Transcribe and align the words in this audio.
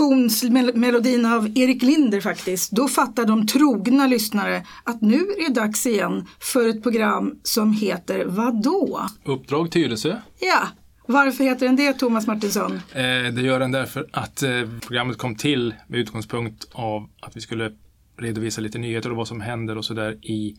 introduktionsmelodin 0.00 1.26
av 1.26 1.58
Erik 1.58 1.82
Linder 1.82 2.20
faktiskt, 2.20 2.70
då 2.70 2.88
fattar 2.88 3.24
de 3.24 3.46
trogna 3.46 4.06
lyssnare 4.06 4.66
att 4.84 5.00
nu 5.00 5.16
är 5.16 5.48
det 5.48 5.60
dags 5.60 5.86
igen 5.86 6.26
för 6.40 6.68
ett 6.68 6.82
program 6.82 7.38
som 7.42 7.72
heter 7.72 8.24
Vadå? 8.24 9.06
Uppdrag 9.24 9.70
Tyresö. 9.70 10.16
Ja, 10.40 10.68
varför 11.06 11.44
heter 11.44 11.66
den 11.66 11.76
det 11.76 11.92
Thomas 11.92 12.26
Martinsson? 12.26 12.72
Eh, 12.72 13.32
det 13.34 13.42
gör 13.42 13.60
den 13.60 13.72
därför 13.72 14.08
att 14.12 14.42
eh, 14.42 14.50
programmet 14.80 15.18
kom 15.18 15.34
till 15.34 15.74
med 15.86 16.00
utgångspunkt 16.00 16.68
av 16.72 17.08
att 17.20 17.36
vi 17.36 17.40
skulle 17.40 17.72
redovisa 18.18 18.60
lite 18.60 18.78
nyheter 18.78 19.10
och 19.10 19.16
vad 19.16 19.28
som 19.28 19.40
händer 19.40 19.78
och 19.78 19.84
sådär 19.84 20.18
i, 20.22 20.56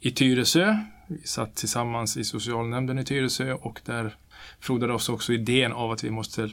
i 0.00 0.10
Tyresö. 0.10 0.76
Vi 1.08 1.26
satt 1.26 1.56
tillsammans 1.56 2.16
i 2.16 2.24
socialnämnden 2.24 2.98
i 2.98 3.04
Tyresö 3.04 3.52
och 3.52 3.80
där 3.84 4.16
frodade 4.60 4.92
oss 4.92 5.08
också 5.08 5.32
idén 5.32 5.72
av 5.72 5.90
att 5.90 6.04
vi 6.04 6.10
måste 6.10 6.50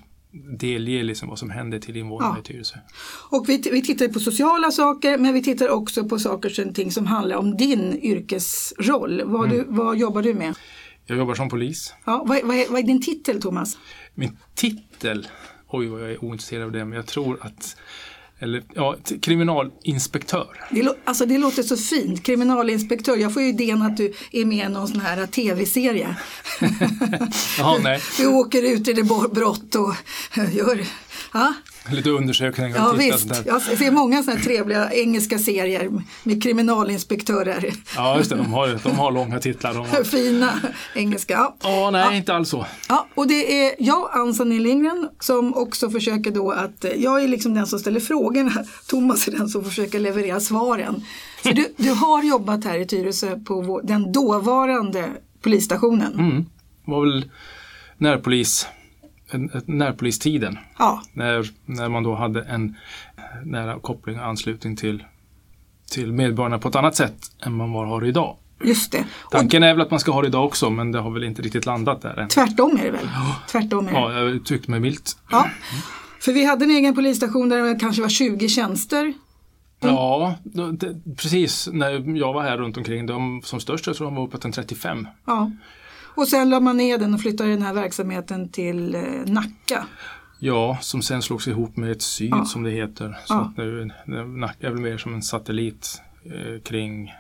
delge 0.58 1.04
liksom 1.04 1.30
vad 1.30 1.40
som 1.40 1.50
händer 1.50 1.80
till 1.80 1.98
invånarna 1.98 2.36
Ja. 2.36 2.40
i 2.40 2.44
Tyresö. 2.54 2.76
Och 3.30 3.50
vi, 3.50 3.58
vi 3.72 3.82
tittar 3.82 4.08
på 4.08 4.20
sociala 4.20 4.72
saker 4.72 5.18
men 5.18 5.34
vi 5.34 5.44
tittar 5.44 5.70
också 5.70 6.04
på 6.10 6.20
saker 6.20 6.68
och 6.68 6.76
ting 6.76 6.92
som 6.92 7.06
handlar 7.06 7.38
om 7.38 7.58
din 7.58 8.00
yrkesroll. 8.02 9.22
Vad, 9.26 9.50
du, 9.50 9.66
vad 9.68 9.98
jobbar 9.98 10.22
du 10.22 10.34
med? 10.34 10.56
Jag 11.06 11.18
jobbar 11.18 11.36
som 11.36 11.50
polis. 11.50 11.94
Ja, 12.06 12.24
vad, 12.28 12.44
vad, 12.44 12.56
är, 12.58 12.70
vad 12.72 12.80
är 12.80 12.84
din 12.84 13.02
titel 13.02 13.42
Thomas? 13.42 13.78
Min 14.16 14.38
titel, 14.56 15.28
oj 15.68 15.88
vad 15.88 16.02
jag 16.02 16.12
är 16.12 16.24
ointresserad 16.24 16.64
av 16.64 16.72
det, 16.72 16.86
men 16.86 16.96
jag 16.96 17.06
tror 17.06 17.38
att 17.42 17.78
eller, 18.40 18.64
ja, 18.74 18.96
kriminalinspektör. 19.22 20.68
Det, 20.72 20.94
alltså 21.04 21.26
det 21.26 21.38
låter 21.38 21.64
så 21.64 21.78
fint, 21.78 22.24
kriminalinspektör. 22.24 23.18
Jag 23.18 23.34
får 23.34 23.42
ju 23.42 23.50
idén 23.50 23.82
att 23.82 23.98
du 23.98 24.14
är 24.32 24.46
med 24.46 24.66
i 24.66 24.70
någon 24.70 24.88
sån 24.88 25.02
här 25.02 25.26
tv-serie. 25.26 26.16
Jaha, 27.58 27.80
nej. 27.84 28.02
Du 28.18 28.28
åker 28.28 28.74
ut 28.74 28.88
i 28.88 28.94
det 28.94 29.04
brott 29.04 29.76
och 29.76 29.96
gör... 30.52 30.86
Ja, 31.34 31.54
Lite 31.92 32.10
undersökningar 32.10 32.78
ja 32.78 32.94
visst. 32.98 33.20
sådär. 33.20 33.44
Jag 33.46 33.62
ser 33.62 33.92
många 33.92 34.24
såna 34.24 34.36
här 34.38 34.44
trevliga 34.44 34.92
engelska 34.92 35.40
serier 35.40 35.92
med 36.24 36.44
kriminalinspektörer. 36.44 37.74
Ja, 37.96 38.18
just 38.18 38.30
det. 38.30 38.36
De 38.36 38.54
har, 38.54 38.80
de 38.84 38.90
har 38.90 39.12
långa 39.12 39.40
titlar. 39.40 39.74
De 39.74 39.86
har... 39.90 40.04
Fina 40.18 40.54
engelska. 40.96 41.34
Ja. 41.34 41.56
Ja, 41.64 41.92
nej, 41.92 42.18
inte 42.18 42.34
alls 42.34 42.50
så. 42.50 42.66
Ja, 42.90 43.08
och 43.16 43.28
det 43.28 43.66
är 43.66 43.76
jag, 43.80 44.10
Ann-Sanny 44.14 44.60
Lindgren, 44.60 45.10
som 45.20 45.54
också 45.54 45.90
försöker 45.90 46.32
då 46.32 46.52
att, 46.52 46.86
jag 46.98 47.24
är 47.24 47.28
liksom 47.28 47.54
den 47.54 47.68
som 47.68 47.80
ställer 47.80 48.00
frågorna, 48.00 48.52
Thomas 48.88 49.28
är 49.28 49.32
den 49.32 49.50
som 49.50 49.64
försöker 49.64 50.00
leverera 50.00 50.40
svaren. 50.40 51.04
Så 51.44 51.50
du, 51.50 51.74
du 51.78 51.92
har 51.92 52.24
jobbat 52.24 52.64
här 52.66 52.80
i 52.80 52.86
Tyresö 52.86 53.40
på 53.40 53.62
vår, 53.62 53.82
den 53.84 54.12
dåvarande 54.12 55.10
polisstationen. 55.42 56.14
Mm. 56.14 56.46
Var 56.86 57.02
väl 57.02 57.30
närpolis, 57.98 58.68
närpolistiden. 59.66 60.58
Ja, 60.80 61.02
När, 61.14 61.50
när 61.66 61.90
man 61.90 62.04
då 62.04 62.16
hade 62.16 62.42
en 62.44 62.76
nära 63.46 63.80
koppling 63.80 64.20
och 64.20 64.26
anslutning 64.26 64.76
till, 64.76 65.04
till 65.92 66.12
medborgarna 66.12 66.60
på 66.60 66.68
ett 66.70 66.76
annat 66.76 66.96
sätt 66.96 67.18
än 67.44 67.54
man 67.54 67.72
var 67.72 67.86
har 67.86 68.06
idag. 68.06 68.38
just 68.64 68.92
det. 68.92 69.06
Och 69.24 69.32
Tanken 69.32 69.64
är 69.64 69.74
väl 69.74 69.82
att 69.82 69.92
man 69.92 70.00
ska 70.00 70.12
ha 70.12 70.22
det 70.22 70.28
idag 70.28 70.46
också, 70.46 70.70
men 70.70 70.92
det 70.92 71.00
har 71.00 71.12
väl 71.12 71.24
inte 71.24 71.42
riktigt 71.42 71.66
landat 71.66 72.02
där 72.02 72.20
än. 72.20 72.28
tvärtom 72.30 72.78
är 72.80 72.84
det 72.84 72.92
väl? 72.92 73.10
Tvärtom 73.52 73.88
är 73.88 73.92
det. 73.92 73.98
Ja, 74.00 74.14
jag 74.14 74.30
uttryckte 74.30 74.72
mig 74.72 74.80
milt. 74.80 75.18
Ja. 75.32 75.50
För 76.20 76.34
vi 76.34 76.46
hade 76.46 76.66
en 76.66 76.72
egen 76.72 76.96
polisstation 76.96 77.50
där 77.50 77.62
det 77.62 77.80
kanske 77.80 78.02
var 78.02 78.10
20 78.10 78.50
tjänster. 78.50 79.14
Ja, 79.80 80.36
då- 80.44 80.72
det, 80.72 81.16
precis. 81.18 81.70
När 81.72 82.18
jag 82.18 82.34
var 82.34 82.44
här 82.44 82.58
runt 82.58 82.78
omkring, 82.78 83.06
de 83.06 83.42
som 83.44 83.60
störst 83.60 83.88
jag 83.88 83.96
tror 83.96 84.08
de 84.08 84.16
var 84.16 84.24
uppåt 84.24 84.46
en 84.46 84.52
35. 84.52 85.08
Ja. 85.26 85.52
Och 86.18 86.28
sen 86.28 86.50
la 86.50 86.60
man 86.60 86.78
ner 86.78 86.98
den 86.98 87.14
och 87.14 87.22
flyttade 87.22 87.50
den 87.50 87.62
här 87.62 87.74
verksamheten 87.74 88.50
till 88.50 88.96
eh, 88.96 89.02
Nacka. 89.26 89.86
Ja, 90.40 90.78
som 90.82 91.02
sen 91.02 91.22
slogs 91.22 91.48
ihop 91.48 91.78
med 91.78 91.92
ett 91.92 92.02
syd 92.02 92.30
Ja. 92.32 92.46
som 92.46 92.64
det 92.64 92.72
heter. 92.72 93.18
Så 93.26 93.34
Ja. 93.34 93.54
nu- 93.58 93.90
Nacka 94.26 94.68
är 94.68 94.72
väl 94.72 94.82
mer 94.82 94.98
som 94.98 95.14
en 95.14 95.22
satellit 95.22 96.02
eh, 96.26 96.62
kring 96.62 97.14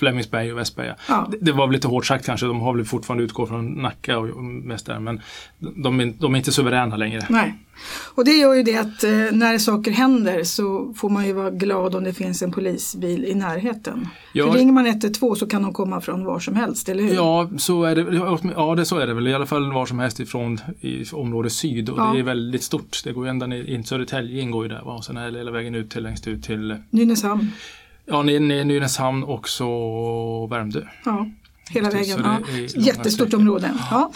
Flemingsberg 0.00 0.52
och 0.52 0.58
Västberga. 0.58 0.94
Ja. 1.08 1.28
Det, 1.30 1.36
det 1.40 1.52
var 1.52 1.66
väl 1.66 1.74
lite 1.74 1.88
hårt 1.88 2.06
sagt 2.06 2.26
kanske, 2.26 2.46
de 2.46 2.60
har 2.60 2.74
väl 2.74 2.84
fortfarande 2.84 3.24
utgått 3.24 3.48
från 3.48 3.66
Nacka 3.66 4.18
och, 4.18 4.28
och 4.28 4.44
mest 4.44 4.86
där, 4.86 5.00
men 5.00 5.20
de, 5.58 6.00
är- 6.00 6.14
de 6.18 6.34
är 6.34 6.38
inte 6.38 6.52
suveräna 6.52 6.96
längre. 6.96 7.26
Nej. 7.30 7.54
Och 8.14 8.24
det 8.24 8.30
gör 8.36 8.54
ju 8.54 8.62
det 8.62 8.76
att 8.76 9.04
eh, 9.04 9.10
när 9.32 9.58
saker 9.58 9.90
händer 9.90 10.44
så 10.44 10.94
får 10.96 11.10
man 11.10 11.26
ju 11.26 11.32
vara 11.32 11.50
glad 11.50 11.94
om 11.94 12.04
det 12.04 12.12
finns 12.12 12.42
en 12.42 12.52
polisbil 12.52 13.24
i 13.24 13.34
närheten. 13.34 14.08
Ja. 14.32 14.46
För 14.52 14.58
ringer 14.58 14.72
man 14.72 14.86
112 14.86 15.34
så 15.34 15.46
kan 15.46 15.62
de 15.62 15.72
komma 15.72 16.00
från 16.00 16.24
var 16.24 16.38
som 16.40 16.56
helst, 16.56 16.88
eller 16.88 17.02
hur? 17.02 17.14
Ja, 17.14 17.50
så 17.58 17.84
är 17.84 17.96
det, 17.96 18.06
ja, 18.56 18.74
det 18.74 18.84
så 18.84 18.98
är 18.98 19.06
det 19.06 19.14
väl. 19.14 19.28
I 19.28 19.34
alla 19.34 19.46
fall 19.46 19.72
var 19.72 19.86
som 19.86 19.98
helst 19.98 20.20
ifrån 20.20 20.58
i 20.80 21.04
område 21.12 21.50
syd 21.50 21.88
och 21.88 21.98
Ja. 21.98 22.10
det 22.14 22.18
är 22.18 22.22
väldigt 22.22 22.62
stort. 22.62 23.00
Det 23.04 23.12
går 23.12 23.24
ju 23.24 23.30
ända 23.30 23.46
ner 23.46 23.64
in 23.70 23.84
Södertälje 23.84 24.40
ingår 24.42 24.64
ju 24.64 24.68
där 24.68 24.82
va? 24.84 24.92
och 24.92 25.04
sen 25.04 25.16
hela 25.16 25.50
vägen 25.50 25.74
ut 25.74 25.90
till 25.90 26.02
längst 26.02 26.28
ut 26.28 26.44
till 26.44 26.76
Nynäshamn. 26.90 27.46
Ja, 28.10 28.22
Nynäshamn 28.22 29.24
och 29.24 29.48
så 29.48 30.46
Värmdö. 30.50 30.82
Ja, 31.04 31.26
hela 31.70 31.90
vägen. 31.90 32.20
Ja. 32.24 32.38
Jättestort 32.76 33.34
område. 33.34 33.72
Ja. 33.90 34.12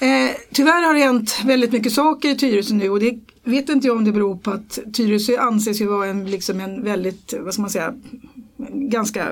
Eh, 0.00 0.30
tyvärr 0.52 0.86
har 0.86 0.94
det 0.94 1.00
hänt 1.00 1.40
väldigt 1.44 1.72
mycket 1.72 1.92
saker 1.92 2.28
i 2.28 2.36
Tyresö 2.36 2.74
nu 2.74 2.90
och 2.90 3.00
det 3.00 3.18
vet 3.44 3.68
inte 3.68 3.86
jag 3.86 3.96
om 3.96 4.04
det 4.04 4.12
beror 4.12 4.36
på 4.36 4.50
att 4.50 4.78
Tyresö 4.94 5.38
anses 5.38 5.80
ju 5.80 5.86
vara 5.86 6.06
en, 6.06 6.30
liksom 6.30 6.60
en 6.60 6.84
väldigt, 6.84 7.34
vad 7.40 7.54
ska 7.54 7.62
man 7.62 7.70
säga, 7.70 7.94
ganska 8.72 9.24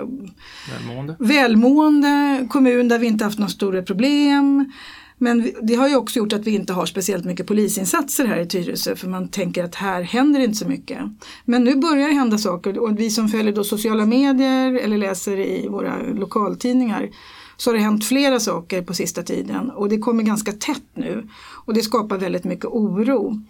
Välmående. 0.72 1.16
välmående 1.18 2.46
kommun 2.50 2.88
där 2.88 2.98
vi 2.98 3.06
inte 3.06 3.24
haft 3.24 3.38
några 3.38 3.50
stora 3.50 3.82
problem. 3.82 4.72
Men 5.18 5.52
det 5.62 5.74
har 5.74 5.88
ju 5.88 5.96
också 5.96 6.18
gjort 6.18 6.32
att 6.32 6.46
vi 6.46 6.50
inte 6.50 6.72
har 6.72 6.86
speciellt 6.86 7.24
mycket 7.24 7.46
polisinsatser 7.46 8.24
här 8.24 8.40
i 8.40 8.46
Tyresö 8.46 8.96
för 8.96 9.08
man 9.08 9.28
tänker 9.28 9.64
att 9.64 9.74
här 9.74 10.02
händer 10.02 10.40
inte 10.40 10.56
så 10.56 10.68
mycket. 10.68 10.98
Men 11.44 11.64
nu 11.64 11.76
börjar 11.76 12.08
det 12.08 12.14
hända 12.14 12.38
saker 12.38 12.78
och 12.78 13.00
vi 13.00 13.10
som 13.10 13.28
följer 13.28 13.52
då 13.52 13.64
sociala 13.64 14.06
medier 14.06 14.74
eller 14.74 14.98
läser 14.98 15.38
i 15.38 15.68
våra 15.68 16.02
lokaltidningar 16.02 17.10
så 17.56 17.70
har 17.70 17.74
det 17.74 17.82
hänt 17.82 18.04
flera 18.04 18.40
saker 18.40 18.82
på 18.82 18.94
sista 18.94 19.22
tiden 19.22 19.70
och 19.70 19.88
det 19.88 19.98
kommer 19.98 20.22
ganska 20.22 20.52
tätt 20.52 20.86
nu 20.94 21.28
och 21.66 21.74
det 21.74 21.82
skapar 21.82 22.18
väldigt 22.18 22.44
mycket 22.44 22.66
oro. 22.66 23.42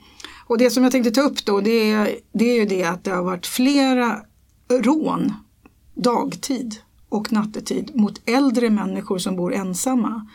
Och 0.47 0.59
det 0.59 0.71
som 0.71 0.83
jag 0.83 0.93
tänkte 0.93 1.11
ta 1.11 1.21
upp 1.21 1.45
då 1.45 1.61
det 1.61 1.91
är, 1.91 2.17
det 2.33 2.51
är 2.51 2.55
ju 2.55 2.65
det 2.65 2.85
att 2.85 3.05
det 3.05 3.11
har 3.11 3.23
varit 3.23 3.47
flera 3.47 4.21
rån 4.69 5.33
dagtid 5.95 6.77
och 7.09 7.33
nattetid 7.33 7.91
mot 7.95 8.21
äldre 8.25 8.71
människor 8.71 9.19
som 9.19 9.37
bor 9.37 9.55
ensamma. 9.55 10.27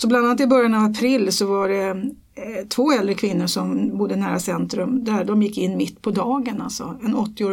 Så 0.00 0.08
bland 0.08 0.26
annat 0.26 0.40
i 0.40 0.46
början 0.46 0.74
av 0.74 0.84
april 0.84 1.32
så 1.32 1.46
var 1.46 1.68
det 1.68 1.88
eh, 2.34 2.66
två 2.68 2.92
äldre 2.92 3.14
kvinnor 3.14 3.46
som 3.46 3.98
bodde 3.98 4.16
nära 4.16 4.38
centrum 4.38 5.04
där 5.04 5.24
de 5.24 5.42
gick 5.42 5.58
in 5.58 5.76
mitt 5.76 6.02
på 6.02 6.10
dagen. 6.10 6.60
Alltså. 6.60 6.98
En 7.02 7.14
80 7.14 7.44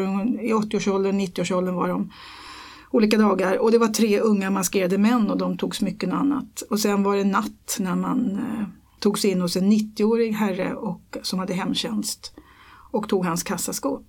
I 0.42 0.54
80-årsåldern, 0.54 1.20
90-årsåldern 1.20 1.76
var 1.76 1.88
de 1.88 2.12
olika 2.92 3.18
dagar 3.18 3.58
och 3.58 3.72
det 3.72 3.78
var 3.78 3.88
tre 3.88 4.20
unga 4.20 4.50
maskerade 4.50 4.98
män 4.98 5.32
och 5.32 5.38
de 5.38 5.58
tog 5.58 5.76
smycken 5.76 6.12
och 6.12 6.18
annat. 6.18 6.64
Och 6.70 6.80
sen 6.80 7.04
var 7.04 7.16
det 7.16 7.24
natt 7.24 7.78
när 7.80 7.96
man 7.96 8.32
eh, 8.32 8.68
tog 9.00 9.20
sig 9.20 9.32
in 9.32 9.42
hos 9.42 9.56
en 9.56 9.72
90-årig 9.72 10.34
herre 10.34 10.74
och, 10.74 11.18
som 11.22 11.40
hade 11.40 11.54
hemtjänst 11.54 12.34
och 12.92 13.10
tog 13.10 13.26
hans 13.26 13.44
kassaskåp. 13.44 14.06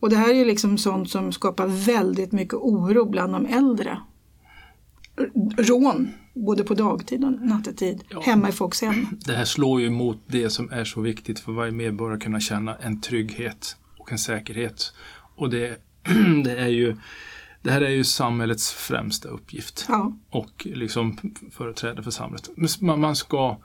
Och 0.00 0.10
det 0.10 0.16
här 0.16 0.30
är 0.30 0.34
ju 0.34 0.44
liksom 0.44 0.78
sånt 0.78 1.10
som 1.10 1.32
skapar 1.32 1.66
väldigt 1.66 2.32
mycket 2.32 2.54
oro 2.54 3.10
bland 3.10 3.32
de 3.32 3.46
äldre. 3.46 3.98
Rån, 5.58 6.08
både 6.34 6.64
på 6.64 6.74
dagtid 6.74 7.24
och 7.24 7.32
nattetid, 7.32 8.04
Ja. 8.08 8.20
hemma 8.20 8.48
i 8.48 8.52
folks 8.52 8.82
hem. 8.82 9.06
Det 9.26 9.32
här 9.34 9.44
slår 9.44 9.80
ju 9.80 9.90
mot 9.90 10.18
det 10.26 10.50
som 10.50 10.70
är 10.72 10.84
så 10.84 11.00
viktigt 11.00 11.40
för 11.40 11.52
varje 11.52 11.72
medborgare 11.72 12.16
att 12.16 12.22
kunna 12.22 12.40
känna 12.40 12.74
en 12.76 13.00
trygghet 13.00 13.76
och 13.98 14.12
en 14.12 14.18
säkerhet. 14.18 14.92
Och 15.36 15.50
det, 15.50 15.80
det 16.44 16.56
är 16.58 16.68
ju 16.68 16.96
det 17.62 17.70
här 17.70 17.80
är 17.80 17.90
ju 17.90 18.04
samhällets 18.04 18.72
främsta 18.72 19.28
uppgift 19.28 19.84
Ja, 19.88 20.16
och 20.30 20.66
liksom 20.74 21.16
företrädare 21.52 22.02
för 22.02 22.10
samhället. 22.10 22.50
Man, 22.80 23.16
ska 23.16 23.58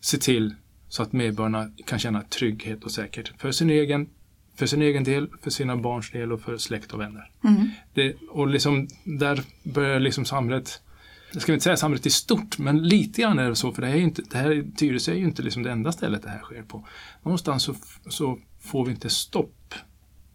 se 0.00 0.18
till 0.18 0.54
så 0.88 1.02
att 1.02 1.12
medborgarna 1.12 1.70
kan 1.86 1.98
känna 1.98 2.22
trygghet 2.22 2.84
och 2.84 2.90
säkerhet 2.90 3.32
för 3.38 3.52
sin 3.52 3.70
egen, 3.70 4.08
för 4.56 4.66
sin 4.66 4.82
egen 4.82 5.04
del, 5.04 5.28
för 5.42 5.50
sina 5.50 5.76
barns 5.76 6.10
del 6.10 6.32
och 6.32 6.40
för 6.40 6.56
släkt 6.56 6.92
och 6.92 7.00
vänner. 7.00 7.30
mm. 7.44 7.70
Det, 7.94 8.14
och 8.30 8.48
liksom, 8.48 8.88
där 9.04 9.42
börjar 9.62 10.00
liksom 10.00 10.24
samhället, 10.24 10.82
jag 11.32 11.42
ska 11.42 11.52
inte 11.52 11.64
säga 11.64 11.76
samhället 11.76 12.06
i 12.06 12.10
stort, 12.10 12.58
men 12.58 12.82
lite 12.82 13.22
grann 13.22 13.38
är 13.38 13.48
det 13.48 13.56
så, 13.56 13.72
för 13.72 13.82
det 13.82 13.88
här 13.88 13.94
är 13.94 13.98
ju 13.98 14.04
inte, 14.04 14.22
det 14.30 14.38
här, 14.38 14.76
Tyresö 14.76 15.12
är 15.12 15.16
ju 15.16 15.24
inte 15.24 15.42
liksom 15.42 15.62
det 15.62 15.70
enda 15.70 15.92
stället 15.92 16.22
det 16.22 16.28
här 16.28 16.40
sker 16.40 16.62
på. 16.62 16.86
Någonstans 17.22 17.62
så, 17.62 17.74
så 18.08 18.38
får 18.60 18.84
vi 18.84 18.90
inte 18.90 19.10
stopp 19.10 19.74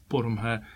på 0.07 0.21
de 0.21 0.37
här 0.37 0.67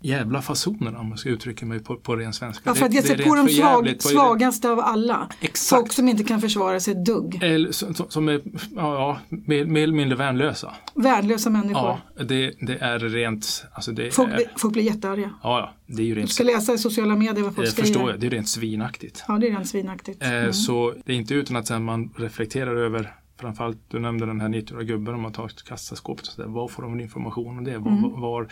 jävla 0.00 0.42
fasonerna 0.42 0.98
om 0.98 1.08
man 1.08 1.18
ska 1.18 1.28
uttrycka 1.28 1.66
mig 1.66 1.80
på, 1.80 1.96
på 1.96 2.16
ren 2.16 2.32
svenska. 2.32 2.62
ja 2.64 2.74
för 2.74 2.86
att 2.86 2.94
ge 2.94 3.00
det 3.00 3.06
sig 3.06 3.24
på 3.24 3.34
de 3.34 3.48
svag, 3.48 3.84
det? 3.84 4.02
svagaste 4.02 4.70
av 4.70 4.80
alla. 4.80 5.28
Exakt. 5.40 5.80
Folk 5.80 5.92
som 5.92 6.08
inte 6.08 6.24
kan 6.24 6.40
försvara 6.40 6.80
sig 6.80 6.92
ett 6.94 7.04
dugg. 7.04 7.42
Eller, 7.42 7.72
som, 7.72 7.94
som 7.94 8.28
är 8.28 8.40
ja, 8.76 9.18
mer, 9.28 9.64
mer 9.64 9.82
eller 9.82 9.94
mindre 9.94 10.16
värnlösa. 10.16 10.74
Värdelösa 10.94 11.50
människor. 11.50 11.98
Ja, 12.16 12.24
det, 12.24 12.52
det 12.60 12.78
är 12.80 12.98
rent, 12.98 13.64
alltså 13.72 13.92
det 13.92 14.10
Folk, 14.10 14.32
är, 14.32 14.52
folk 14.56 14.72
blir 14.72 14.82
jättearga. 14.82 15.30
ja, 15.42 15.58
ja, 15.60 15.74
det 15.94 16.02
är 16.02 16.06
ju 16.06 16.14
Du 16.14 16.20
rent, 16.20 16.30
ska 16.30 16.44
läsa 16.44 16.72
i 16.74 16.78
sociala 16.78 17.16
medier 17.16 17.44
vad 17.44 17.54
folk 17.54 17.66
det 17.66 17.72
skriver. 17.72 17.86
förstår 17.88 18.10
jag, 18.10 18.20
det 18.20 18.26
är 18.26 18.30
rent 18.30 18.48
svinaktigt. 18.48 19.24
Ja, 19.28 19.38
det 19.38 19.46
är 19.46 19.50
rent 19.50 19.68
svinaktigt. 19.68 20.22
Eh, 20.22 20.30
Mm. 20.36 20.52
Så 20.52 20.94
det 21.04 21.12
är 21.12 21.16
inte 21.16 21.34
utan 21.34 21.56
att 21.56 21.82
man 21.82 22.10
reflekterar 22.16 22.76
över 22.76 23.14
framförallt, 23.40 23.78
du 23.88 23.98
nämnde 23.98 24.26
den 24.26 24.40
här 24.40 24.48
90-åriga 24.48 24.86
gubben 24.86 25.14
om 25.14 25.20
man 25.20 25.32
tar 25.32 25.48
kassaskåpet. 25.48 26.26
Och 26.26 26.32
så 26.32 26.42
där. 26.42 26.48
Var 26.48 26.68
får 26.68 26.82
de 26.82 27.00
information 27.00 27.58
om 27.58 27.64
det? 27.64 27.72
Mm. 27.72 28.02
Var, 28.02 28.10
var, 28.20 28.48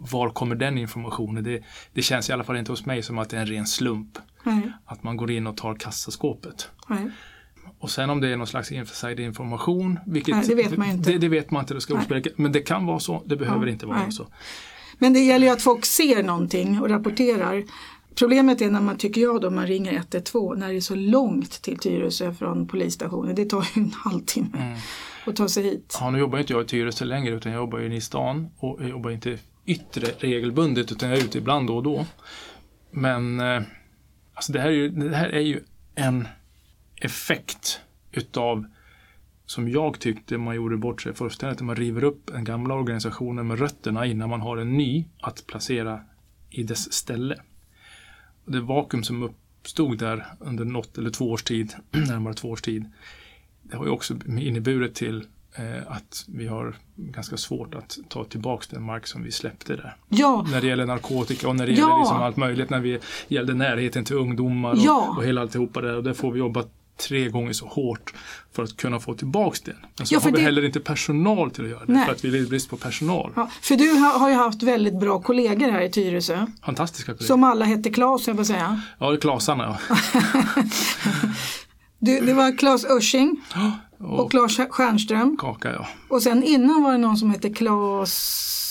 var 0.00 0.30
kommer 0.30 0.54
den 0.56 0.78
informationen? 0.78 1.44
Det, 1.44 1.62
det 1.92 2.02
känns 2.02 2.30
i 2.30 2.32
alla 2.32 2.44
fall 2.44 2.56
inte 2.56 2.72
hos 2.72 2.86
mig 2.86 3.02
som 3.02 3.18
att 3.18 3.30
det 3.30 3.36
är 3.36 3.40
en 3.40 3.46
ren 3.46 3.66
slump. 3.66 4.18
Nej. 4.44 4.72
Att 4.84 5.02
man 5.02 5.16
går 5.16 5.30
in 5.30 5.46
och 5.46 5.56
tar 5.56 5.74
kassaskåpet. 5.74 6.70
Nej. 6.88 7.10
Och 7.78 7.90
sen 7.90 8.10
om 8.10 8.20
det 8.20 8.28
är 8.28 8.36
någon 8.36 8.46
slags 8.46 8.72
inside 8.72 9.20
information, 9.20 9.98
vilket, 10.06 10.36
Nej, 10.36 10.46
det 10.48 10.54
vet 10.54 10.76
man 10.76 10.88
inte. 10.90 11.12
Det, 11.12 11.18
det 11.18 11.28
vet 11.28 11.50
man 11.50 11.60
inte, 11.62 11.74
det 11.74 11.80
ska 11.80 11.94
ospelka. 11.94 12.30
Men 12.36 12.52
det 12.52 12.60
kan 12.60 12.86
vara 12.86 12.98
så, 12.98 13.22
det 13.26 13.36
behöver 13.36 13.66
Ja, 13.66 13.72
inte 13.72 13.86
vara 13.86 13.98
nej. 13.98 14.12
så. 14.12 14.26
Men 14.98 15.12
det 15.12 15.20
gäller 15.20 15.46
ju 15.46 15.52
att 15.52 15.62
folk 15.62 15.84
ser 15.84 16.22
någonting 16.22 16.80
och 16.80 16.88
rapporterar. 16.88 17.64
Problemet 18.18 18.60
är 18.62 18.70
när 18.70 18.80
man, 18.80 18.96
tycker 18.96 19.20
jag 19.20 19.40
då, 19.40 19.50
man 19.50 19.66
ringer 19.66 19.92
112 19.92 20.58
när 20.58 20.68
det 20.68 20.76
är 20.76 20.80
så 20.80 20.94
långt 20.94 21.62
till 21.62 21.78
Tyresö 21.78 22.34
från 22.34 22.68
polisstationen. 22.68 23.34
Det 23.34 23.44
tar 23.44 23.68
ju 23.74 23.82
en 23.82 23.92
halvtimme 24.04 24.48
Mm. 24.58 24.78
att 25.26 25.36
ta 25.36 25.48
sig 25.48 25.62
hit. 25.62 25.96
Ja, 26.00 26.10
nu 26.10 26.18
jobbar 26.18 26.38
inte 26.38 26.52
jag 26.52 26.62
i 26.64 26.66
Tyresö 26.66 27.04
längre 27.04 27.34
utan 27.34 27.52
jag 27.52 27.58
jobbar 27.58 27.78
ju 27.78 27.94
i 27.94 28.00
stan 28.00 28.48
och 28.58 28.78
jag 28.82 28.88
jobbar 28.88 29.10
inte 29.10 29.38
yttre 29.66 30.06
regelbundet 30.18 30.92
utan 30.92 31.08
jag 31.08 31.18
är 31.18 31.22
ute 31.24 31.38
ibland 31.38 31.66
då 31.66 31.76
och 31.76 31.82
då. 31.82 32.06
Men 32.90 33.40
eh, 33.40 33.62
alltså 34.34 34.52
det, 34.52 34.60
här 34.60 34.68
är 34.68 34.72
ju, 34.72 34.88
det 34.88 35.16
här 35.16 35.28
är 35.28 35.40
ju 35.40 35.60
en 35.94 36.28
effekt 37.00 37.80
utav 38.12 38.64
som 39.46 39.68
jag 39.68 39.98
tyckte 40.00 40.38
man 40.38 40.56
gjorde 40.56 40.76
bort 40.76 41.02
sig 41.02 41.14
fullständigt. 41.14 41.60
Man 41.60 41.76
river 41.76 42.04
upp 42.04 42.26
den 42.32 42.44
gamla 42.44 42.74
organisationen 42.74 43.46
med 43.46 43.58
rötterna 43.58 44.06
innan 44.06 44.28
man 44.30 44.40
har 44.40 44.56
en 44.56 44.72
ny 44.76 45.04
att 45.20 45.46
placera 45.46 46.00
i 46.50 46.62
dess 46.62 46.92
ställe. 46.92 47.36
Det 48.46 48.60
vakuum 48.60 49.04
som 49.04 49.22
uppstod 49.22 49.98
där 49.98 50.26
under 50.40 50.64
något 50.64 50.98
eller 50.98 51.10
två 51.10 51.30
års 51.30 51.42
tid, 51.42 51.74
närmare 51.90 52.34
två 52.34 52.48
års 52.50 52.62
tid, 52.62 52.84
det 53.62 53.76
har 53.76 53.84
ju 53.84 53.90
också 53.90 54.14
inneburit 54.26 54.94
till 54.94 55.24
eh, 55.54 55.92
att 55.92 56.24
vi 56.28 56.46
har 56.46 56.74
ganska 56.96 57.36
svårt 57.36 57.74
att 57.74 57.98
ta 58.08 58.24
tillbaks 58.24 58.68
den 58.68 58.82
mark 58.82 59.06
som 59.06 59.22
vi 59.22 59.32
släppte 59.32 59.76
där. 59.76 59.96
Ja, 60.08 60.46
När 60.50 60.60
det 60.60 60.66
gäller 60.66 60.86
narkotika 60.86 61.48
och 61.48 61.56
när 61.56 61.66
det 61.66 61.72
Ja. 61.72 61.78
gäller 61.78 61.98
liksom 62.00 62.16
allt 62.16 62.36
möjligt, 62.36 62.70
när 62.70 62.80
vi 62.80 62.98
gällde 63.28 63.54
närheten 63.54 64.04
till 64.04 64.16
ungdomar 64.16 64.70
och, 64.72 64.78
Ja. 64.78 65.14
och 65.18 65.24
hela 65.24 65.40
alltihopa 65.40 65.80
där. 65.80 65.96
Och 65.96 66.02
där 66.04 66.12
får 66.14 66.32
vi 66.32 66.38
jobba 66.38 66.64
tre 66.96 67.28
gånger 67.28 67.52
så 67.52 67.66
hårt 67.66 68.14
för 68.56 68.62
att 68.62 68.76
kunna 68.76 69.00
få 69.00 69.14
tillbaks 69.14 69.60
det. 69.60 69.76
Men 69.98 70.06
så 70.06 70.14
Ja, 70.14 70.20
har 70.20 70.30
vi 70.30 70.36
det- 70.36 70.42
heller 70.42 70.64
inte 70.64 70.80
personal 70.80 71.50
till 71.50 71.64
att 71.64 71.70
göra 71.70 71.84
det, 71.86 71.92
Nej. 71.92 72.04
för 72.06 72.12
att 72.12 72.24
vi 72.24 72.30
lider 72.30 72.48
brist 72.48 72.70
på 72.70 72.76
personal. 72.76 73.32
ja, 73.36 73.50
för 73.62 73.76
du 73.76 73.90
har, 73.92 74.28
ju 74.28 74.34
haft 74.34 74.62
väldigt 74.62 75.00
bra 75.00 75.20
kollegor 75.22 75.68
här 75.70 75.80
i 75.80 75.90
Tyresö. 75.90 76.46
Fantastiska 76.64 77.12
kollegor. 77.12 77.24
Som 77.26 77.44
alla 77.44 77.64
hette 77.64 77.90
Claes, 77.90 78.26
jag 78.28 78.36
får 78.36 78.44
säga. 78.44 78.80
Ja, 78.98 79.10
det 79.10 79.16
är 79.16 79.20
Klasarna. 79.20 79.78
Ja. 79.88 79.96
Du, 81.98 82.20
det 82.20 82.32
var 82.34 82.58
Claes 82.58 82.84
Örsing 82.84 83.40
Och, 83.98 84.20
och 84.20 84.30
Claes 84.30 84.56
Stjernström. 84.70 85.36
Kaka, 85.36 85.72
ja. 85.72 85.86
Och 86.08 86.22
sen 86.22 86.42
innan 86.44 86.82
var 86.82 86.92
det 86.92 86.98
någon 86.98 87.16
som 87.16 87.30
hette 87.30 87.50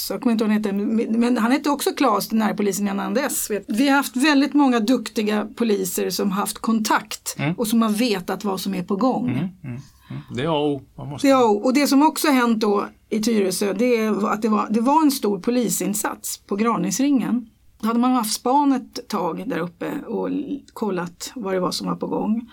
Claes, 0.05 0.09
jag 0.09 0.21
kommer 0.21 0.31
inte 0.31 0.43
ihåg 0.43 0.53
hette, 0.53 0.73
men 1.17 1.37
han 1.37 1.51
hette 1.51 1.69
också 1.69 1.89
Claes, 1.93 2.29
den 2.29 2.41
här 2.41 2.53
polisen 2.53 2.87
innan 2.87 3.13
dess. 3.13 3.49
vet. 3.49 3.65
Vi 3.67 3.87
har 3.89 3.95
haft 3.95 4.15
väldigt 4.15 4.53
många 4.53 4.79
duktiga 4.79 5.47
poliser 5.55 6.09
som 6.09 6.31
haft 6.31 6.57
kontakt 6.57 7.35
Mm. 7.37 7.53
och 7.57 7.67
som 7.67 7.81
har 7.81 7.89
vetat 7.89 8.43
vad 8.43 8.59
som 8.59 8.73
är 8.75 8.83
på 8.83 8.95
gång. 8.95 9.29
Mm, 9.29 9.39
mm, 9.39 9.81
mm. 10.09 10.21
Det 10.35 10.43
är 10.43 10.49
O. 10.49 10.81
Måste... 10.97 11.27
Ja, 11.27 11.45
och 11.45 11.73
det 11.73 11.87
som 11.87 12.01
också 12.03 12.27
hänt 12.27 12.59
då 12.61 12.85
i 13.09 13.19
Tyresö 13.21 13.73
det 13.73 13.97
är 13.97 14.27
att 14.29 14.41
det 14.41 14.49
var, 14.49 14.67
det 14.69 14.81
var 14.81 15.01
en 15.01 15.11
stor 15.11 15.39
polisinsats 15.39 16.37
på 16.47 16.55
Graningsringen. 16.55 17.49
Då 17.81 17.87
hade 17.87 17.99
man 17.99 18.11
haft 18.13 18.33
span 18.33 18.71
ett 18.73 19.07
tag 19.07 19.43
där 19.49 19.59
uppe 19.59 19.91
och 20.07 20.29
kollat 20.73 21.31
vad 21.35 21.53
det 21.53 21.59
var 21.59 21.71
som 21.71 21.87
var 21.87 21.95
på 21.95 22.07
gång. 22.07 22.49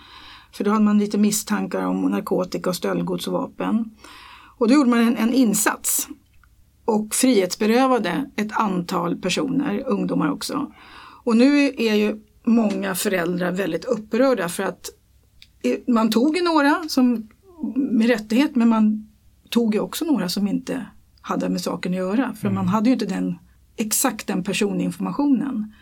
För 0.53 0.63
då 0.63 0.71
hade 0.71 0.83
man 0.85 0.99
lite 0.99 1.17
misstankar 1.17 1.85
om 1.85 2.01
narkotika 2.01 2.69
och 2.69 2.75
stöldgods 2.75 3.27
och 3.27 3.33
vapen. 3.33 3.89
Och 4.57 4.67
då 4.67 4.73
gjorde 4.73 4.89
man 4.89 4.99
en, 4.99 5.17
en 5.17 5.33
insats 5.33 6.07
och 6.85 7.15
frihetsberövade 7.15 8.31
ett 8.35 8.51
antal 8.51 9.15
personer, 9.15 9.83
ungdomar 9.87 10.31
också. 10.31 10.71
Och 11.23 11.37
nu 11.37 11.73
är 11.77 11.95
ju 11.95 12.19
många 12.43 12.95
föräldrar 12.95 13.51
väldigt 13.51 13.85
upprörda 13.85 14.49
för 14.49 14.63
att 14.63 14.89
man 15.87 16.09
tog 16.09 16.37
ju 16.37 16.43
några 16.43 16.83
som 16.87 17.27
med 17.75 18.07
rättighet 18.07 18.55
men 18.55 18.69
man 18.69 19.07
tog 19.49 19.73
ju 19.75 19.79
också 19.79 20.05
några 20.05 20.29
som 20.29 20.47
inte 20.47 20.85
hade 21.21 21.49
med 21.49 21.61
saken 21.61 21.91
att 21.91 21.97
göra 21.97 22.33
för 22.33 22.49
man 22.49 22.67
hade 22.67 22.89
ju 22.89 22.93
inte 22.93 23.05
den 23.05 23.37
exakt 23.75 24.27
den 24.27 24.43
personinformationen. 24.43 25.73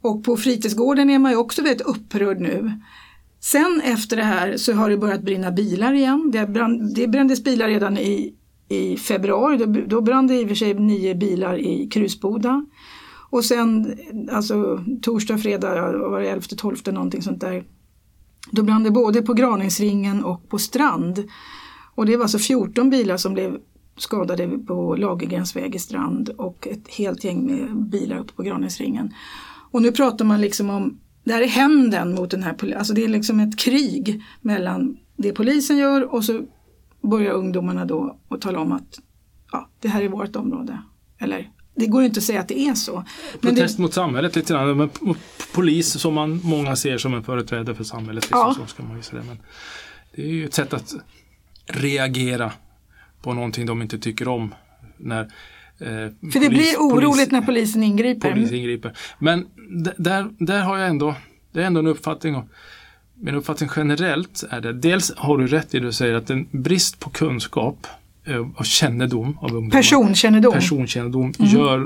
Och 0.00 0.24
på 0.24 0.36
fritidsgården 0.36 1.10
är 1.10 1.18
man 1.18 1.32
ju 1.32 1.36
också 1.36 1.62
väldigt 1.62 1.86
upprörd 1.86 2.40
nu. 2.40 2.80
Sen 3.40 3.80
efter 3.84 4.16
det 4.16 4.22
här 4.22 4.56
så 4.56 4.72
har 4.72 4.90
det 4.90 4.96
börjat 4.96 5.22
brinna 5.22 5.50
bilar 5.50 5.92
igen. 5.92 6.30
Det, 6.32 6.46
brann, 6.46 6.94
det 6.94 7.08
brändes 7.08 7.44
bilar 7.44 7.68
redan 7.68 7.98
i, 7.98 8.34
i 8.68 8.96
februari. 8.96 9.56
Då, 9.56 9.66
då 9.86 10.00
brann 10.00 10.26
det 10.26 10.40
i 10.40 10.44
och 10.44 10.48
för 10.48 10.54
sig 10.54 10.74
nio 10.74 11.14
bilar 11.14 11.58
i 11.58 11.88
Krusboda. 11.88 12.66
Och 13.30 13.44
sen 13.44 13.98
alltså 14.30 14.84
torsdag, 15.02 15.38
fredag, 15.38 15.92
vad 15.98 16.10
var 16.10 16.20
det 16.20 16.28
11, 16.28 16.42
12 16.56 16.76
någonting 16.86 17.22
sånt 17.22 17.40
där. 17.40 17.64
Då 18.50 18.62
brann 18.62 18.82
det 18.82 18.90
både 18.90 19.22
på 19.22 19.34
Graningsringen 19.34 20.24
och 20.24 20.48
på 20.48 20.58
Strand. 20.58 21.28
Och 21.94 22.06
det 22.06 22.16
var 22.16 22.24
alltså 22.24 22.38
14 22.38 22.90
bilar 22.90 23.16
som 23.16 23.34
blev 23.34 23.58
skadade 23.96 24.58
på 24.58 24.96
Lagergrens 24.96 25.56
väg 25.56 25.74
i 25.74 25.78
Strand 25.78 26.28
och 26.28 26.68
ett 26.70 26.88
helt 26.88 27.24
gäng 27.24 27.46
med 27.46 27.76
bilar 27.76 28.18
uppe 28.18 28.32
på 28.32 28.42
Graningsringen. 28.42 29.14
Och 29.70 29.82
nu 29.82 29.92
pratar 29.92 30.24
man 30.24 30.40
liksom 30.40 30.70
om, 30.70 30.98
det 31.24 31.32
här 31.32 31.42
är 31.42 31.46
hämnden 31.46 32.14
mot 32.14 32.30
den 32.30 32.42
här 32.42 32.54
polisen, 32.54 32.78
alltså 32.78 32.94
det 32.94 33.04
är 33.04 33.08
liksom 33.08 33.40
ett 33.40 33.58
krig 33.58 34.22
mellan 34.40 34.96
det 35.16 35.32
polisen 35.32 35.76
gör 35.76 36.14
och 36.14 36.24
så 36.24 36.40
börjar 37.04 37.32
ungdomarna 37.32 37.84
då 37.84 38.18
att 38.28 38.40
tala 38.40 38.58
om 38.58 38.72
att 38.72 38.98
ja, 39.52 39.68
det 39.80 39.88
här 39.88 40.02
är 40.02 40.08
vårt 40.08 40.36
område. 40.36 40.82
Eller 41.18 41.50
det 41.76 41.86
går 41.86 42.02
inte 42.04 42.18
att 42.18 42.24
säga 42.24 42.40
att 42.40 42.48
det 42.48 42.58
är 42.58 42.74
så. 42.74 43.04
Protest 43.40 43.76
det, 43.76 43.82
mot 43.82 43.94
samhället 43.94 44.36
lite 44.36 44.52
grann. 44.52 44.76
Men 44.76 44.90
polis 45.54 46.00
som 46.00 46.14
man 46.14 46.40
många 46.44 46.76
ser 46.76 46.98
som 46.98 47.14
en 47.14 47.22
företrädare 47.22 47.76
för 47.76 47.84
samhället. 47.84 48.24
Liksom, 48.24 48.38
Ja. 48.38 48.54
så 48.58 48.66
ska 48.66 48.82
man 48.82 48.96
ju 48.96 49.02
säga. 49.02 49.22
Men 49.26 49.38
det 50.14 50.22
är 50.22 50.26
ju 50.32 50.44
ett 50.44 50.54
sätt 50.54 50.72
att 50.74 50.94
reagera 51.66 52.52
på 53.22 53.34
någonting 53.34 53.66
de 53.66 53.82
inte 53.82 53.98
tycker 53.98 54.28
om. 54.28 54.54
När, 54.96 55.20
eh, 55.78 56.30
för 56.32 56.40
det 56.40 56.48
blir 56.48 56.76
oroligt 56.78 57.30
när 57.30 57.42
polisen 57.42 57.82
ingriper. 57.82 58.30
polis 58.32 58.52
ingriper. 58.52 58.96
Men 59.18 59.46
där, 59.96 60.30
där 60.38 60.62
har 60.62 60.78
jag 60.78 60.88
ändå, 60.88 61.14
det 61.52 61.62
är 61.62 61.66
ändå 61.66 61.80
en 61.80 61.86
uppfattning. 61.86 62.36
Och 62.36 62.44
min 63.24 63.34
uppfattning 63.34 63.70
generellt 63.76 64.44
är 64.50 64.60
det, 64.60 64.72
dels 64.72 65.12
har 65.16 65.38
du 65.38 65.46
rätt 65.46 65.74
i 65.74 65.78
det 65.78 65.86
du 65.86 65.92
säger 65.92 66.14
att 66.14 66.30
en 66.30 66.46
brist 66.50 67.00
på 67.00 67.10
kunskap 67.10 67.86
eh, 68.24 68.46
och 68.56 68.66
kännedom 68.66 69.38
av 69.38 69.48
ungdomar 69.54 69.70
Personkännedom. 69.70 70.52
personkännedom 70.52 71.32
Mm. 71.38 71.50
gör 71.50 71.78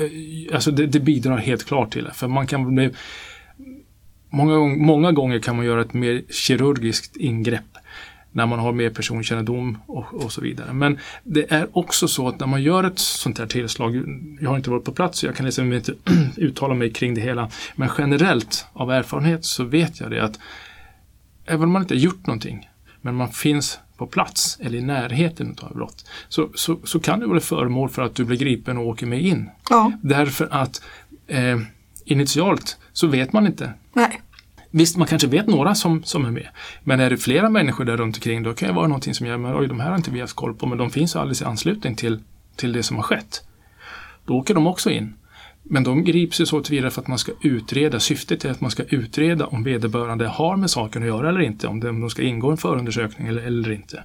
eh, 0.00 0.54
Alltså 0.54 0.70
det, 0.70 0.86
det 0.86 1.00
bidrar 1.00 1.36
helt 1.36 1.64
klart 1.64 1.92
till 1.92 2.04
det. 2.04 2.12
För 2.14 2.28
man 2.28 2.46
kan 2.46 2.74
bli 2.74 2.90
många, 4.30 4.58
många 4.76 5.12
gånger 5.12 5.38
kan 5.38 5.56
man 5.56 5.66
göra 5.66 5.80
ett 5.80 5.92
mer 5.94 6.22
kirurgiskt 6.30 7.16
ingrepp 7.16 7.64
när 8.32 8.46
man 8.46 8.58
har 8.58 8.72
mer 8.72 8.90
personkännedom 8.90 9.78
och, 9.86 10.14
och 10.14 10.32
så 10.32 10.40
vidare. 10.40 10.72
Men 10.72 10.98
det 11.24 11.52
är 11.52 11.78
också 11.78 12.08
så 12.08 12.28
att 12.28 12.40
när 12.40 12.46
man 12.46 12.62
gör 12.62 12.84
ett 12.84 12.98
sånt 12.98 13.38
här 13.38 13.46
tillslag, 13.46 13.96
jag 14.40 14.50
har 14.50 14.56
inte 14.56 14.70
varit 14.70 14.84
på 14.84 14.92
plats 14.92 15.18
så 15.18 15.26
jag 15.26 15.36
kan 15.36 15.46
liksom 15.46 15.72
inte 15.72 15.94
uttala 16.36 16.74
mig 16.74 16.92
kring 16.92 17.14
det 17.14 17.20
hela, 17.20 17.50
men 17.76 17.90
generellt 17.98 18.66
av 18.72 18.90
erfarenhet 18.90 19.44
så 19.44 19.64
vet 19.64 20.00
jag 20.00 20.10
det 20.10 20.24
att 20.24 20.38
även 21.46 21.62
om 21.62 21.70
man 21.70 21.82
inte 21.82 21.94
har 21.94 22.00
gjort 22.00 22.26
någonting, 22.26 22.68
men 23.00 23.14
man 23.14 23.32
finns 23.32 23.78
på 23.96 24.06
plats 24.06 24.58
eller 24.60 24.78
i 24.78 24.82
närheten 24.82 25.56
av 25.62 25.74
brott, 25.74 26.06
så, 26.28 26.48
så, 26.54 26.78
så 26.84 27.00
kan 27.00 27.20
du 27.20 27.26
vara 27.26 27.40
föremål 27.40 27.88
för 27.88 28.02
att 28.02 28.14
du 28.14 28.24
blir 28.24 28.38
gripen 28.38 28.78
och 28.78 28.86
åker 28.86 29.06
med 29.06 29.22
in. 29.22 29.50
Ja, 29.70 29.92
Därför 30.02 30.48
att 30.50 30.82
eh, 31.26 31.58
initialt 32.04 32.78
så 32.92 33.06
vet 33.06 33.32
man 33.32 33.46
inte. 33.46 33.72
nej. 33.92 34.20
Visst, 34.70 34.96
man 34.96 35.06
kanske 35.06 35.28
vet 35.28 35.46
några 35.46 35.74
som, 35.74 36.02
som 36.02 36.24
är 36.24 36.30
med. 36.30 36.48
Men 36.84 37.00
är 37.00 37.10
det 37.10 37.16
flera 37.16 37.48
människor 37.48 37.84
där 37.84 37.96
runt 37.96 38.16
omkring 38.16 38.42
då 38.42 38.54
kan 38.54 38.68
det 38.68 38.74
vara 38.74 38.86
någonting 38.86 39.14
som 39.14 39.26
gör, 39.26 39.36
men 39.36 39.58
oj, 39.58 39.68
de 39.68 39.80
här 39.80 39.88
har 39.88 39.96
inte 39.96 40.10
vi 40.10 40.20
haft 40.20 40.36
koll 40.36 40.54
på, 40.54 40.66
men 40.66 40.78
de 40.78 40.90
finns 40.90 41.16
alldeles 41.16 41.42
i 41.42 41.44
anslutning 41.44 41.96
till, 41.96 42.18
till 42.56 42.72
det 42.72 42.82
som 42.82 42.96
har 42.96 43.02
skett. 43.02 43.42
Då 44.24 44.36
åker 44.36 44.54
de 44.54 44.66
också 44.66 44.90
in. 44.90 45.14
Men 45.62 45.84
de 45.84 46.04
grips 46.04 46.40
ju 46.40 46.46
så 46.46 46.60
tillvida 46.60 46.90
för 46.90 47.00
att 47.00 47.08
man 47.08 47.18
ska 47.18 47.32
utreda. 47.42 48.00
Syftet 48.00 48.44
är 48.44 48.50
att 48.50 48.60
man 48.60 48.70
ska 48.70 48.82
utreda 48.82 49.46
om 49.46 49.64
vederbörande 49.64 50.26
har 50.26 50.56
med 50.56 50.70
saken 50.70 51.02
att 51.02 51.08
göra 51.08 51.28
eller 51.28 51.40
inte. 51.40 51.66
Om 51.66 51.80
de, 51.80 52.10
ska 52.10 52.22
ingå 52.22 52.48
i 52.48 52.50
en 52.50 52.56
förundersökning 52.56 53.28
eller, 53.28 53.42
eller 53.42 53.72
inte. 53.72 54.04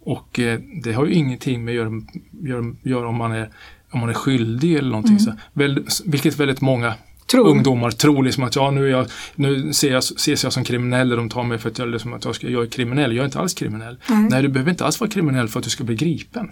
Och 0.00 0.40
eh, 0.40 0.60
det 0.82 0.92
har 0.92 1.06
ju 1.06 1.12
ingenting 1.12 1.64
med 1.64 1.72
att 1.72 1.76
göra, 1.76 2.02
göra, 2.42 2.74
göra 2.82 3.08
om, 3.08 3.16
man 3.16 3.32
är, 3.32 3.50
om 3.90 4.00
man 4.00 4.08
är 4.08 4.14
skyldig 4.14 4.74
eller 4.74 4.90
någonting. 4.90 5.18
Så, 5.18 5.32
väl, 5.52 5.86
vilket 6.04 6.36
väldigt 6.36 6.60
många 6.60 6.94
Tror. 7.34 7.48
ungdomar 7.48 7.90
tror 7.90 8.24
liksom 8.24 8.44
att 8.44 8.56
ja, 8.56 8.70
nu, 8.70 8.88
jag, 8.88 9.06
nu 9.34 9.72
ser 9.72 9.92
jag, 9.92 9.98
ses 9.98 10.44
jag 10.44 10.52
som 10.52 10.64
kriminell 10.64 11.10
och 11.10 11.16
de 11.16 11.28
tar 11.28 11.42
mig 11.42 11.58
för 11.58 11.70
att 11.70 11.78
jag, 11.78 11.88
liksom, 11.88 12.12
att 12.12 12.24
jag, 12.24 12.34
ska, 12.34 12.48
jag 12.48 12.62
är 12.62 12.66
kriminell. 12.66 13.12
Jag 13.12 13.22
är 13.22 13.24
inte 13.24 13.38
alls 13.38 13.54
kriminell. 13.54 13.96
Nej. 14.08 14.28
Nej, 14.30 14.42
du 14.42 14.48
behöver 14.48 14.70
inte 14.70 14.84
alls 14.84 15.00
vara 15.00 15.10
kriminell 15.10 15.48
för 15.48 15.58
att 15.58 15.64
du 15.64 15.70
ska 15.70 15.84
bli 15.84 15.94
gripen. 15.94 16.50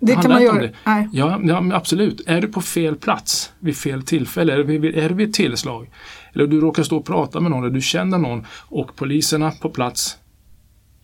Det 0.00 0.12
kan 0.12 0.16
handlar 0.16 0.36
man 0.36 0.42
göra. 0.42 0.62
det. 0.62 0.72
Nej. 0.84 1.08
Ja, 1.12 1.40
ja 1.42 1.70
absolut. 1.72 2.20
Är 2.26 2.40
du 2.40 2.48
på 2.48 2.60
fel 2.60 2.96
plats 2.96 3.52
vid 3.58 3.76
fel 3.76 4.02
tillfälle, 4.02 4.52
är 4.52 4.56
det 4.56 4.64
vid, 4.64 4.84
är 4.84 5.08
det 5.08 5.14
vid 5.14 5.28
ett 5.28 5.34
tillslag, 5.34 5.90
eller 6.32 6.46
du 6.46 6.60
råkar 6.60 6.82
stå 6.82 6.96
och 6.96 7.06
prata 7.06 7.40
med 7.40 7.50
någon, 7.50 7.64
eller 7.64 7.74
du 7.74 7.80
känner 7.80 8.18
någon 8.18 8.46
och 8.50 8.96
poliserna 8.96 9.50
på 9.50 9.70
plats 9.70 10.18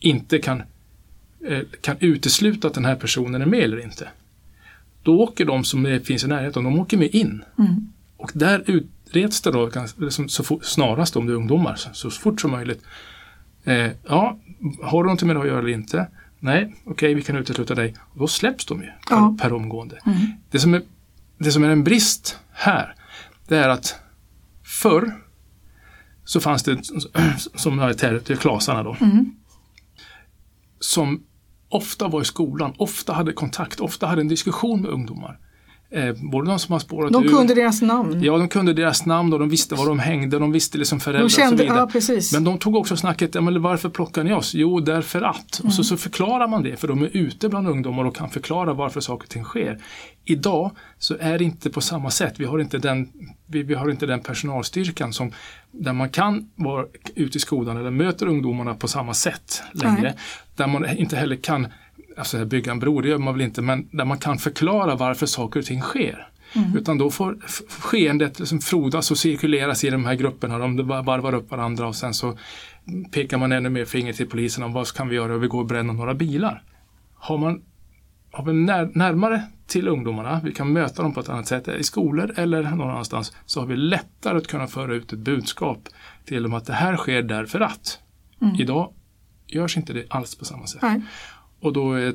inte 0.00 0.38
kan 0.38 0.62
eh, 1.46 1.60
kan 1.80 1.96
utesluta 2.00 2.68
att 2.68 2.74
den 2.74 2.84
här 2.84 2.96
personen 2.96 3.42
är 3.42 3.46
med 3.46 3.60
eller 3.60 3.82
inte. 3.82 4.08
Då 5.02 5.20
åker 5.20 5.44
de 5.44 5.64
som 5.64 6.00
finns 6.04 6.24
i 6.24 6.28
närheten, 6.28 6.64
de 6.64 6.78
åker 6.78 6.96
med 6.96 7.14
in. 7.14 7.44
Mm. 7.58 7.92
Och 8.16 8.30
där 8.34 8.64
utreds 9.10 9.40
det 9.40 9.50
då 9.50 9.66
gans- 9.66 9.94
liksom 10.00 10.28
så 10.28 10.60
snarast 10.62 11.16
om 11.16 11.26
det 11.26 11.32
är 11.32 11.36
ungdomar, 11.36 11.74
så, 11.76 11.88
så 11.92 12.10
fort 12.10 12.40
som 12.40 12.50
möjligt. 12.50 12.82
Eh, 13.64 13.90
ja, 14.08 14.38
har 14.82 15.02
du 15.02 15.06
någonting 15.06 15.26
med 15.26 15.36
det 15.36 15.40
att 15.40 15.46
göra 15.48 15.58
eller 15.58 15.68
inte? 15.68 16.08
Nej, 16.38 16.74
okej, 16.84 17.14
vi 17.14 17.22
kan 17.22 17.36
utesluta 17.36 17.74
dig. 17.74 17.94
Och 18.12 18.18
då 18.18 18.26
släpps 18.26 18.66
de 18.66 18.80
ju 18.82 18.86
per, 18.86 19.16
Ja. 19.16 19.36
per 19.40 19.52
omgående. 19.52 19.98
Mm. 20.06 20.18
Det, 20.50 20.58
som 20.58 20.74
är, 20.74 20.82
det 21.38 21.52
som 21.52 21.64
är 21.64 21.68
en 21.68 21.84
brist 21.84 22.38
här, 22.52 22.94
det 23.48 23.56
är 23.56 23.68
att 23.68 23.94
förr 24.64 25.12
så 26.24 26.40
fanns 26.40 26.62
det, 26.62 26.80
som 27.54 27.78
jag 27.78 27.90
är 28.04 28.18
till 28.18 28.36
klasarna 28.36 28.82
då, 28.82 28.96
Mm. 29.00 29.34
som 30.80 31.22
ofta 31.68 32.08
var 32.08 32.20
i 32.22 32.24
skolan, 32.24 32.74
ofta 32.78 33.12
hade 33.12 33.32
kontakt, 33.32 33.80
ofta 33.80 34.06
hade 34.06 34.20
en 34.20 34.28
diskussion 34.28 34.82
med 34.82 34.90
ungdomar. 34.90 35.38
Eh, 35.92 36.14
både 36.30 36.50
de 36.50 36.58
som 36.58 36.72
har 36.72 36.78
spårat 36.80 37.12
De 37.12 37.24
ur, 37.24 37.28
kunde 37.28 37.54
deras 37.54 37.82
namn. 37.82 38.22
Ja, 38.22 38.38
de 38.38 38.48
kunde 38.48 38.72
deras 38.72 39.06
namn 39.06 39.32
och 39.32 39.38
de 39.38 39.48
visste 39.48 39.74
var 39.74 39.86
de 39.86 39.98
hängde, 39.98 40.38
de 40.38 40.52
visste 40.52 40.78
liksom 40.78 41.00
föräldrar 41.00 41.20
de 41.20 41.24
och 41.24 41.30
så 41.32 41.40
kände, 41.40 41.62
vidare. 41.62 41.78
ja 41.78 41.86
precis. 41.86 42.32
Men 42.32 42.44
de 42.44 42.58
tog 42.58 42.76
också 42.76 42.96
snacket, 42.96 43.34
ja, 43.34 43.40
men 43.40 43.62
varför 43.62 43.88
plockar 43.88 44.24
ni 44.24 44.32
oss? 44.32 44.54
Jo, 44.54 44.80
därför 44.80 45.22
att. 45.22 45.54
Och 45.54 45.60
Mm. 45.64 45.72
så, 45.72 45.84
så 45.84 45.96
förklarar 45.96 46.48
man 46.48 46.62
det, 46.62 46.76
för 46.76 46.88
de 46.88 47.02
är 47.02 47.16
ute 47.16 47.48
bland 47.48 47.68
ungdomar 47.68 48.04
och 48.04 48.16
kan 48.16 48.30
förklara 48.30 48.72
varför 48.72 49.00
saker 49.00 49.24
och 49.24 49.30
ting 49.30 49.44
sker. 49.44 49.78
Idag 50.24 50.70
så 50.98 51.16
är 51.20 51.38
det 51.38 51.44
inte 51.44 51.70
på 51.70 51.80
samma 51.80 52.10
sätt. 52.10 52.34
Vi 52.36 52.44
har 52.44 52.58
inte 52.58 52.78
den, 52.78 53.08
vi, 53.46 53.62
vi 53.62 53.74
har 53.74 53.90
inte 53.90 54.06
den 54.06 54.20
personalstyrkan 54.20 55.12
som, 55.12 55.32
där 55.72 55.92
man 55.92 56.08
kan 56.08 56.50
vara 56.54 56.84
ute 57.14 57.36
i 57.36 57.40
skolan 57.40 57.76
eller 57.76 57.90
möter 57.90 58.26
ungdomarna 58.26 58.74
på 58.74 58.88
samma 58.88 59.14
sätt 59.14 59.62
längre. 59.72 60.02
Nej. 60.02 60.14
Där 60.56 60.66
man 60.66 60.96
inte 60.98 61.16
heller 61.16 61.36
kan 61.36 61.66
alltså, 62.20 62.44
bygga 62.44 62.72
en 62.72 62.78
bro, 62.78 63.00
det 63.00 63.08
gör 63.08 63.18
man 63.18 63.34
väl 63.34 63.42
inte, 63.42 63.62
men 63.62 63.88
där 63.92 64.04
man 64.04 64.18
kan 64.18 64.38
förklara 64.38 64.94
varför 64.94 65.26
saker 65.26 65.60
och 65.60 65.66
ting 65.66 65.80
sker. 65.80 66.26
Mm. 66.52 66.76
Utan 66.76 66.98
då 66.98 67.10
får 67.10 67.38
skeendet 67.80 68.38
liksom 68.38 68.60
frodas 68.60 69.10
och 69.10 69.18
cirkuleras 69.18 69.84
i 69.84 69.90
de 69.90 70.04
här 70.04 70.14
grupperna. 70.14 70.58
De 70.58 70.88
varvar 70.88 71.34
upp 71.34 71.50
varandra 71.50 71.88
och 71.88 71.96
sen 71.96 72.14
så 72.14 72.38
pekar 73.12 73.38
man 73.38 73.52
ännu 73.52 73.68
mer 73.68 73.84
finger 73.84 74.12
till 74.12 74.28
polisen 74.28 74.64
om 74.64 74.72
vad 74.72 74.92
kan 74.92 75.08
vi 75.08 75.16
göra 75.16 75.36
vi 75.36 75.46
går 75.46 75.60
och 75.60 75.66
bränner 75.66 75.92
några 75.92 76.14
bilar. 76.14 76.62
Har 77.14 77.38
man 77.38 77.62
har 78.32 78.44
vi 78.44 78.52
när, 78.52 78.90
närmare 78.94 79.42
till 79.66 79.88
ungdomarna, 79.88 80.40
vi 80.44 80.52
kan 80.52 80.72
möta 80.72 81.02
dem 81.02 81.14
på 81.14 81.20
ett 81.20 81.28
annat 81.28 81.46
sätt 81.46 81.68
i 81.68 81.84
skolor 81.84 82.32
eller 82.36 82.62
någon 82.62 82.90
annanstans, 82.90 83.32
så 83.46 83.60
har 83.60 83.66
vi 83.66 83.76
lättare 83.76 84.38
att 84.38 84.46
kunna 84.46 84.66
föra 84.66 84.94
ut 84.94 85.12
ett 85.12 85.18
budskap 85.18 85.88
till 86.24 86.42
dem 86.42 86.54
att 86.54 86.66
det 86.66 86.72
här 86.72 86.96
sker 86.96 87.22
därför 87.22 87.60
att. 87.60 87.98
Idag 88.58 88.92
görs 89.46 89.76
inte 89.76 89.92
det 89.92 90.06
alls 90.10 90.34
på 90.34 90.44
samma 90.44 90.66
sätt. 90.66 90.82
Nej. 90.82 91.00
Och 91.60 91.72
då 91.72 91.92
är, 91.92 92.14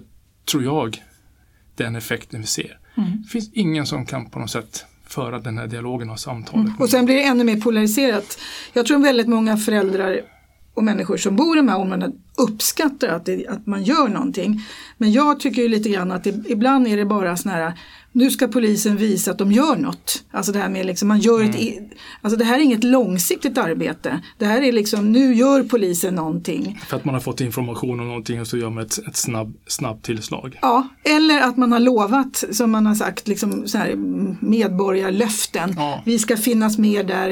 tror 0.52 0.64
jag, 0.64 1.04
den 1.76 1.96
effekten 1.96 2.42
vi 2.42 2.48
ser. 2.48 2.80
Mm. 2.98 3.22
Det 3.24 3.30
finns 3.30 3.50
ingen 3.54 3.86
som 3.86 4.06
kan 4.06 4.30
på 4.30 4.40
något 4.40 4.52
sätt 4.52 4.86
föra 5.08 5.40
den 5.40 5.58
här 5.58 5.68
dialogen 5.68 6.10
och 6.10 6.20
samtalet. 6.20 6.72
Och 6.80 6.90
sen 6.90 7.06
blir 7.06 7.16
det 7.16 7.24
ännu 7.24 7.44
mer 7.44 7.62
polariserat. 7.62 8.38
Jag 8.74 8.86
tror 8.86 9.00
väldigt 9.00 9.28
många 9.28 9.58
föräldrar 9.58 10.22
och 10.74 10.84
människor 10.84 11.18
som 11.18 11.36
bor 11.36 11.58
i 11.58 11.60
de 11.60 11.68
här 11.68 11.78
områdena 11.78 12.12
uppskattar 12.38 13.08
att, 13.08 13.26
det, 13.26 13.48
att 13.48 13.66
man 13.66 13.84
gör 13.84 14.08
någonting. 14.08 14.62
Men 14.98 15.12
jag 15.12 15.40
tycker 15.40 15.62
ju 15.62 15.68
lite 15.68 15.90
grann 15.90 16.12
att 16.12 16.24
det, 16.24 16.50
ibland 16.50 16.88
är 16.88 16.98
det 16.98 17.06
bara 17.06 17.38
sån 17.38 17.52
här 17.52 17.74
nu 18.16 18.32
ska 18.32 18.48
polisen 18.48 18.98
visa 18.98 19.32
att 19.32 19.38
de 19.38 19.52
gör 19.52 19.76
något. 19.76 20.24
Alltså 20.32 20.52
det 20.52 20.60
här 20.60 20.70
med 20.70 20.86
liksom, 20.86 21.08
man 21.08 21.20
gör 21.20 21.44
ett, 21.44 21.56
i- 21.60 21.80
alltså 22.22 22.38
det 22.40 22.46
här 22.46 22.58
är 22.60 22.62
inget 22.64 22.84
långsiktigt 22.84 23.58
arbete. 23.58 24.22
Det 24.38 24.46
här 24.46 24.62
är 24.62 24.72
liksom, 24.72 25.12
nu 25.12 25.34
gör 25.36 25.64
polisen 25.64 26.16
någonting. 26.16 26.80
För 26.88 26.98
att 26.98 27.06
man 27.06 27.14
har 27.14 27.22
fått 27.22 27.42
information 27.42 28.00
om 28.00 28.08
någonting 28.08 28.42
och 28.42 28.48
så 28.48 28.58
gör 28.58 28.70
man 28.70 28.84
ett, 28.84 28.98
ett 29.08 29.16
snabb, 29.18 29.54
snabbt 29.68 30.06
tillslag. 30.06 30.60
Ja, 30.62 30.88
eller 31.04 31.42
att 31.42 31.58
man 31.58 31.72
har 31.72 31.80
lovat, 31.80 32.44
som 32.52 32.72
man 32.72 32.86
har 32.86 32.96
sagt, 32.96 33.28
liksom 33.28 33.68
så 33.68 33.78
här, 33.78 33.96
medborgarlöften. 34.76 35.74
Ja. 35.78 36.02
Vi 36.06 36.20
ska 36.20 36.38
finnas 36.38 36.78
med 36.78 37.08
där. 37.08 37.30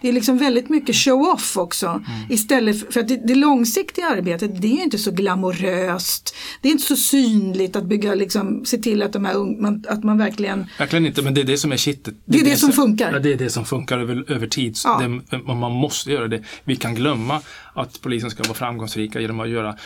Det 0.00 0.08
är 0.08 0.12
liksom 0.12 0.38
väldigt 0.38 0.68
mycket 0.68 0.96
show-off 0.96 1.56
också. 1.56 1.86
Mm. 1.86 2.02
Istället 2.30 2.80
för, 2.80 2.92
för 2.92 3.00
att 3.00 3.08
det, 3.08 3.20
det 3.26 3.34
långsiktiga 3.34 4.06
arbetet, 4.06 4.62
det 4.62 4.68
är 4.68 4.82
inte 4.82 4.98
så 4.98 5.10
glamoröst. 5.10 6.34
Det 6.62 6.68
är 6.68 6.72
inte 6.72 6.84
så 6.84 6.96
synligt 6.96 7.76
att 7.76 7.84
bygga, 7.84 8.14
liksom, 8.14 8.64
se 8.64 8.78
till 8.78 9.02
att, 9.02 9.12
de 9.12 9.24
här, 9.24 9.34
ung- 9.34 9.60
man, 9.62 9.84
att 9.88 10.04
man 10.18 10.26
verkligen 10.26 10.66
Verkligen 10.78 11.06
inte, 11.06 11.22
men 11.22 11.34
det 11.34 11.40
är 11.40 11.44
det 11.44 11.58
som 11.58 11.72
är 11.72 11.76
kittet. 11.76 12.14
Det 12.24 12.38
är 12.38 12.44
det 12.44 12.56
som 12.56 12.72
funkar. 12.72 13.12
Ja, 13.12 13.18
det 13.18 13.32
är 13.32 13.36
det 13.36 13.50
som 13.50 13.64
funkar 13.64 13.98
över, 13.98 14.32
över 14.32 14.46
tid. 14.46 14.76
Ja. 14.84 15.20
Det, 15.30 15.38
man 15.38 15.72
måste 15.72 16.12
göra 16.12 16.28
det. 16.28 16.42
Vi 16.64 16.76
kan 16.76 16.94
glömma 16.94 17.40
att 17.74 18.00
polisen 18.00 18.30
ska 18.30 18.42
vara 18.42 18.54
framgångsrika 18.54 19.20
genom 19.20 19.40
att 19.40 19.48
göra 19.48 19.76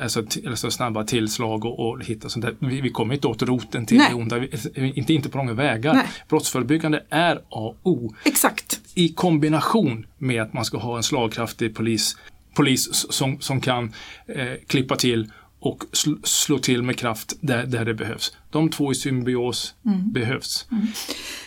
alltså, 0.00 0.24
alltså 0.46 0.70
snabba 0.70 1.04
tillslag 1.04 1.64
och, 1.64 1.90
och 1.90 2.04
hitta 2.04 2.28
sånt 2.28 2.44
där. 2.44 2.54
Vi, 2.58 2.80
vi 2.80 2.90
kommer 2.90 3.14
inte 3.14 3.26
åt 3.26 3.42
roten 3.42 3.86
till 3.86 3.98
Nej. 3.98 4.06
det 4.10 4.14
onda. 4.14 4.44
Inte, 4.74 5.12
inte 5.12 5.28
på 5.28 5.38
långa 5.38 5.52
vägar. 5.52 5.94
Nej. 5.94 6.06
Brottsförebyggande 6.28 7.02
är 7.10 7.36
A 7.36 7.40
och 7.48 7.76
O. 7.82 8.14
Exakt. 8.24 8.80
i 8.94 9.08
kombination 9.08 10.06
med 10.18 10.42
att 10.42 10.52
man 10.52 10.64
ska 10.64 10.78
ha 10.78 10.96
en 10.96 11.02
slagkraftig 11.02 11.74
polis, 11.74 12.16
polis 12.54 13.06
som, 13.10 13.40
som 13.40 13.60
kan 13.60 13.92
eh, 14.26 14.52
klippa 14.66 14.96
till 14.96 15.30
och 15.62 15.84
sl, 15.92 16.12
slå 16.22 16.58
till 16.58 16.82
med 16.82 16.96
kraft 16.96 17.32
där, 17.40 17.66
där 17.66 17.84
det 17.84 17.94
behövs. 17.94 18.32
De 18.52 18.70
två 18.70 18.92
i 18.92 18.94
symbios 18.94 19.74
behövs. 20.12 20.66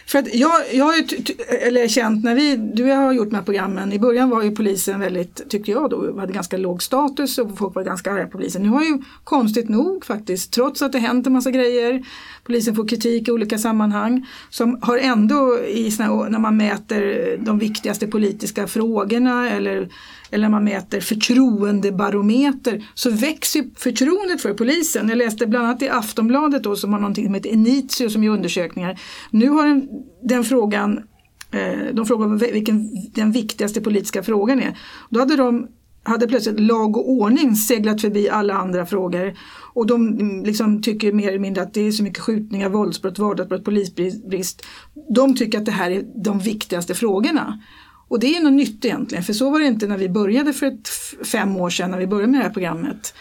För 0.07 0.19
att 0.19 0.33
jag, 0.33 0.51
jag 0.73 0.85
har 0.85 0.95
ju 0.95 1.03
eller 1.61 1.87
känt 1.87 2.23
när 2.23 2.35
vi, 2.35 2.55
du 2.55 2.83
och 2.83 2.89
jag 2.89 2.95
har 2.95 3.13
gjort 3.13 3.29
de 3.29 3.35
här 3.35 3.43
programmen, 3.43 3.93
i 3.93 3.99
början 3.99 4.29
var 4.29 4.43
ju 4.43 4.51
polisen 4.51 4.99
väldigt, 4.99 5.49
tyckte 5.49 5.71
jag 5.71 5.89
då, 5.89 6.19
hade 6.19 6.33
ganska 6.33 6.57
låg 6.57 6.83
status 6.83 7.37
och 7.37 7.57
folk 7.57 7.75
var 7.75 7.83
ganska 7.83 8.11
arga 8.11 8.25
på 8.25 8.31
polisen. 8.31 8.63
Nu 8.63 8.69
har 8.69 8.83
ju 8.83 9.01
konstigt 9.23 9.69
nog 9.69 10.05
faktiskt, 10.05 10.53
trots 10.53 10.81
att 10.81 10.91
det 10.91 10.99
hänt 10.99 11.27
en 11.27 11.33
massa 11.33 11.51
grejer, 11.51 12.05
polisen 12.43 12.75
får 12.75 12.87
kritik 12.87 13.27
i 13.27 13.31
olika 13.31 13.57
sammanhang, 13.57 14.27
som 14.49 14.79
har 14.81 14.97
ändå 14.97 15.59
i 15.67 15.91
såna, 15.91 16.29
när 16.29 16.39
man 16.39 16.57
mäter 16.57 17.37
de 17.45 17.59
viktigaste 17.59 18.07
politiska 18.07 18.67
frågorna 18.67 19.49
eller, 19.49 19.89
eller 20.31 20.41
när 20.41 20.49
man 20.49 20.63
mäter 20.63 21.01
förtroendebarometer 21.01 22.85
så 22.93 23.09
växer 23.09 23.63
förtroendet 23.75 24.41
för 24.41 24.53
polisen. 24.53 25.09
Jag 25.09 25.17
läste 25.17 25.47
bland 25.47 25.65
annat 25.65 25.81
i 25.81 25.89
Aftonbladet 25.89 26.63
då 26.63 26.75
som 26.75 26.91
har 26.95 27.01
någonting 27.01 27.25
som 27.25 27.33
heter 27.33 27.49
Enitio 27.49 28.09
som 28.09 28.23
gör 28.23 28.33
undersökningar. 28.33 28.99
Nu 29.31 29.49
har 29.49 29.67
den, 29.67 29.89
den 30.23 30.43
frågan 30.43 31.03
eh, 31.51 31.93
de 31.93 32.05
frågade 32.05 32.51
vilken 32.51 32.89
den 33.11 33.31
viktigaste 33.31 33.81
politiska 33.81 34.23
frågan 34.23 34.59
är. 34.59 34.77
Då 35.09 35.19
hade 35.19 35.35
de 35.35 35.67
hade 36.07 36.27
plötsligt 36.27 36.59
lag 36.59 36.97
och 36.97 37.11
ordning 37.11 37.55
seglat 37.55 38.01
förbi 38.01 38.29
alla 38.29 38.53
andra 38.53 38.85
frågor. 38.85 39.33
Och 39.73 39.87
de 39.87 40.07
mm, 40.07 40.43
liksom 40.43 40.81
tycker 40.81 41.11
mer 41.11 41.27
eller 41.27 41.39
mindre 41.39 41.63
att 41.63 41.73
det 41.73 41.81
är 41.81 41.91
så 41.91 42.03
mycket 42.03 42.19
skjutningar, 42.19 42.69
våldsbrott, 42.69 43.19
vardagsbrott, 43.19 43.63
polisbrist. 43.63 44.65
De 45.15 45.35
tycker 45.35 45.57
att 45.57 45.65
det 45.65 45.71
här 45.71 45.91
är 45.91 46.03
de 46.15 46.39
viktigaste 46.39 46.93
frågorna. 46.93 47.59
Och 48.07 48.19
det 48.19 48.35
är 48.35 48.43
något 48.43 48.53
nytt 48.53 48.85
egentligen, 48.85 49.23
för 49.23 49.33
så 49.33 49.49
var 49.49 49.59
det 49.59 49.65
inte 49.65 49.87
när 49.87 49.97
vi 49.97 50.09
började 50.09 50.53
för 50.53 50.65
ett 50.65 50.89
fem 51.27 51.55
år 51.57 51.69
sedan 51.69 51.91
när 51.91 51.97
vi 51.97 52.07
började 52.07 52.31
med 52.31 52.39
det 52.39 52.43
här 52.43 52.53
programmet. 52.53 53.13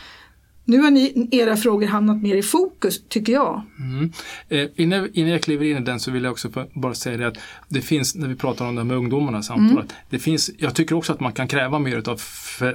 Nu 0.64 0.78
har 0.80 0.90
ni, 0.90 1.28
era 1.33 1.56
frågor 1.56 1.87
hamnat 1.87 2.23
mer 2.23 2.37
i 2.37 2.42
fokus, 2.42 3.02
tycker 3.09 3.33
jag. 3.33 3.62
Mm. 3.78 4.12
Eh, 4.49 4.68
innan, 4.76 5.09
innan 5.14 5.30
jag 5.30 5.42
kliver 5.42 5.64
in 5.66 5.76
i 5.76 5.80
den 5.80 6.00
så 6.00 6.11
vill 6.11 6.25
jag 6.25 6.33
också 6.33 6.66
bara 6.75 6.94
säga 6.94 7.16
det 7.16 7.26
att 7.26 7.38
det 7.68 7.80
finns, 7.80 8.14
när 8.14 8.28
vi 8.28 8.35
pratar 8.37 8.66
om 8.66 8.75
det 8.75 8.80
här 8.80 8.87
med 8.87 8.97
ungdomarna 8.97 9.42
samtalet, 9.42 9.94
det 10.11 10.18
finns, 10.18 10.50
jag 10.59 10.75
tycker 10.75 10.94
också 10.94 11.12
att 11.12 11.21
man 11.21 11.33
kan 11.33 11.49
kräva 11.49 11.78
mer 11.78 12.09
av 12.09 12.16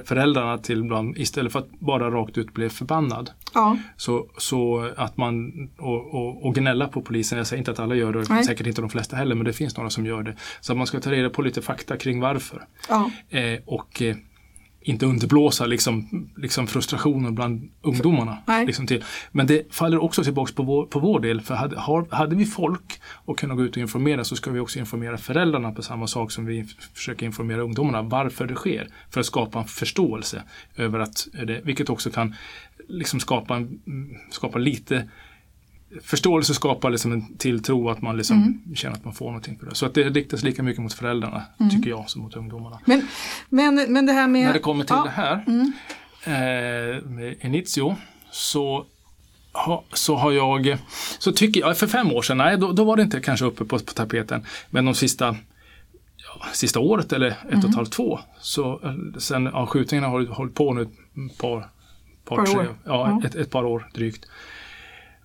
föräldrarna 0.04 0.58
till 0.58 0.78
ibland, 0.80 1.18
istället 1.18 1.52
för 1.52 1.58
att 1.58 1.70
bara 1.70 2.10
rakt 2.10 2.38
ut 2.38 2.54
bli 2.54 2.68
förbannad. 2.70 3.30
Ja, 3.54 3.76
Så, 3.96 4.26
så 4.38 4.90
att 4.96 5.16
man, 5.16 5.52
och, 5.78 6.14
och, 6.14 6.46
och 6.46 6.54
gnälla 6.54 6.88
på 6.88 7.02
polisen, 7.02 7.38
jag 7.38 7.46
säger 7.46 7.58
inte 7.58 7.70
att 7.70 7.78
alla 7.78 7.94
gör 7.94 8.12
det, 8.12 8.24
Nej. 8.28 8.44
säkert 8.44 8.66
inte 8.66 8.80
de 8.80 8.90
flesta 8.90 9.16
heller, 9.16 9.34
men 9.34 9.44
det 9.44 9.52
finns 9.52 9.76
några 9.76 9.90
som 9.90 10.06
gör 10.06 10.22
det. 10.22 10.36
Så 10.60 10.72
att 10.72 10.78
man 10.78 10.86
ska 10.86 11.00
ta 11.00 11.10
reda 11.10 11.30
på 11.30 11.42
lite 11.42 11.62
fakta 11.62 11.96
kring 11.96 12.20
varför. 12.20 12.64
ja. 12.88 13.10
Eh, 13.30 13.58
och 13.66 14.02
eh, 14.02 14.16
inte 14.82 15.06
underblåsa 15.06 15.66
liksom, 15.66 16.28
liksom 16.36 16.66
frustrationen 16.66 17.34
bland 17.34 17.70
ungdomarna. 17.82 18.38
Liksom 18.66 18.86
till. 18.86 19.04
Men 19.32 19.46
det 19.46 19.74
faller 19.74 20.02
också 20.02 20.24
tillbaka 20.24 20.52
på 20.52 20.62
vår, 20.62 20.86
på 20.86 20.98
vår 20.98 21.20
del. 21.20 21.40
För 21.40 21.54
hade, 21.54 21.78
har, 21.78 22.06
hade 22.10 22.36
vi 22.36 22.46
folk 22.46 23.00
och 23.24 23.38
kunna 23.38 23.54
gå 23.54 23.64
ut 23.64 23.70
och 23.70 23.82
informera 23.82 24.24
så 24.24 24.36
ska 24.36 24.50
vi 24.50 24.60
också 24.60 24.78
informera 24.78 25.18
föräldrarna 25.18 25.72
på 25.72 25.82
samma 25.82 26.06
sak 26.06 26.32
som 26.32 26.46
vi 26.46 26.66
försöker 26.94 27.26
informera 27.26 27.62
ungdomarna 27.62 28.02
varför 28.02 28.46
det 28.46 28.54
sker. 28.54 28.88
För 29.10 29.20
att 29.20 29.26
skapa 29.26 29.58
en 29.58 29.64
förståelse 29.64 30.42
över 30.76 30.98
att 30.98 31.28
det, 31.32 31.60
vilket 31.64 31.90
också 31.90 32.10
kan 32.10 32.34
liksom 32.88 33.20
skapa, 33.20 33.56
en, 33.56 33.80
skapa 34.30 34.58
lite 34.58 35.08
Förståelse 36.02 36.54
skapar 36.54 36.90
liksom 36.90 37.12
en 37.12 37.36
tilltro 37.36 37.88
att 37.90 38.02
man 38.02 38.16
liksom 38.16 38.62
känner 38.74 38.96
att 38.96 39.04
man 39.04 39.14
får 39.14 39.26
någonting 39.26 39.58
för 39.58 39.66
det. 39.66 39.74
Så 39.74 39.86
att 39.86 39.94
det 39.94 40.02
riktas 40.02 40.42
lika 40.42 40.62
mycket 40.62 40.82
mot 40.82 40.92
föräldrarna, 40.92 41.42
tycker 41.70 41.90
jag, 41.90 42.10
som 42.10 42.22
mot 42.22 42.36
ungdomarna. 42.36 42.80
Men, 42.84 43.08
men, 43.48 43.92
men 43.92 44.06
det 44.06 44.12
här 44.12 44.28
med... 44.28 44.46
När 44.46 44.52
det 44.52 44.58
kommer 44.58 44.84
till 44.84 44.96
ja, 44.96 45.04
det 45.04 45.10
här 45.10 45.44
eh, 46.24 47.02
med 47.02 47.36
Initio 47.40 47.96
så, 48.30 48.86
ha, 49.52 49.84
så 49.92 50.16
har 50.16 50.32
jag, 50.32 50.78
så 51.18 51.32
tycker 51.32 51.60
jag, 51.60 51.78
för 51.78 51.86
fem 51.86 52.12
år 52.12 52.22
sedan, 52.22 52.38
nej 52.38 52.58
då, 52.58 52.72
då 52.72 52.84
var 52.84 52.96
det 52.96 53.02
inte 53.02 53.20
kanske 53.20 53.44
uppe 53.44 53.64
på, 53.64 53.78
på 53.78 53.92
tapeten, 53.92 54.46
men 54.70 54.84
de 54.84 54.94
sista 54.94 55.36
ja, 56.16 56.46
Sista 56.52 56.80
året 56.80 57.12
eller 57.12 57.28
ett 57.28 57.64
och 57.64 57.70
ett 57.70 57.76
halvt, 57.76 57.92
två, 57.92 58.20
så 58.40 58.80
eh, 58.84 59.18
sen 59.18 59.50
ja, 59.52 59.66
skjutningarna 59.66 60.08
har 60.08 60.26
hållit 60.26 60.54
på 60.54 60.74
nu 60.74 60.82
ett 60.82 61.38
par, 61.38 61.68
par, 62.24 62.36
Par 62.36 62.46
tre, 62.46 62.58
år. 62.58 62.76
Ja. 62.84 63.22
Ett, 63.24 63.34
ett 63.34 63.50
par 63.50 63.64
år 63.64 63.90
drygt. 63.94 64.26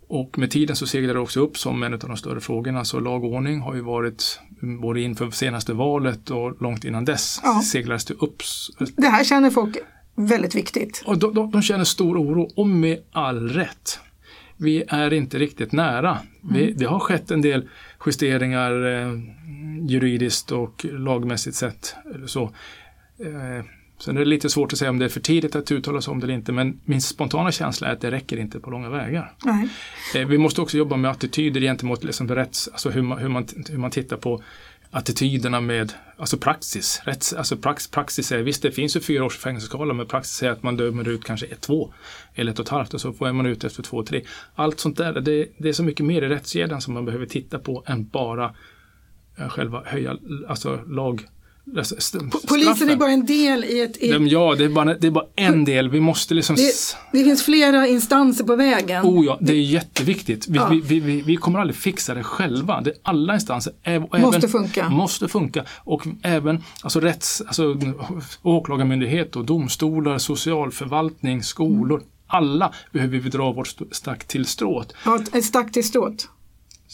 Och 0.07 0.37
med 0.39 0.51
tiden 0.51 0.75
så 0.75 0.87
seglade 0.87 1.13
det 1.13 1.19
också 1.19 1.39
upp 1.39 1.57
som 1.57 1.83
en 1.83 1.93
av 1.93 1.99
de 1.99 2.17
större 2.17 2.39
frågorna. 2.41 2.85
Så 2.85 2.99
lag 2.99 3.23
och 3.23 3.31
ordning 3.33 3.59
har 3.59 3.75
ju 3.75 3.81
varit 3.81 4.39
mm, 4.63 4.81
både 4.81 5.01
inför 5.01 5.31
senaste 5.31 5.73
valet 5.73 6.29
och 6.29 6.61
långt 6.61 6.83
innan 6.85 7.05
dess 7.05 7.39
Ja. 7.43 7.61
seglades 7.61 8.05
det 8.05 8.13
upp. 8.13 8.41
Det 8.97 9.07
här 9.07 9.23
känner 9.23 9.49
folk 9.49 9.77
väldigt 10.15 10.55
viktigt. 10.55 11.03
Och 11.05 11.17
de, 11.17 11.33
de, 11.33 11.51
de 11.51 11.61
känner 11.61 11.83
stor 11.83 12.17
oro 12.17 12.49
och 12.55 12.67
med 12.67 12.99
all 13.11 13.49
rätt. 13.49 13.99
Vi 14.57 14.83
är 14.87 15.13
inte 15.13 15.37
riktigt 15.39 15.71
nära. 15.71 16.17
Vi, 16.53 16.63
Mm. 16.63 16.77
det 16.77 16.85
har 16.85 16.99
skett 16.99 17.31
en 17.31 17.41
del 17.41 17.69
justeringar 18.05 18.71
eh, 18.85 19.11
juridiskt 19.89 20.51
och 20.51 20.85
lagmässigt 20.85 21.55
sett. 21.55 21.95
Eller 22.15 22.27
så. 22.27 22.43
Eh, 23.19 23.65
sen 23.97 24.17
är 24.17 24.19
det 24.19 24.25
lite 24.25 24.49
svårt 24.49 24.73
att 24.73 24.79
säga 24.79 24.89
om 24.89 24.99
det 24.99 25.05
är 25.05 25.09
för 25.09 25.19
tidigt 25.19 25.55
att 25.55 25.71
uttala 25.71 26.01
sig 26.01 26.11
om 26.11 26.19
det 26.19 26.25
eller 26.25 26.33
inte 26.33 26.51
men 26.51 26.79
min 26.85 27.01
spontana 27.01 27.51
känsla 27.51 27.87
är 27.87 27.93
att 27.93 28.01
det 28.01 28.11
räcker 28.11 28.37
inte 28.37 28.59
på 28.59 28.69
långa 28.69 28.89
vägar. 28.89 29.33
Nej. 29.43 29.69
Eh, 30.15 30.27
vi 30.27 30.37
måste 30.37 30.61
också 30.61 30.77
jobba 30.77 30.97
med 30.97 31.11
attityder 31.11 31.61
gentemot 31.61 32.03
liksom 32.03 32.27
rätts, 32.27 32.67
alltså 32.67 32.89
hur 32.89 33.01
man, 33.01 33.17
hur, 33.17 33.29
man, 33.29 33.47
hur 33.69 33.77
man 33.77 33.91
tittar 33.91 34.17
på 34.17 34.41
attityderna 34.95 35.61
med 35.61 35.93
alltså 36.17 36.37
praxis. 36.37 37.01
Rätts, 37.05 37.33
alltså 37.33 37.57
prax, 37.57 37.87
praxis 37.87 38.31
är, 38.31 38.37
visst 38.37 38.61
det 38.61 38.71
finns 38.71 38.95
ju 38.95 38.99
fyra 38.99 39.25
års 39.25 39.37
fängelseskala 39.37 39.93
men 39.93 40.07
praxis 40.07 40.43
är 40.43 40.49
att 40.49 40.63
man 40.63 40.77
dömer 40.77 41.07
ut 41.07 41.23
kanske 41.23 41.45
ett, 41.45 41.61
två 41.61 41.93
eller 42.35 42.51
ett 42.51 42.59
och 42.59 42.65
ett 42.65 42.69
halvt 42.69 42.93
och 42.93 43.01
så 43.01 43.13
får 43.13 43.31
man 43.31 43.45
ut 43.45 43.63
efter 43.63 43.83
två, 43.83 44.03
tre. 44.03 44.21
Allt 44.55 44.79
sånt 44.79 44.97
där, 44.97 45.13
det, 45.13 45.47
det 45.57 45.69
är 45.69 45.73
så 45.73 45.83
mycket 45.83 46.05
mer 46.05 46.21
i 46.21 46.29
rättskedjan 46.29 46.81
som 46.81 46.93
man 46.93 47.05
behöver 47.05 47.25
titta 47.25 47.59
på 47.59 47.83
än 47.87 48.07
bara 48.07 48.55
eh, 49.37 49.49
själva 49.49 49.83
höja, 49.85 50.17
alltså 50.47 50.79
lag 50.87 51.27
alltså, 51.77 51.95
Polisen 52.47 52.89
är 52.89 52.95
bara 52.95 53.11
en 53.11 53.25
del 53.25 53.63
i 53.63 53.81
ett... 53.81 53.97
I, 53.97 54.11
De- 54.11 54.27
Ja, 54.27 54.55
det 54.57 54.63
är, 54.63 54.69
bara, 54.69 54.93
det 54.93 55.07
är 55.07 55.11
bara 55.11 55.25
en 55.35 55.65
del. 55.65 55.89
Vi 55.89 55.99
måste 55.99 56.33
liksom... 56.33 56.55
det, 56.55 56.71
det 57.11 57.23
finns 57.23 57.43
flera 57.43 57.87
instanser 57.87 58.43
på 58.43 58.55
vägen. 58.55 59.05
Oh 59.05 59.25
ja, 59.25 59.37
det 59.41 59.53
är 59.53 59.61
jätteviktigt. 59.61 60.47
Vi, 60.47 60.57
Ja. 60.57 60.67
vi, 60.83 60.99
vi, 60.99 61.21
vi, 61.21 61.35
kommer 61.35 61.59
aldrig 61.59 61.75
fixa 61.77 62.13
det 62.13 62.23
själva. 62.23 62.81
Det, 62.81 62.93
alla 63.03 63.33
instanser 63.33 63.73
och 64.11 64.19
Måste 64.19 64.37
även, 64.37 64.49
funka. 64.49 64.89
Måste 64.89 65.27
funka. 65.27 65.65
Och 65.77 66.07
även 66.23 66.63
alltså 66.81 66.99
rätts, 66.99 67.41
alltså, 67.47 67.75
åklagarmyndighet 68.41 69.35
och 69.35 69.45
domstolar, 69.45 70.17
socialförvaltning, 70.17 71.43
skolor. 71.43 72.01
Alla 72.27 72.73
behöver 72.91 73.17
vi 73.17 73.29
dra 73.29 73.51
vårt 73.51 73.67
st- 73.67 73.85
stack 73.91 74.27
till 74.27 74.45
stråt. 74.45 74.93
Ja, 75.05 75.19
ett 75.33 75.45
stack 75.45 75.71
till 75.71 75.83
stråt. 75.87 76.29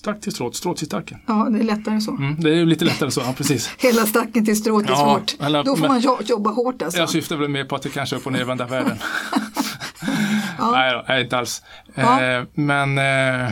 Stack 0.02 0.22
till 0.22 0.32
stråt, 0.32 0.56
stråt 0.56 0.78
till 0.78 0.88
stacken. 0.88 1.18
Ja, 1.28 1.48
det 1.52 1.60
är 1.60 1.64
lättare 1.64 2.02
så. 2.02 2.12
Mm, 2.12 2.36
det 2.40 2.50
är 2.50 2.54
ju 2.56 2.66
lite 2.66 2.86
lättare 2.86 3.12
så, 3.12 3.22
ja 3.22 3.34
precis. 3.38 3.70
Hela 3.78 4.06
stacken 4.06 4.46
till 4.46 4.58
stråt 4.58 4.86
är 4.86 4.90
Ja, 4.90 4.96
svårt. 4.96 5.36
eller- 5.48 5.64
Då 5.64 5.76
får 5.76 5.82
men- 5.82 5.92
man 5.92 6.02
jo- 6.02 6.18
jobba 6.24 6.50
hårt 6.50 6.82
alltså. 6.82 7.00
Jag 7.00 7.10
syftar 7.10 7.36
väl 7.36 7.50
mer 7.50 7.64
på 7.66 7.76
att 7.76 7.82
det 7.82 7.90
kanske 7.90 8.16
är 8.16 8.18
upp 8.18 8.26
och 8.26 8.32
nervända 8.32 8.66
världen. 8.66 8.98
Nej, 10.60 10.94
då, 10.94 11.06
nej, 11.08 11.24
inte 11.24 11.38
alls. 11.38 11.62
Ja. 11.96 12.22
Eh, 12.24 12.44
men 12.54 12.98
eh, 12.98 13.52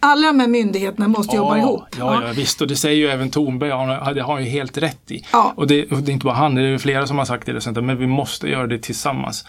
Alla 0.00 0.26
de 0.26 0.40
här 0.40 0.48
myndigheterna 0.48 1.08
måste 1.08 1.36
jobba 1.36 1.58
ihop. 1.58 1.82
Ja, 1.98 2.22
ja, 2.26 2.32
visst. 2.32 2.60
Och 2.60 2.68
det 2.68 2.76
säger 2.76 2.96
ju 2.96 3.06
även 3.08 3.30
Thornberg, 3.30 3.70
han 3.70 4.14
det 4.14 4.22
har 4.22 4.34
han 4.34 4.44
ju 4.44 4.50
helt 4.50 4.78
rätt 4.78 5.10
i. 5.10 5.24
Ja. 5.32 5.52
Och, 5.56 5.66
det, 5.66 5.92
och 5.92 5.98
det 5.98 6.10
är 6.10 6.12
inte 6.12 6.24
bara 6.24 6.34
han, 6.34 6.54
det 6.54 6.62
är 6.62 6.78
flera 6.78 7.06
som 7.06 7.18
har 7.18 7.24
sagt 7.24 7.46
det, 7.46 7.82
men 7.82 7.98
vi 7.98 8.06
måste 8.06 8.48
göra 8.48 8.66
det 8.66 8.78
tillsammans. 8.78 9.44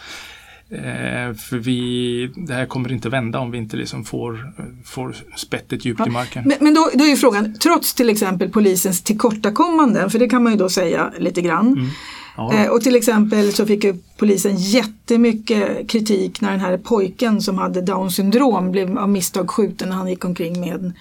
Eh, 0.71 1.33
för 1.33 1.57
vi, 1.57 2.31
det 2.35 2.53
här 2.53 2.65
kommer 2.65 2.91
inte 2.91 3.09
vända 3.09 3.39
om 3.39 3.51
vi 3.51 3.57
inte 3.57 3.77
liksom 3.77 4.03
får, 4.03 4.53
får 4.85 5.15
spettet 5.35 5.85
djupt 5.85 6.07
i 6.07 6.09
marken. 6.09 6.43
Men, 6.45 6.57
men 6.59 6.73
då, 6.73 6.89
då 6.93 7.03
är 7.03 7.09
ju 7.09 7.15
frågan, 7.15 7.53
trots 7.53 7.93
till 7.93 8.09
exempel 8.09 8.49
polisens 8.49 9.01
tillkortakommanden, 9.01 10.09
för 10.09 10.19
det 10.19 10.29
kan 10.29 10.43
man 10.43 10.51
ju 10.51 10.57
då 10.57 10.69
säga 10.69 11.11
lite 11.17 11.41
grann. 11.41 11.67
Mm. 11.67 11.89
Ja, 12.37 12.53
Eh, 12.53 12.67
och 12.67 12.81
till 12.81 12.95
exempel 12.95 13.53
så 13.53 13.65
fick 13.65 13.83
ju 13.83 13.95
polisen 14.17 14.55
jättemycket 14.57 15.89
kritik 15.89 16.41
när 16.41 16.51
den 16.51 16.59
här 16.59 16.77
pojken 16.77 17.41
som 17.41 17.57
hade 17.57 17.81
down 17.81 18.11
syndrom 18.11 18.71
blev 18.71 18.97
av 18.97 19.09
misstag 19.09 19.49
skjuten 19.49 19.89
när 19.89 19.95
han 19.95 20.07
gick 20.07 20.25
omkring 20.25 20.59
med 20.59 20.73
en, 20.73 20.93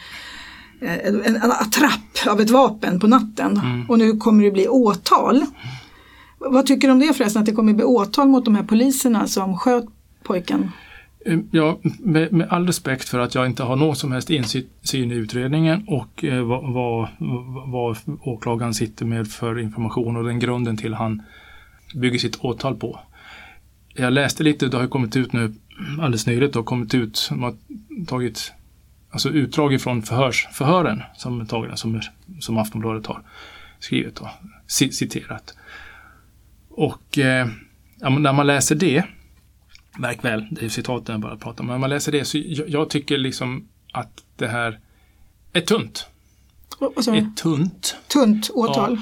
en, 0.81 1.37
en 1.37 1.53
attrapp 1.53 2.27
av 2.29 2.41
ett 2.41 2.51
vapen 2.51 3.01
på 3.01 3.07
natten. 3.07 3.61
Mm. 3.65 3.91
Och 3.91 3.99
nu 3.99 4.17
kommer 4.17 4.45
det 4.45 4.51
bli 4.51 4.69
åtal. 4.69 5.47
Vad 6.41 6.67
tycker 6.67 6.89
du 6.89 6.93
om 6.93 6.99
det 6.99 7.15
förresten, 7.15 7.41
att 7.41 7.47
det 7.47 7.53
kommer 7.53 7.73
bli 7.73 7.85
åtal 7.85 8.29
mot 8.29 8.45
de 8.45 8.55
här 8.55 8.63
poliserna 8.63 9.27
som 9.27 9.57
sköt 9.57 9.85
pojken? 10.23 10.71
Ehm, 11.27 11.49
ja, 11.51 11.79
med, 11.99 12.33
med 12.33 12.49
all 12.51 12.67
respekt 12.67 13.09
för 13.09 13.19
att 13.19 13.35
jag 13.35 13.47
inte 13.47 13.63
har 13.63 13.77
någon 13.77 13.97
som 13.97 14.13
helst 14.13 14.31
insyn 14.31 15.13
i 15.13 15.15
utredningen 15.15 15.85
och 15.89 16.25
eh, 16.25 16.43
vad, 16.43 16.73
vad, 16.73 17.09
vad 17.67 17.97
åklagaren 18.21 18.75
sitter 18.75 19.05
med 19.05 19.29
för 19.29 19.59
information 19.59 20.17
och 20.17 20.25
den 20.25 20.39
grunden 20.39 20.77
till 20.77 20.95
han 20.95 21.23
bygger 21.95 22.19
sitt 22.19 22.45
åtal 22.45 22.77
på. 22.77 23.01
Jag 23.95 24.13
läste 24.13 24.43
lite, 24.43 24.69
det 24.69 24.77
har 24.77 24.85
ju 24.85 24.89
kommit 24.89 25.17
ut 25.17 25.33
nu 25.33 25.55
alldeles 26.01 26.27
nyligt, 26.27 26.53
det 26.53 26.59
har 26.59 26.65
kommit 26.65 26.95
ut, 26.95 27.27
de 27.31 27.43
har 27.43 27.55
tagit 28.07 28.53
alltså 29.11 29.29
utdrag 29.29 29.73
ifrån 29.73 30.03
förhörs, 30.03 30.49
förhören 30.53 31.03
som, 31.17 31.47
tagna, 31.47 31.77
som, 31.77 32.01
som 32.41 32.59
Aftonbladet 32.59 33.07
har 33.07 33.23
skrivit 33.79 34.19
och 34.19 34.29
citerat. 34.69 35.55
Och 36.71 37.19
eh, 37.19 37.49
ja, 38.01 38.09
när 38.09 38.33
man 38.33 38.47
läser 38.47 38.75
det 38.75 39.05
Märk 39.99 40.25
väl, 40.25 40.47
det 40.51 40.65
är 40.65 40.69
citaten 40.69 41.13
jag 41.13 41.21
bara 41.21 41.37
pratar 41.37 41.61
om. 41.61 41.67
Men 41.67 41.75
när 41.75 41.79
man 41.81 41.91
läser 41.91 42.13
det 42.13 42.25
så 42.25 42.39
jag, 42.39 42.69
jag 42.69 42.91
tycker 42.91 43.19
liksom 43.19 43.69
att 43.93 44.23
det 44.37 44.47
här 44.49 44.79
är 45.53 45.61
tunt. 45.61 46.07
Du? 46.79 46.87
Är 47.17 47.35
tunt. 47.37 47.97
Tunt 48.13 48.51
åtal? 48.55 49.01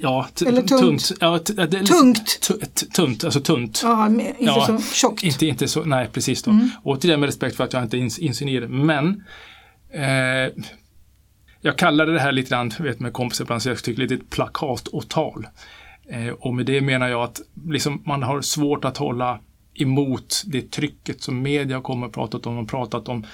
Ja, 0.00 0.28
t- 0.34 0.46
Eller 0.48 0.62
tunt. 0.62 0.80
tunt. 0.82 1.12
Ja, 1.20 1.38
t- 1.38 1.52
det 1.56 1.62
är 1.62 1.66
lite- 1.66 1.84
Tungt. 1.92 2.40
Tunt, 2.96 3.24
alltså 3.24 3.40
tunt. 3.40 3.80
Ja, 3.84 4.06
inte 4.08 4.34
Ja, 4.38 4.66
så 4.66 4.94
tjockt. 4.94 5.22
Inte, 5.24 5.46
inte 5.46 5.68
så, 5.68 5.84
nej 5.84 6.08
precis 6.12 6.42
då. 6.42 6.50
Mm. 6.50 6.70
Återigen 6.82 7.20
med 7.20 7.26
respekt 7.26 7.56
för 7.56 7.64
att 7.64 7.72
jag 7.72 7.82
inte 7.82 7.96
ins, 7.98 8.18
det. 8.60 8.68
Men 8.68 9.24
eh, 9.90 10.52
jag 11.60 11.78
kallade 11.78 12.12
det 12.12 12.20
här 12.20 12.32
lite 12.32 12.50
grann, 12.50 12.72
vet 12.78 13.00
med 13.00 13.12
kompisar 13.12 13.44
ibland, 13.44 13.62
så 13.62 13.68
jag 13.68 13.82
tycker 13.84 14.02
lite 14.02 14.14
ett 14.14 14.30
plakatåtal. 14.30 15.46
Eh, 16.08 16.28
och 16.28 16.54
med 16.54 16.66
det 16.66 16.80
menar 16.80 17.08
jag 17.08 17.22
att 17.22 17.40
liksom, 17.66 18.02
man 18.06 18.22
har 18.22 18.40
svårt 18.40 18.84
att 18.84 18.96
hålla 18.96 19.40
emot 19.74 20.42
det 20.46 20.70
trycket 20.70 21.22
som 21.22 21.42
media 21.42 21.80
kommer 21.80 22.06
att 22.06 22.12
pratat 22.12 22.46
om. 22.46 22.54
De 22.54 22.58
har 22.58 22.68
pratat 22.68 23.08
om 23.08 23.24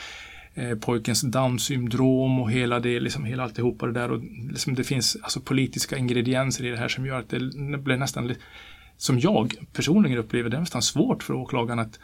eh, 0.54 0.78
pojkens 0.78 1.22
Down-syndrom 1.22 2.40
och 2.40 2.50
hela 2.50 2.80
det, 2.80 3.00
liksom 3.00 3.24
hela 3.24 3.42
alltihopa 3.42 3.86
det 3.86 3.92
där. 3.92 4.10
Och 4.10 4.22
liksom 4.50 4.74
det 4.74 4.84
finns 4.84 5.16
alltså 5.22 5.40
politiska 5.40 5.96
ingredienser 5.96 6.64
i 6.64 6.70
det 6.70 6.76
här 6.76 6.88
som 6.88 7.06
gör 7.06 7.18
att 7.18 7.28
det 7.28 7.38
blir 7.78 7.96
nästan, 7.96 8.34
som 8.96 9.18
jag 9.18 9.54
personligen 9.72 10.18
upplever 10.18 10.50
det, 10.50 10.60
nästan 10.60 10.82
svårt 10.82 11.22
för 11.22 11.34
åklagaren 11.34 11.78
att, 11.78 11.98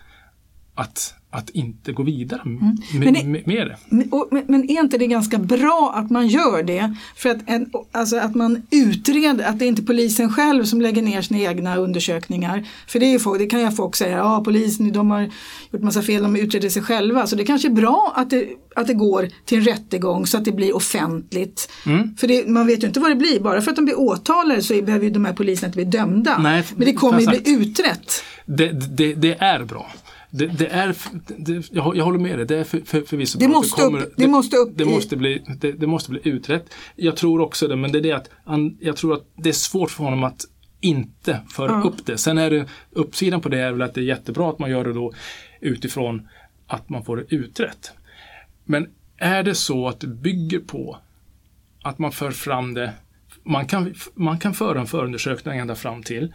att, 0.79 1.15
att 1.31 1.51
inte 1.51 1.93
gå 1.93 2.03
vidare 2.03 2.41
med, 2.45 2.63
Mm. 2.63 2.77
Men 3.05 3.15
det- 3.15 3.25
med, 3.25 3.47
med 3.47 3.67
det. 3.67 3.77
Men, 3.89 4.13
och, 4.13 4.29
men, 4.47 4.71
är 4.71 4.81
inte 4.81 4.99
det 4.99 5.07
ganska 5.07 5.39
bra 5.39 5.93
att 5.97 6.11
man 6.11 6.29
gör 6.29 6.63
det? 6.63 6.95
För 7.17 7.29
att, 7.31 7.39
en, 7.47 7.71
alltså 7.93 8.17
att 8.17 8.35
man 8.35 8.63
utreder, 8.71 9.45
att 9.45 9.59
det 9.59 9.65
är 9.65 9.69
inte 9.69 9.83
polisen 9.83 10.33
själv 10.33 10.65
som 10.65 10.81
lägger 10.81 11.03
ner 11.03 11.23
sina 11.23 11.41
egna 11.41 11.77
undersökningar. 11.77 12.65
För 12.87 12.99
det, 13.01 13.07
är 13.07 13.11
ju 13.11 13.19
folk, 13.19 13.39
det 13.41 13.47
kan 13.47 13.61
ju 13.61 13.71
folk 13.71 13.97
säga, 13.97 14.17
ja 14.17 14.43
polisen 14.45 14.93
de 14.93 15.11
har 15.11 15.31
gjort 15.71 15.83
massa 15.83 16.03
fel, 16.03 16.23
de 16.23 16.37
utreder 16.37 16.69
sig 16.69 16.83
själva. 16.83 17.27
Så 17.27 17.37
det 17.37 17.45
kanske 17.45 17.69
är 17.69 17.73
bra 17.73 18.13
att 18.17 18.31
det, 18.31 18.49
att 18.77 18.87
det 18.87 18.95
går 18.95 19.29
till 19.45 19.59
en 19.59 19.65
rättegång 19.65 20.27
så 20.27 20.37
att 20.39 20.45
det 20.45 20.53
blir 20.53 20.77
offentligt. 20.77 21.71
Mm. 21.87 22.17
För 22.17 22.27
det, 22.29 22.49
man 22.49 22.67
vet 22.67 22.83
ju 22.83 22.87
inte 22.87 23.01
vad 23.01 23.11
det 23.11 23.17
blir, 23.17 23.41
bara 23.41 23.61
för 23.61 23.71
att 23.71 23.77
de 23.77 23.85
blir 23.85 23.99
åtalade 24.01 24.63
så 24.63 24.83
behöver 24.83 25.05
ju 25.05 25.11
de 25.11 25.25
här 25.25 25.33
poliserna 25.33 25.67
inte 25.67 25.77
bli 25.77 25.85
dömda. 25.85 26.39
Nej, 26.39 26.65
men 26.77 26.87
det 26.87 26.93
kommer 26.93 27.21
ju 27.21 27.27
bli 27.27 27.43
utrett. 27.53 28.23
Det, 28.47 28.97
det, 28.97 29.15
det 29.15 29.37
är 29.41 29.65
bra. 29.65 29.91
Det, 30.31 30.47
det 30.47 30.67
är, 30.67 30.95
det, 31.39 31.69
jag, 31.73 31.97
jag 31.97 32.05
håller 32.05 32.19
med 32.19 32.39
dig, 32.39 32.47
det 32.47 32.57
är 32.59 32.65
för, 32.65 32.81
för, 32.81 33.01
förvisso 33.01 33.39
Det 33.39 33.49
måste 33.49 33.83
upp- 33.83 34.13
det 34.17 34.29
måste 34.29 34.57
upp 34.57 34.73
det, 34.75 34.85
måste 34.85 35.17
bli, 35.17 35.43
det, 35.79 35.87
måste 35.87 36.11
bli 36.11 36.21
utrett. 36.25 36.75
Jag 36.97 37.17
tror 37.17 37.41
också 37.41 37.69
det, 37.69 37.77
men 37.77 37.93
det 37.93 37.99
är 37.99 38.03
det 38.03 38.13
att 38.13 38.31
han, 38.45 38.77
jag 38.81 38.97
tror 38.97 39.15
att 39.15 39.25
det 39.37 39.49
är 39.49 39.53
svårt 39.53 39.91
för 39.91 40.05
honom 40.05 40.25
att 40.25 40.45
inte 40.81 41.41
föra 41.51 41.73
Ja. 41.73 41.83
upp 41.83 42.07
det. 42.07 42.19
Sen 42.19 42.39
är 42.39 42.51
det, 42.51 42.67
uppsidan 42.91 43.41
på 43.41 43.49
det 43.49 43.59
är 43.59 43.73
väl 43.73 43.83
att 43.83 43.95
det 43.95 44.01
är 44.01 44.05
jättebra 44.05 44.51
att 44.51 44.59
man 44.59 44.71
gör 44.71 44.85
det 44.85 44.93
då 44.93 45.13
utifrån 45.61 46.29
att 46.67 46.89
man 46.89 47.05
får 47.05 47.17
det 47.17 47.25
utrett. 47.35 47.93
Men 48.65 48.89
är 49.17 49.43
det 49.43 49.55
så 49.55 49.89
att 49.89 50.01
det 50.01 50.07
bygger 50.07 50.59
på 50.59 50.99
att 51.83 51.99
man 51.99 52.13
för 52.13 52.31
fram 52.31 52.75
det, 52.75 52.93
man 53.43 53.67
kan, 53.67 53.95
man 54.15 54.39
kan 54.39 54.55
föra 54.55 54.81
en 54.81 54.87
förundersökning 54.87 55.59
ända 55.59 55.75
fram 55.75 56.03
till 56.03 56.35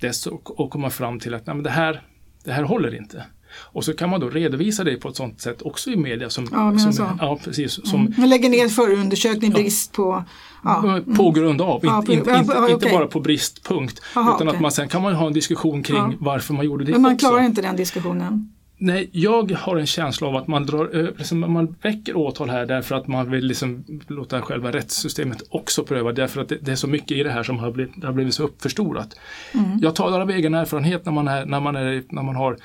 dess 0.00 0.26
och, 0.26 0.60
och 0.60 0.70
komma 0.70 0.90
fram 0.90 1.20
till 1.20 1.34
att 1.34 1.46
nej, 1.46 1.54
men 1.56 1.62
det, 1.64 1.70
här, 1.70 2.02
det 2.44 2.52
här 2.52 2.62
håller 2.62 2.94
inte. 2.94 3.24
Och 3.54 3.84
så 3.84 3.92
kan 3.94 4.10
man 4.10 4.20
då 4.20 4.28
redovisa 4.30 4.84
det 4.84 4.96
på 4.96 5.08
ett 5.08 5.16
sånt 5.16 5.40
sätt 5.40 5.62
också 5.62 5.90
i 5.90 5.96
media 5.96 6.30
som, 6.30 6.48
Ja, 6.52 6.70
men 6.70 6.78
som, 6.80 6.92
så. 6.92 7.02
Mm. 7.02 7.16
ja, 7.20 7.38
precis, 7.44 7.90
som 7.90 8.14
Man 8.18 8.28
lägger 8.28 8.48
ner 8.48 8.68
förundersökning, 8.68 9.50
brist 9.52 9.92
på... 9.92 10.24
Ja. 10.64 11.00
på 11.16 11.30
grund 11.30 11.60
av, 11.62 11.80
Ja, 11.82 11.96
inte, 11.98 12.06
på- 12.06 12.12
inte, 12.12 12.30
ja, 12.30 12.68
inte, 12.70 12.86
ja, 12.88 12.98
bara 12.98 13.06
på 13.06 13.20
bristpunkt. 13.20 14.00
Aha, 14.16 14.34
utan 14.36 14.48
okej. 14.48 14.56
att 14.56 14.62
man 14.62 14.72
sen 14.72 14.88
kan 14.88 15.02
man 15.02 15.14
ha 15.14 15.26
en 15.26 15.32
diskussion 15.32 15.82
kring 15.82 15.96
Ja. 15.96 16.12
varför 16.20 16.54
man 16.54 16.64
gjorde 16.64 16.84
det 16.84 16.92
Men 16.92 17.02
man 17.02 17.14
också. 17.14 17.28
klarar 17.28 17.42
inte 17.44 17.62
den 17.62 17.76
diskussionen. 17.76 18.52
Nej, 18.84 19.08
jag 19.12 19.50
har 19.52 19.76
en 19.76 19.86
känsla 19.86 20.26
av 20.28 20.36
att 20.36 20.46
man, 20.46 20.66
drar, 20.66 20.98
eh, 20.98 21.08
liksom, 21.16 21.52
man 21.52 21.76
väcker 21.82 22.16
åtal 22.16 22.50
här 22.50 22.66
därför 22.66 22.94
att 22.94 23.06
man 23.06 23.30
vill 23.30 23.44
liksom 23.44 23.84
låta 24.06 24.42
själva 24.42 24.72
rättssystemet 24.72 25.42
också 25.50 25.84
pröva. 25.84 26.12
Därför 26.12 26.40
att 26.40 26.48
det, 26.48 26.58
det 26.60 26.72
är 26.72 26.76
så 26.76 26.86
mycket 26.86 27.10
i 27.10 27.22
det 27.22 27.30
här 27.30 27.42
som 27.42 27.58
har 27.58 27.70
blivit, 27.70 27.92
det 27.96 28.06
har 28.06 28.14
blivit 28.14 28.34
så 28.34 28.42
uppförstorat. 28.42 29.16
Mm. 29.54 29.78
Jag 29.82 29.94
talar 29.94 30.20
av 30.20 30.30
egen 30.30 30.54
erfarenhet 30.54 31.04
när 31.04 31.12
man, 31.12 31.28
är, 31.28 31.46
när 31.46 31.60
man, 31.60 31.76
är, 31.76 32.02
när 32.08 32.22
man 32.22 32.36
har 32.36 32.56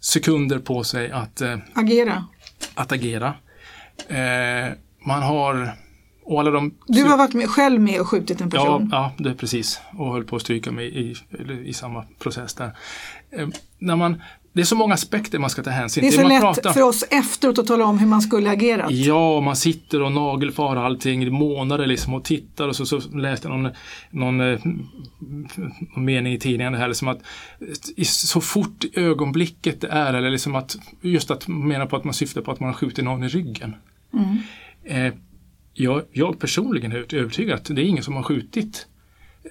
sekunder 0.00 0.58
på 0.58 0.84
sig 0.84 1.10
att, 1.10 1.40
eh, 1.40 1.56
Agera. 1.74 2.24
att 2.74 2.92
agera. 2.92 3.34
Eh, 4.08 4.72
man 5.06 5.22
har, 5.22 5.72
och 6.24 6.40
alla 6.40 6.50
de... 6.50 6.74
Du 6.86 7.04
har 7.04 7.18
varit 7.18 7.34
med, 7.34 7.48
själv 7.48 7.80
med 7.80 8.00
och 8.00 8.08
skjutit 8.08 8.40
en 8.40 8.50
Ja, 8.54 8.60
person. 8.60 8.88
ja, 8.92 9.12
det 9.18 9.30
är 9.30 9.34
precis. 9.34 9.80
Och 9.98 10.12
höll 10.12 10.24
på 10.24 10.36
att 10.36 10.42
stryka 10.42 10.72
mig 10.72 10.86
i, 10.86 11.00
i, 11.10 11.68
i 11.68 11.72
samma 11.72 12.04
process 12.18 12.54
där. 12.54 12.70
Eh, 13.30 13.48
när 13.78 13.96
man, 13.96 14.22
det 14.56 14.62
är 14.62 14.64
så 14.64 14.76
många 14.76 14.94
aspekter 14.94 15.38
man 15.38 15.50
ska 15.50 15.62
ta 15.62 15.70
hänsyn 15.70 16.02
det 16.02 16.08
är 16.08 16.10
till. 16.10 16.20
så 16.20 16.28
lätt 16.28 16.40
pratar- 16.40 16.72
för 16.72 16.82
oss 16.82 17.04
efteråt 17.10 17.58
att 17.58 17.66
tala 17.66 17.84
om 17.84 17.98
hur 17.98 18.06
man 18.06 18.22
skulle 18.22 18.50
agerat. 18.50 18.90
Ja, 18.90 19.40
man 19.40 19.56
sitter 19.56 20.02
och 20.02 20.12
nagelfar 20.12 20.76
allting 20.76 21.22
i 21.22 21.30
månader 21.30 21.86
liksom 21.86 22.14
och 22.14 22.24
tittar 22.24 22.68
och 22.68 22.76
så, 22.76 22.86
så 22.86 23.00
läste 23.08 23.48
jag 23.48 23.58
någon, 23.58 23.72
någon, 24.10 24.40
eh, 24.40 24.58
någon 25.94 26.04
mening 26.04 26.32
i 26.32 26.38
tidningen 26.38 26.74
här 26.74 26.88
liksom 26.88 27.08
att 27.08 27.20
så 28.04 28.40
fort 28.40 28.84
ögonblicket 28.94 29.84
är 29.84 30.14
eller 30.14 30.30
liksom 30.30 30.54
att 30.54 30.76
just 31.00 31.30
att 31.30 31.48
mena 31.48 31.86
på 31.86 31.96
att 31.96 32.04
man 32.04 32.14
syftar 32.14 32.40
på 32.40 32.50
att 32.52 32.60
man 32.60 32.68
har 32.68 32.74
skjutit 32.74 33.04
någon 33.04 33.24
i 33.24 33.28
ryggen. 33.28 33.74
Mm. 34.12 34.38
Eh, 34.84 35.14
jag, 35.74 36.02
jag 36.12 36.38
personligen 36.38 36.92
är 36.92 37.14
övertygad 37.14 37.54
att 37.54 37.64
det 37.64 37.82
är 37.82 37.86
ingen 37.86 38.04
som 38.04 38.14
har 38.16 38.22
skjutit. 38.22 38.86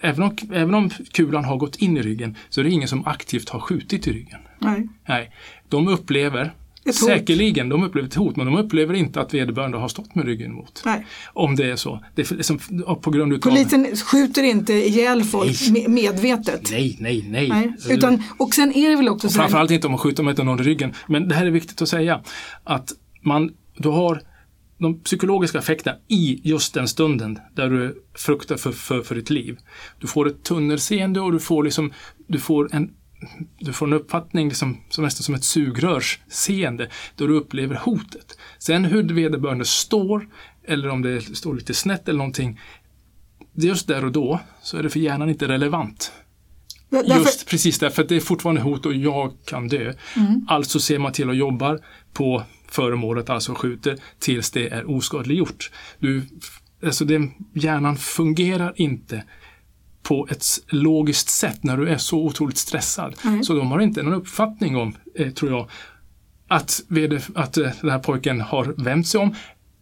Även 0.01 0.23
om, 0.23 0.35
även 0.53 0.73
om 0.73 0.89
kulan 0.89 1.45
har 1.45 1.57
gått 1.57 1.75
in 1.75 1.97
i 1.97 2.01
ryggen 2.01 2.35
så 2.49 2.61
är 2.61 2.65
det 2.65 2.71
ingen 2.71 2.87
som 2.87 3.07
aktivt 3.07 3.49
har 3.49 3.59
skjutit 3.59 4.07
i 4.07 4.11
ryggen. 4.11 4.39
Nej. 4.59 4.87
Nej, 5.07 5.31
de 5.69 5.87
upplever. 5.87 6.53
Säkerligen, 6.93 7.69
de 7.69 7.83
upplever 7.83 8.07
ett 8.07 8.15
hot 8.15 8.35
men 8.35 8.45
de 8.45 8.55
upplever 8.57 8.93
inte 8.93 9.21
att 9.21 9.33
vederbörande 9.33 9.77
har 9.77 9.87
stått 9.87 10.15
med 10.15 10.25
ryggen 10.25 10.53
mot. 10.53 10.81
Nej. 10.85 11.05
Om 11.33 11.55
det 11.55 11.71
är 11.71 11.75
så. 11.75 12.03
Det 12.15 12.31
är 12.31 12.35
liksom, 12.35 12.59
på 13.01 13.11
grund 13.11 13.33
utav... 13.33 13.49
Polisen 13.49 13.95
skjuter 13.95 14.43
inte 14.43 14.73
ihjäl 14.73 15.23
folk 15.23 15.61
Nej. 15.69 15.85
me- 15.85 15.89
medvetet. 15.89 16.71
Nej, 16.71 16.97
nej, 16.99 17.25
nej. 17.29 17.49
Nej. 17.49 17.73
Utan, 17.89 18.23
och 18.37 18.53
sen 18.53 18.73
är 18.73 18.89
det 18.89 18.95
väl 18.95 19.09
också 19.09 19.29
så 19.29 19.33
här, 19.33 19.41
Framförallt 19.41 19.71
inte 19.71 19.87
om 19.87 19.91
man 19.91 19.99
skjuter 19.99 20.23
med 20.23 20.45
någon 20.45 20.59
i 20.59 20.63
ryggen. 20.63 20.93
Men 21.07 21.27
det 21.27 21.35
här 21.35 21.45
är 21.45 21.51
viktigt 21.51 21.81
att 21.81 21.89
säga. 21.89 22.21
Att 22.63 22.91
man, 23.21 23.51
du 23.77 23.89
har 23.89 24.21
de 24.77 24.99
psykologiska 24.99 25.57
effekterna 25.57 25.97
i 26.07 26.41
just 26.43 26.73
den 26.73 26.87
stunden 26.87 27.39
där 27.53 27.69
du 27.69 28.03
fruktar 28.13 28.57
för, 28.57 28.71
för, 28.71 29.01
för 29.01 29.15
ditt 29.15 29.29
liv. 29.29 29.57
Du 29.99 30.07
får 30.07 30.27
ett 30.27 30.43
tunnelseende 30.43 31.19
och 31.21 31.31
du 31.31 31.39
får 31.39 31.63
liksom, 31.63 31.93
du 32.27 32.39
får 32.39 32.75
en 32.75 32.91
du 33.59 33.73
får 33.73 33.87
en 33.87 33.93
uppfattning 33.93 34.47
liksom, 34.47 34.77
som 34.89 35.03
nästan 35.03 35.23
som 35.23 35.35
ett 35.35 35.43
sugrörsseende 35.43 36.89
då 37.15 37.27
du 37.27 37.35
upplever 37.35 37.75
hotet. 37.75 38.37
Sen 38.59 38.85
hur 38.85 39.03
vederbörande 39.03 39.65
står 39.65 40.27
eller 40.67 40.89
om 40.89 41.01
det 41.01 41.21
står 41.21 41.55
lite 41.55 41.73
snett 41.73 42.07
eller 42.07 42.17
någonting. 42.17 42.59
Just 43.53 43.87
där 43.87 44.05
och 44.05 44.11
då 44.11 44.39
så 44.61 44.77
är 44.77 44.83
det 44.83 44.89
för 44.89 44.99
hjärnan 44.99 45.29
inte 45.29 45.47
relevant. 45.47 46.11
därför, 46.89 47.19
Just 47.19 47.49
precis 47.49 47.79
därför 47.79 48.01
att 48.01 48.09
det 48.09 48.15
är 48.15 48.19
fortfarande 48.19 48.61
hot 48.61 48.85
och 48.85 48.93
jag 48.93 49.33
kan 49.45 49.67
dö. 49.67 49.93
Mm. 50.15 50.45
Alltså 50.47 50.79
ser 50.79 50.99
man 50.99 51.11
till 51.11 51.29
och 51.29 51.35
jobbar 51.35 51.79
på 52.13 52.43
föremålet, 52.67 53.29
alltså 53.29 53.53
skjuter, 53.53 53.97
tills 54.19 54.51
det 54.51 54.69
är 54.69 54.89
oskadliggjort. 54.89 55.71
Du, 55.99 56.23
alltså 56.83 57.05
det, 57.05 57.29
hjärnan 57.53 57.97
fungerar 57.97 58.73
inte 58.75 59.23
på 60.03 60.27
ett 60.31 60.45
logiskt 60.67 61.29
sätt 61.29 61.63
när 61.63 61.77
du 61.77 61.89
är 61.89 61.97
så 61.97 62.25
otroligt 62.25 62.57
stressad. 62.57 63.15
Nej. 63.23 63.43
Så 63.43 63.53
de 63.53 63.71
har 63.71 63.79
inte 63.79 64.03
någon 64.03 64.13
uppfattning 64.13 64.75
om, 64.75 64.95
eh, 65.15 65.31
tror 65.31 65.51
jag, 65.51 65.69
att, 66.47 66.81
veder, 66.87 67.23
att 67.35 67.57
eh, 67.57 67.69
den 67.81 67.89
här 67.89 67.99
pojken 67.99 68.41
har 68.41 68.73
vänt 68.77 69.07
sig 69.07 69.19
om. 69.19 69.35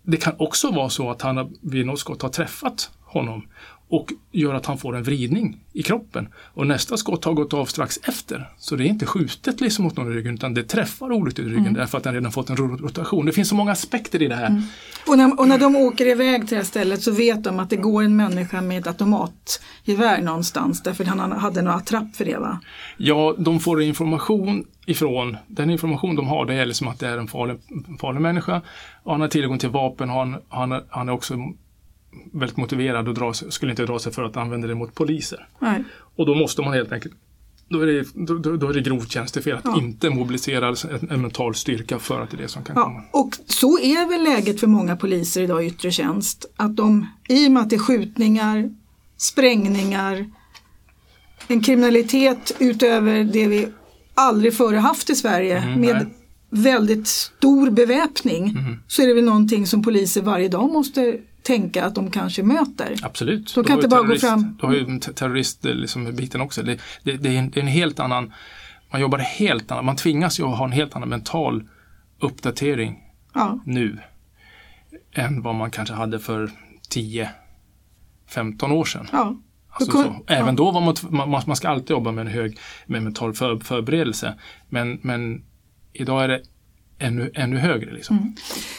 Det 0.04 0.18
kan 0.18 0.34
också 0.38 0.72
vara 0.72 0.90
så 0.90 1.12
att 1.12 1.22
han 1.22 1.56
vid 1.62 1.86
något 1.86 2.00
skott 2.00 2.22
har 2.22 2.30
träffat 2.30 2.92
honom 3.02 3.48
och 3.94 4.14
gör 4.32 4.54
att 4.54 4.66
han 4.66 4.78
får 4.78 4.96
en 4.96 5.04
vridning 5.04 5.58
i 5.74 5.84
kroppen. 5.84 6.28
Och 6.54 6.68
nästa 6.68 6.98
skott 6.98 7.26
har 7.26 7.34
gått 7.34 7.54
av 7.54 7.66
strax 7.66 8.00
efter. 8.04 8.50
Så 8.58 8.76
det 8.76 8.84
är 8.84 8.86
inte 8.88 9.06
skjutet 9.06 9.62
liksom 9.62 9.84
mot 9.84 9.98
någon 9.98 10.12
i 10.12 10.16
ryggen 10.16 10.34
utan 10.34 10.54
det 10.54 10.64
träffar 10.64 11.12
olyckligt 11.12 11.48
i 11.48 11.52
ryggen 11.52 11.74
därför 11.74 11.98
att 11.98 12.04
den 12.04 12.14
redan 12.14 12.32
fått 12.32 12.50
en 12.50 12.56
ro- 12.56 12.78
rotation. 12.78 13.26
Det 13.26 13.32
finns 13.32 13.50
så 13.50 13.56
många 13.56 13.72
aspekter 13.72 14.22
i 14.22 14.28
det 14.28 14.36
här. 14.36 14.62
och, 15.08 15.18
när, 15.18 15.40
och 15.40 15.48
när 15.48 15.58
de 15.58 15.76
åker 15.76 16.06
iväg 16.06 16.42
till 16.42 16.50
det 16.50 16.56
här 16.56 16.64
stället 16.64 17.02
så 17.02 17.12
vet 17.12 17.44
de 17.44 17.60
att 17.60 17.70
det 17.70 17.76
går 17.76 18.04
en 18.04 18.16
människa 18.16 18.62
med 18.62 18.80
ett 18.80 18.88
automatgevär 18.88 20.22
någonstans 20.22 20.84
därför 20.84 21.06
han 21.06 21.32
hade 21.32 21.62
någon 21.62 21.74
attrapp 21.74 22.16
för 22.16 22.26
det 22.26 22.38
va? 22.38 22.60
Ja, 22.98 23.36
de 23.38 23.60
får 23.60 23.82
information 23.82 24.66
ifrån, 24.86 25.38
den 25.48 25.70
information 25.70 26.16
de 26.16 26.28
har 26.28 26.46
det 26.46 26.54
är 26.54 26.66
liksom 26.66 26.88
att 26.88 27.00
det 27.00 27.08
är 27.08 27.18
en 27.18 27.28
farlig, 27.28 27.58
farlig 28.00 28.22
människa. 28.22 28.62
Han 29.06 29.22
har 29.22 29.28
tillgång 29.28 29.60
till 29.60 29.70
vapen, 29.70 30.10
han, 30.10 30.36
han, 30.50 30.82
han 30.90 31.10
är 31.10 31.14
också 31.14 31.34
väldigt 32.34 32.58
motiverad 32.58 33.08
och 33.08 33.14
dra, 33.14 33.34
skulle 33.34 33.72
inte 33.72 33.86
dra 33.86 34.00
sig 34.00 34.14
för 34.14 34.24
att 34.24 34.38
använda 34.38 34.68
det 34.68 34.76
mot 34.76 34.96
poliser. 34.96 35.48
Nej. 35.60 35.84
Och 36.16 36.26
då 36.26 36.36
måste 36.36 36.62
man 36.62 36.74
helt 36.74 36.92
enkelt 36.92 37.14
då 37.70 37.80
är 37.82 37.86
det, 37.88 38.06
då, 38.14 38.56
då- 38.58 38.70
är 38.70 38.74
det 38.74 38.82
grovt 38.82 39.12
tjänstefel 39.12 39.54
att 39.54 39.62
Ja. 39.64 39.78
inte 39.78 40.10
mobilisera 40.10 40.68
en, 40.68 41.08
en 41.10 41.22
mental 41.22 41.56
styrka 41.56 42.00
för 42.00 42.22
att 42.22 42.30
det 42.30 42.38
är 42.38 42.42
det 42.42 42.48
som 42.48 42.64
kan 42.64 42.76
komma. 42.76 43.04
Ja, 43.14 43.20
och 43.20 43.38
så 43.48 43.80
är 43.80 44.10
väl 44.10 44.24
läget 44.24 44.60
för 44.60 44.68
många 44.68 44.96
poliser 44.96 45.42
idag 45.42 45.64
i 45.64 45.68
yttre 45.68 45.92
tjänst. 45.92 46.46
Att 46.58 46.76
de, 46.76 47.08
i 47.30 47.48
och 47.48 47.52
med 47.52 47.64
att 47.64 47.70
det 47.70 47.76
är 47.76 47.80
skjutningar, 47.80 48.70
sprängningar, 49.18 50.30
en 51.48 51.62
kriminalitet 51.62 52.52
utöver 52.60 53.24
det 53.24 53.48
vi 53.48 53.68
aldrig 54.14 54.54
före 54.54 54.78
haft 54.78 55.10
i 55.10 55.16
Sverige 55.16 55.58
Mm, 55.58 55.82
med 55.82 55.96
nej. 55.96 56.06
väldigt 56.50 57.08
stor 57.08 57.70
beväpning 57.70 58.44
Mm. 58.50 58.76
så 58.88 59.02
är 59.02 59.08
det 59.08 59.14
väl 59.14 59.24
någonting 59.26 59.68
som 59.68 59.84
poliser 59.84 60.22
varje 60.22 60.48
dag 60.50 60.72
måste 60.72 61.18
tänka 61.44 61.86
att 61.86 61.96
de 61.96 62.12
kanske 62.12 62.44
möter. 62.44 62.96
Absolut. 63.04 63.56
De 63.56 63.64
kan 63.64 63.76
inte 63.76 63.88
bara 63.88 64.04
gå 64.04 64.16
fram. 64.16 64.58
Du 64.62 64.66
har 64.66 64.74
ju 64.74 65.00
te- 65.00 65.14
terroristbiten 65.14 65.78
liksom, 65.78 66.16
biten 66.16 66.42
också. 66.42 66.64
Det, 66.64 66.80
det, 67.04 67.18
det, 67.18 67.30
är 67.36 67.40
en, 67.40 67.50
det 67.50 67.60
är 67.60 67.62
en 67.62 67.68
helt 67.68 68.00
annan, 68.00 68.34
man 68.92 69.02
jobbar 69.02 69.18
helt 69.18 69.72
annan, 69.72 69.86
man 69.86 69.96
tvingas 69.96 70.40
ju 70.40 70.44
att 70.44 70.58
ha 70.58 70.66
en 70.66 70.72
helt 70.72 70.96
annan 70.96 71.10
mental 71.10 71.68
uppdatering 72.20 73.00
Ja, 73.34 73.60
nu 73.66 74.00
än 75.14 75.42
vad 75.42 75.56
man 75.56 75.72
kanske 75.72 75.94
hade 75.96 76.20
för 76.20 76.52
10-15 78.30 78.72
år 78.72 78.86
sedan. 78.86 79.08
ja. 79.12 79.36
Alltså 79.76 79.92
så, 79.92 80.16
även 80.28 80.56
då 80.56 80.72
var 80.72 80.82
man, 80.82 80.96
man, 81.30 81.44
man 81.48 81.56
ska 81.56 81.70
alltid 81.70 81.90
jobba 81.90 82.12
med 82.12 82.26
en 82.28 82.34
hög 82.34 82.58
med 82.86 83.04
mental 83.04 83.34
för, 83.34 83.60
förberedelse. 83.60 84.34
Men, 84.70 85.00
men 85.02 85.46
idag 85.94 86.24
är 86.24 86.28
det 86.28 86.42
ännu, 87.00 87.32
ännu 87.34 87.58
högre. 87.58 87.94
Liksom. 87.94 88.18
Mm. 88.18 88.34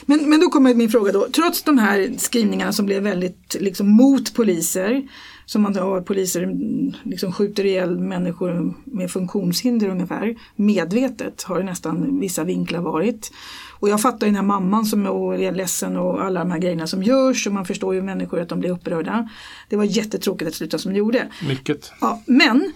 Men, 0.07 0.31
men 0.31 0.41
då 0.41 0.49
kommer 0.49 0.75
min 0.75 0.91
fråga 0.91 1.13
då. 1.13 1.27
Trots 1.33 1.63
de 1.63 1.79
här 1.79 2.15
skrivningarna 2.19 2.73
som 2.73 2.87
blev 2.87 3.03
väldigt 3.03 3.57
liksom, 3.61 3.89
mot 3.89 4.35
poliser, 4.35 5.09
som 5.47 5.63
man 5.63 5.77
har 5.77 6.01
poliser 6.01 6.55
liksom, 7.03 7.33
skjuter 7.33 7.67
ihjäl 7.67 7.99
människor 7.99 8.75
med 8.85 9.11
funktionshinder 9.11 9.89
ungefär, 9.89 10.37
medvetet 10.57 11.43
har 11.43 11.59
det 11.59 11.65
nästan 11.65 12.21
vissa 12.21 12.45
vinklar 12.45 12.81
varit. 12.81 13.33
Och 13.79 13.89
jag 13.89 14.01
fattar 14.01 14.27
ju 14.27 14.29
den 14.29 14.37
här 14.37 14.43
mamman 14.43 14.85
som 14.85 15.07
är 15.07 15.53
ledsen 15.53 15.97
och 15.97 16.25
alla 16.25 16.41
de 16.41 16.51
här 16.51 16.59
grejerna 16.59 16.87
som 16.87 17.03
görs 17.03 17.47
och 17.47 17.53
man 17.53 17.65
förstår 17.65 17.95
ju 17.95 18.03
människor 18.03 18.41
att 18.41 18.49
de 18.49 18.61
blir 18.61 18.71
upprörda. 18.71 19.29
Det 19.69 19.77
var 19.77 19.85
jättetråkigt 19.85 20.49
att 20.49 20.55
sluta 20.55 20.79
som 20.79 20.93
det 20.93 20.99
gjorde. 20.99 21.29
Mycket. 21.49 21.93
Ja, 22.01 22.23
men 22.27 22.73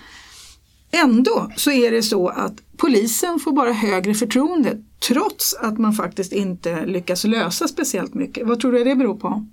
ändå 0.91 1.51
så 1.57 1.71
är 1.71 1.91
det 1.91 2.03
så 2.03 2.29
att 2.29 2.55
polisen 2.77 3.41
får 3.41 3.53
bara 3.53 3.73
högre 3.73 4.15
förtroende 4.15 4.83
trots 5.09 5.55
att 5.55 5.79
man 5.79 5.93
faktiskt 5.93 6.33
inte 6.33 6.87
lyckas 6.87 7.25
lösa 7.25 7.69
speciellt 7.69 8.15
mycket. 8.15 8.47
Vad 8.47 8.61
tror 8.61 8.73
du 8.73 8.85
det 8.85 8.95
beror 8.95 9.17
på? 9.17 9.47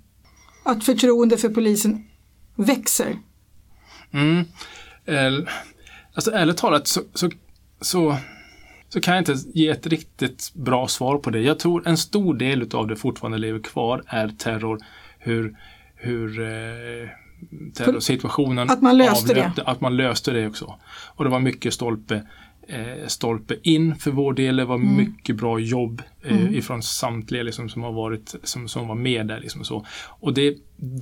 Att 0.62 0.84
förtroende 0.84 1.36
för 1.36 1.48
polisen 1.48 2.04
växer? 2.54 3.18
Mm. 4.12 4.44
Eh, 5.04 5.48
alltså 6.14 6.30
ärligt 6.30 6.56
talat 6.56 6.88
så, 6.88 7.00
så, 7.14 7.30
så, 7.80 8.16
så 8.88 9.00
kan 9.00 9.14
jag 9.14 9.20
inte 9.20 9.36
ge 9.54 9.68
ett 9.68 9.86
riktigt 9.86 10.54
bra 10.54 10.88
svar 10.88 11.18
på 11.18 11.30
det. 11.30 11.40
Jag 11.40 11.58
tror 11.58 11.88
en 11.88 11.96
stor 11.96 12.34
del 12.34 12.74
av 12.74 12.86
det 12.86 12.96
fortfarande 12.96 13.38
lever 13.38 13.60
kvar 13.60 14.02
är 14.06 14.28
terror. 14.28 14.78
Hur, 15.18 15.56
hur 15.94 16.40
eh, 16.40 17.08
terrorsituationen 17.74 18.70
Att 18.70 18.82
man 18.82 18.96
löste 18.98 19.34
det. 19.34 19.40
avlöpte, 19.40 19.62
Att 19.62 19.80
man 19.80 19.96
löste 19.96 20.30
det 20.32 20.46
också. 20.46 20.74
Och 21.14 21.24
det 21.24 21.30
var 21.30 21.40
mycket 21.40 21.74
stolpe, 21.74 22.22
eh, 22.68 23.06
stolpe 23.06 23.56
in 23.62 23.96
för 23.96 24.10
vår 24.10 24.32
del. 24.32 24.56
Det 24.56 24.64
var 24.64 24.74
Mm. 24.76 24.96
mycket 24.96 25.36
bra 25.36 25.58
jobb 25.58 26.02
eh, 26.22 26.52
ifrån 26.54 26.82
samtliga 26.82 27.42
liksom, 27.42 27.68
som 27.68 27.82
har 27.82 27.92
varit, 27.92 28.34
som, 28.42 28.68
som 28.68 28.88
var 28.88 28.94
med 28.94 29.26
där. 29.26 29.40
Liksom, 29.40 29.64
så. 29.64 29.86
Och 30.08 30.34
det, 30.34 30.56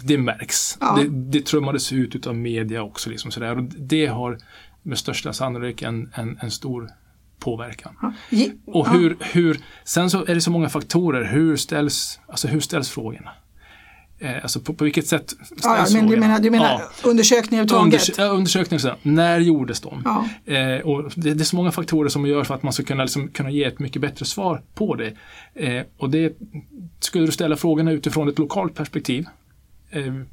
det 0.05 0.18
märks. 0.18 0.79
Ja. 0.81 0.99
Det, 1.03 1.09
det 1.38 1.47
trummades 1.47 1.92
ut 1.92 2.14
utav 2.16 2.37
media 2.37 2.83
också. 2.83 3.11
Liksom, 3.11 3.31
så 3.31 3.40
där. 3.40 3.57
Och 3.59 3.62
det 3.64 4.07
har 4.07 4.38
med 4.83 4.99
största 4.99 5.33
sannolikhet 5.33 5.88
en, 5.88 6.11
en, 6.14 6.38
en 6.42 6.51
stor 6.51 6.90
påverkan. 7.38 7.97
Ja. 8.31 8.47
Och 8.66 8.88
hur, 8.90 9.16
hur, 9.20 9.59
sen 9.85 10.11
så 10.11 10.25
är 10.27 10.35
det 10.35 10.40
så 10.40 10.51
många 10.51 10.68
faktorer. 10.68 11.25
Hur 11.25 11.57
ställs, 11.57 12.20
alltså 12.29 12.49
hur 12.49 12.61
ställs 12.61 12.90
frågorna? 12.90 13.31
Eh, 14.18 14.42
alltså 14.42 14.61
på, 14.61 14.74
på 14.74 14.85
vilket 14.85 15.07
sätt 15.07 15.31
ställs 15.31 15.61
Ja, 15.62 15.87
men 15.92 16.07
du 16.07 16.16
menar, 16.16 16.38
du 16.40 16.50
menar 16.50 16.66
Ja. 17.03 17.09
undersökningar 17.11 17.64
överhuvudtaget? 17.64 18.18
Unders 18.18 18.33
undersökningar, 18.35 18.79
så 18.79 18.94
när 19.03 19.40
gjordes 19.40 19.81
de? 19.81 20.03
Ja. 20.05 20.53
Eh, 20.55 20.81
och 20.81 21.11
det, 21.14 21.35
det 21.35 21.42
är 21.42 21.44
så 21.44 21.57
många 21.57 21.72
faktorer 21.72 22.09
som 22.09 22.27
gör 22.27 22.44
för 22.44 22.55
att 22.55 22.62
man 22.62 22.72
ska 22.72 22.83
kunna, 22.83 23.03
liksom, 23.05 23.29
kunna 23.29 23.50
ge 23.50 23.64
ett 23.64 23.79
mycket 23.79 24.03
bättre 24.03 24.24
svar 24.27 24.62
på 24.74 24.94
det. 24.94 25.12
Eh, 25.55 25.83
och 25.98 26.11
det 26.11 26.37
skulle 27.00 27.27
du 27.27 27.33
ställa 27.33 27.57
frågorna 27.57 27.92
utifrån 27.92 28.29
ett 28.29 28.38
lokalt 28.38 28.74
perspektiv 28.74 29.27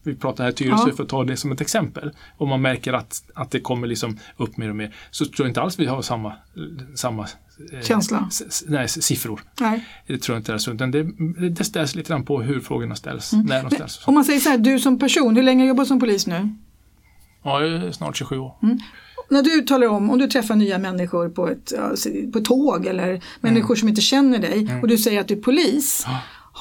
vi 0.04 0.16
pratar 0.16 0.44
här 0.44 0.52
Tyresö 0.52 0.84
Ja. 0.90 0.96
för 0.96 1.04
att 1.04 1.10
ta 1.10 1.24
det 1.24 1.38
som 1.38 1.52
ett 1.52 1.62
exempel. 1.62 2.12
Om 2.38 2.50
man 2.50 2.62
märker 2.62 2.94
att, 2.94 3.24
att 3.36 3.52
det 3.52 3.60
kommer 3.60 3.88
liksom 3.88 4.18
upp 4.38 4.58
mer 4.58 4.70
och 4.70 4.76
mer 4.76 4.96
så 5.12 5.26
tror 5.26 5.36
jag 5.40 5.50
inte 5.50 5.62
alls 5.62 5.80
vi 5.80 5.86
har 5.86 6.02
samma, 6.02 6.34
samma 6.96 7.28
eh, 7.74 7.82
Känsla. 7.82 8.30
nej, 8.68 8.88
siffror. 8.88 9.42
Nej. 9.60 9.86
Det 10.08 10.18
tror 10.18 10.36
jag 10.36 10.40
inte 10.40 10.60
så. 10.60 10.72
Utan 10.72 10.92
det, 10.92 11.04
det 11.50 11.64
ställs 11.64 11.96
lite 11.96 12.10
grann 12.10 12.26
på 12.26 12.42
hur 12.42 12.60
frågorna 12.60 12.96
ställs, 12.96 13.34
Mm. 13.34 13.46
när 13.46 13.64
de 13.64 13.76
ställs. 13.76 14.08
Om 14.08 14.14
man 14.14 14.26
säger 14.26 14.40
så 14.40 14.50
här, 14.50 14.58
du 14.58 14.80
som 14.80 15.00
person, 15.00 15.36
hur 15.36 15.44
länge 15.44 15.66
jobbar 15.66 15.84
du 15.84 15.88
som 15.88 16.00
polis 16.00 16.28
nu? 16.28 16.56
Ja, 17.44 17.62
jag 17.66 17.84
är 17.84 17.92
snart 17.92 18.18
27 18.18 18.38
år. 18.38 18.56
När 19.30 19.44
du 19.44 19.62
talar 19.62 19.88
om, 19.88 20.10
om 20.10 20.20
du 20.20 20.28
träffar 20.28 20.56
nya 20.56 20.78
människor 20.78 21.30
på 21.30 21.50
ett, 21.50 21.74
på 22.34 22.40
ett 22.40 22.46
tåg 22.46 22.86
eller 22.86 23.22
människor 23.42 23.76
som 23.76 23.88
inte 23.90 24.02
känner 24.02 24.40
dig 24.40 24.80
och 24.82 24.88
du 24.88 24.98
säger 24.98 25.22
att 25.22 25.28
du 25.28 25.34
är 25.38 25.42
polis. 25.42 26.06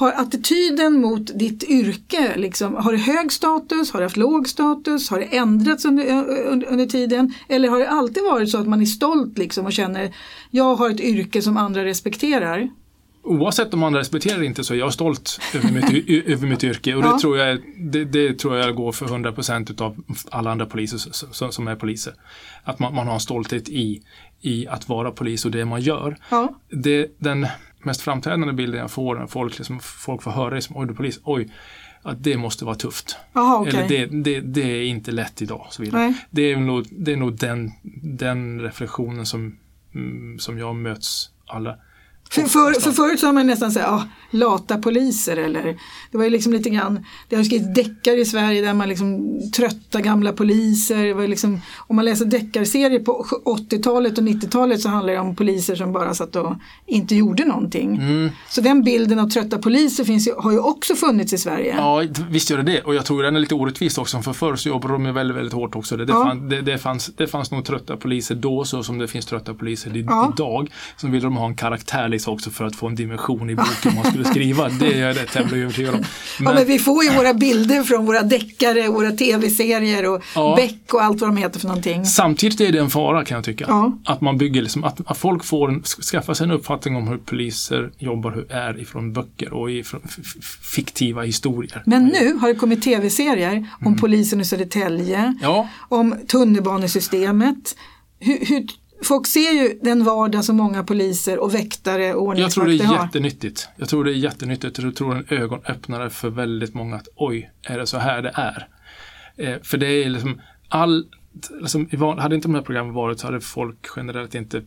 Har 0.01 0.11
attityden 0.11 1.01
mot 1.01 1.39
ditt 1.39 1.63
yrke, 1.63 2.33
liksom, 2.37 2.75
har 2.75 2.91
det 2.91 2.97
hög 2.97 3.31
status, 3.31 3.91
har 3.91 3.99
det 3.99 4.05
haft 4.05 4.17
låg 4.17 4.47
status, 4.49 5.09
har 5.09 5.19
det 5.19 5.25
ändrats 5.37 5.85
under, 5.85 6.05
under, 6.47 6.67
under 6.67 6.85
tiden? 6.85 7.33
Eller 7.49 7.69
har 7.69 7.79
det 7.79 7.89
alltid 7.89 8.23
varit 8.23 8.49
så 8.49 8.57
att 8.57 8.67
man 8.67 8.81
är 8.81 8.85
stolt 8.85 9.37
liksom, 9.37 9.65
och 9.65 9.73
känner 9.73 10.11
jag 10.51 10.75
har 10.75 10.89
ett 10.89 10.99
yrke 10.99 11.41
som 11.41 11.57
andra 11.57 11.85
respekterar? 11.85 12.69
Oavsett 13.23 13.73
om 13.73 13.83
andra 13.83 13.99
respekterar 13.99 14.39
det 14.39 14.45
inte 14.45 14.63
så 14.63 14.73
är 14.73 14.77
jag 14.77 14.93
stolt 14.93 15.39
över 15.55 15.71
mitt, 15.71 16.09
över 16.27 16.47
mitt 16.47 16.63
yrke 16.63 16.95
och 16.95 17.03
Ja. 17.05 17.13
det, 17.13 17.19
tror 17.19 17.37
jag, 17.37 17.59
det, 17.77 18.05
det 18.05 18.39
tror 18.39 18.57
jag 18.57 18.75
går 18.75 18.91
för 18.91 19.05
100% 19.05 19.81
av 19.81 20.03
alla 20.29 20.51
andra 20.51 20.65
poliser 20.65 21.51
som 21.51 21.67
är 21.67 21.75
poliser. 21.75 22.13
Att 22.63 22.79
man, 22.79 22.95
man 22.95 23.07
har 23.07 23.13
en 23.13 23.19
stolthet 23.19 23.69
i, 23.69 24.01
i 24.41 24.67
att 24.67 24.89
vara 24.89 25.11
polis 25.11 25.45
och 25.45 25.51
det 25.51 25.65
man 25.65 25.81
gör. 25.81 26.17
Ja, 26.29 26.53
Det, 26.69 27.15
den 27.17 27.47
mest 27.85 28.01
framträdande 28.01 28.53
bilden 28.53 28.79
jag 28.79 28.91
får 28.91 29.15
när 29.15 29.27
folk, 29.27 29.57
liksom, 29.57 29.79
folk 29.79 30.23
får 30.23 30.31
höra 30.31 30.55
det 30.55 30.61
som 30.61 30.77
oj 30.77 30.87
du 30.87 30.93
polis, 30.95 31.19
oj, 31.23 31.49
att 32.01 32.23
det 32.23 32.37
måste 32.37 32.65
vara 32.65 32.75
tufft. 32.75 33.17
Jaha, 33.33 33.59
okej. 33.59 33.73
Eller 33.73 33.87
det, 33.87 34.05
det, 34.05 34.39
det 34.39 34.61
är 34.61 34.83
inte 34.83 35.11
lätt 35.11 35.41
idag. 35.41 35.67
Så 35.69 35.81
vidare. 35.81 36.01
Nej. 36.01 36.25
Det 36.29 36.41
är 36.41 36.57
nog, 36.57 36.85
det 36.91 37.11
är 37.11 37.17
nog 37.17 37.37
den, 37.37 37.71
den 38.03 38.61
reflektionen 38.61 39.25
som, 39.25 39.57
mm, 39.95 40.39
som 40.39 40.57
jag 40.57 40.75
möts 40.75 41.29
alla. 41.47 41.77
För, 42.31 42.41
för, 42.41 42.81
för 42.81 42.91
förut 42.91 43.19
så 43.19 43.25
har 43.25 43.33
man 43.33 43.47
nästan 43.47 43.71
sagt, 43.71 43.85
ja, 43.87 44.03
lata 44.33 44.77
poliser 44.77 45.37
eller 45.37 45.63
det 46.11 46.17
var 46.17 46.23
ju 46.23 46.29
liksom 46.29 46.53
lite 46.53 46.69
grann, 46.69 47.05
det 47.29 47.35
har 47.35 47.43
skrivits 47.43 47.73
deckare 47.75 48.15
i 48.19 48.25
Sverige 48.25 48.61
där 48.61 48.73
man 48.73 48.89
liksom 48.89 49.39
trötta 49.55 50.01
gamla 50.01 50.31
poliser. 50.33 51.03
Det 51.03 51.13
var 51.13 51.27
liksom, 51.27 51.61
om 51.77 51.95
man 51.95 52.05
läser 52.05 52.25
deckarserier 52.25 52.99
på 52.99 53.25
80-talet 53.45 54.17
och 54.17 54.23
90-talet 54.23 54.81
så 54.81 54.89
handlar 54.89 55.13
det 55.13 55.19
om 55.19 55.35
poliser 55.35 55.75
som 55.75 55.93
bara 55.93 56.13
satt 56.13 56.35
och 56.35 56.55
inte 56.85 57.15
gjorde 57.15 57.45
någonting. 57.45 57.95
Mm. 57.97 58.29
Så 58.49 58.61
den 58.61 58.83
bilden 58.83 59.19
av 59.19 59.29
trötta 59.29 59.57
poliser 59.57 60.03
finns 60.03 60.27
ju, 60.27 60.33
har 60.37 60.51
ju 60.51 60.59
också 60.59 60.95
funnits 60.95 61.33
i 61.33 61.37
Sverige. 61.37 61.75
Ja, 61.77 62.03
visst 62.29 62.49
gör 62.49 62.57
det 62.57 62.63
det. 62.63 62.81
Och 62.81 62.95
jag 62.95 63.05
tror 63.05 63.23
den 63.23 63.35
är 63.35 63.39
lite 63.39 63.55
orättvis 63.55 63.97
också. 63.97 64.21
För 64.21 64.33
förr 64.33 64.55
så 64.55 64.69
jobbade 64.69 64.93
de 64.93 65.05
ju 65.05 65.11
väldigt, 65.11 65.37
väldigt 65.37 65.53
hårt 65.53 65.75
också. 65.75 65.97
Det, 65.97 66.05
det, 66.05 66.13
Ja. 66.13 66.25
fann, 66.25 66.49
det, 66.49 66.61
det, 66.61 66.77
fanns, 66.77 67.11
det 67.17 67.27
fanns 67.27 67.51
nog 67.51 67.65
trötta 67.65 67.97
poliser 67.97 68.35
då 68.35 68.63
så 68.65 68.83
som 68.83 68.97
det 68.97 69.07
finns 69.07 69.25
trötta 69.25 69.53
poliser 69.53 69.91
Ja. 70.07 70.33
idag. 70.35 70.71
Så 70.97 71.07
ville 71.07 71.23
de 71.25 71.35
ha 71.37 71.45
en 71.45 71.55
karaktär 71.55 72.09
liksom 72.21 72.33
också 72.33 72.49
för 72.49 72.65
att 72.65 72.75
få 72.75 72.87
en 72.87 72.95
dimension 72.95 73.49
i 73.49 73.55
boken 73.55 73.95
man 73.95 74.05
skulle 74.05 74.25
skriva. 74.25 74.69
Det 74.69 74.93
är 74.93 75.07
jag 75.07 75.17
rätt 75.17 75.31
tämligen 75.31 75.63
övertygad 75.63 75.95
om. 75.95 76.01
Ja, 76.39 76.53
men 76.53 76.67
vi 76.67 76.79
får 76.79 77.03
ju 77.03 77.09
våra 77.09 77.33
bilder 77.33 77.83
från 77.83 78.05
våra 78.05 78.21
deckare, 78.21 78.87
våra 78.89 79.11
tv-serier 79.11 80.09
och 80.09 80.21
Ja. 80.35 80.55
Beck 80.55 80.93
och 80.93 81.03
allt 81.03 81.21
vad 81.21 81.29
de 81.29 81.37
heter 81.37 81.59
för 81.59 81.67
någonting. 81.67 82.05
Samtidigt 82.05 82.61
är 82.61 82.71
det 82.71 82.79
en 82.79 82.89
fara 82.89 83.25
kan 83.25 83.35
jag 83.35 83.45
tycka. 83.45 83.65
Ja. 83.67 83.97
Att 84.05 84.21
man 84.21 84.37
bygger, 84.37 84.61
liksom, 84.61 84.83
att, 84.83 85.01
att 85.05 85.17
folk 85.17 85.43
får 85.43 85.69
en, 85.69 85.83
skaffar 85.83 86.33
sig 86.33 86.43
en 86.43 86.51
uppfattning 86.51 86.95
om 86.95 87.07
hur 87.07 87.17
poliser 87.17 87.91
jobbar, 87.97 88.31
hur 88.31 88.51
är 88.51 88.79
ifrån 88.81 89.13
böcker 89.13 89.53
och 89.53 89.71
ifrån 89.71 90.01
fiktiva 90.75 91.21
historier. 91.21 91.83
Men 91.85 92.05
nu 92.05 92.33
har 92.33 92.47
det 92.47 92.55
kommit 92.55 92.81
tv-serier 92.81 93.67
om 93.85 93.97
polisen 93.97 94.41
i 94.41 94.45
Södertälje, 94.45 95.21
Mm. 95.21 95.37
Ja, 95.41 95.67
om 95.89 96.15
tunnelbanesystemet. 96.27 97.75
Hur, 98.19 98.45
hur, 98.45 98.67
folk 99.01 99.27
ser 99.27 99.51
ju 99.51 99.79
den 99.81 100.03
vardag 100.03 100.45
som 100.45 100.57
många 100.57 100.83
poliser 100.83 101.39
och 101.39 101.55
väktare 101.55 102.13
och 102.13 102.39
jag 102.39 102.51
tror 102.51 102.65
det 102.65 102.69
ordningsvakter 102.69 102.93
är 102.93 102.97
har. 102.97 103.05
jättenyttigt. 103.05 103.69
Jag 103.75 103.89
tror 103.89 104.03
det 104.03 104.11
är 104.11 104.15
jättenyttigt. 104.15 104.77
Jag 104.77 104.95
tror 104.95 105.15
en 105.15 105.25
ögonöppnare 105.29 106.09
för 106.09 106.29
väldigt 106.29 106.73
många 106.73 106.95
att 106.95 107.07
oj, 107.15 107.51
är 107.61 107.77
det 107.79 107.87
så 107.87 107.97
här 107.97 108.21
det 108.21 108.31
är? 108.35 108.67
Eh, 109.35 109.61
för 109.63 109.77
det 109.77 109.87
är 109.87 110.09
liksom 110.09 110.41
all, 110.69 111.05
liksom, 111.61 111.87
hade 112.19 112.35
inte 112.35 112.47
de 112.47 112.55
här 112.55 112.61
programmen 112.61 112.93
varit 112.93 113.19
så 113.19 113.27
hade 113.27 113.41
folk 113.41 113.87
generellt 113.95 114.35
inte 114.35 114.63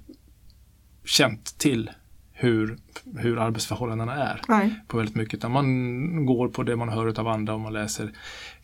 känt 1.04 1.58
till 1.58 1.90
hur, 2.32 2.78
hur 3.16 3.38
arbetsförhållandena 3.38 4.14
är 4.14 4.40
Nej. 4.48 4.80
på 4.88 4.96
väldigt 4.96 5.14
mycket. 5.14 5.34
Utan 5.34 5.52
man 5.52 6.26
går 6.26 6.48
på 6.48 6.62
det 6.62 6.76
man 6.76 6.88
hör 6.88 7.20
av 7.20 7.28
andra 7.28 7.54
och 7.54 7.60
man 7.60 7.72
läser 7.72 8.12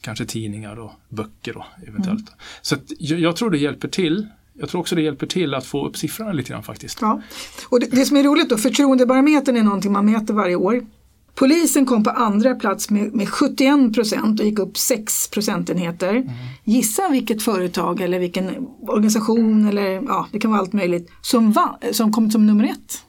kanske 0.00 0.24
tidningar 0.24 0.78
och 0.78 0.92
böcker 1.08 1.56
och 1.56 1.64
eventuellt. 1.86 2.28
Mm. 2.28 2.38
Så 2.62 2.76
jag, 2.98 3.20
jag 3.20 3.36
tror 3.36 3.50
det 3.50 3.58
hjälper 3.58 3.88
till. 3.88 4.28
Jag 4.60 4.68
tror 4.68 4.80
också 4.80 4.94
det 4.94 5.02
hjälper 5.02 5.26
till 5.26 5.54
att 5.54 5.66
få 5.66 5.86
upp 5.86 5.96
siffrorna 5.96 6.32
lite 6.32 6.50
grann 6.52 6.62
faktiskt. 6.62 6.98
Ja. 7.00 7.22
Och 7.68 7.80
det, 7.80 7.86
det 7.86 8.04
som 8.04 8.16
är 8.16 8.22
roligt 8.22 8.48
då, 8.50 8.56
förtroendebarometern 8.58 9.56
är 9.56 9.62
någonting 9.62 9.92
man 9.92 10.06
mäter 10.06 10.34
varje 10.34 10.56
år. 10.56 10.86
Polisen 11.34 11.86
kom 11.86 12.04
på 12.04 12.10
andra 12.10 12.54
plats 12.54 12.90
med, 12.90 13.14
med 13.14 13.28
71 13.28 13.94
procent 13.94 14.40
och 14.40 14.46
gick 14.46 14.58
upp 14.58 14.78
6 14.78 15.28
procentenheter. 15.30 16.10
Mm. 16.16 16.28
Gissa 16.64 17.08
vilket 17.08 17.42
företag 17.42 18.00
eller 18.00 18.18
vilken 18.18 18.66
organisation 18.82 19.68
eller 19.68 19.88
ja, 20.02 20.28
det 20.32 20.38
kan 20.38 20.50
vara 20.50 20.60
allt 20.60 20.72
möjligt 20.72 21.10
som, 21.22 21.52
va, 21.52 21.78
som 21.92 22.12
kom 22.12 22.30
som 22.30 22.46
nummer 22.46 22.64
ett. 22.64 23.04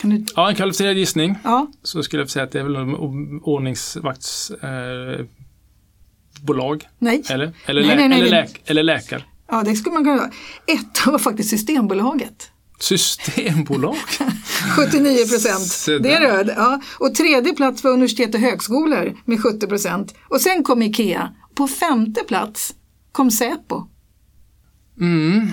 Kan 0.00 0.10
du, 0.10 0.24
Ja, 0.36 0.48
en 0.48 0.54
kvalificerad 0.54 0.96
gissning. 0.96 1.34
ja, 1.44 1.66
Så 1.82 2.02
skulle 2.02 2.22
jag 2.22 2.30
säga 2.30 2.44
att 2.44 2.52
det 2.52 2.60
är 2.60 2.64
väl 2.64 2.76
ordningsvaktsbolag. 3.42 5.20
Eh, 5.20 5.26
bolag. 6.42 6.84
nej. 6.98 7.22
eller? 7.30 7.52
Eller, 7.66 7.80
Nej, 7.86 7.90
lä- 7.90 7.96
nej, 7.96 8.08
nej, 8.08 8.20
eller, 8.20 8.30
läk- 8.42 8.60
eller 8.66 8.82
läkare. 8.82 9.22
Ja, 9.48 9.62
det 9.62 9.76
skulle 9.76 9.94
man 9.94 10.04
kunna 10.04 10.16
vara. 10.16 10.30
Ett 10.66 11.06
var 11.06 11.18
faktiskt 11.18 11.50
Systembolaget. 11.50 12.50
Systembolag. 12.80 13.96
79 14.76 15.26
procent. 15.28 16.02
Det 16.02 16.12
är 16.12 16.20
röd. 16.20 16.50
Ja. 16.56 16.80
Och 16.98 17.14
tredje 17.14 17.52
plats 17.54 17.84
var 17.84 17.90
universitet 17.90 18.34
och 18.34 18.40
högskolor 18.40 19.16
med 19.24 19.42
70 19.42 19.66
procent. 19.66 20.14
Och 20.28 20.40
sen 20.40 20.64
kom 20.64 20.82
Ikea. 20.82 21.34
På 21.54 21.68
femte 21.68 22.24
plats 22.24 22.74
kom 23.12 23.30
Säpo. 23.30 23.82
Mm. 25.00 25.48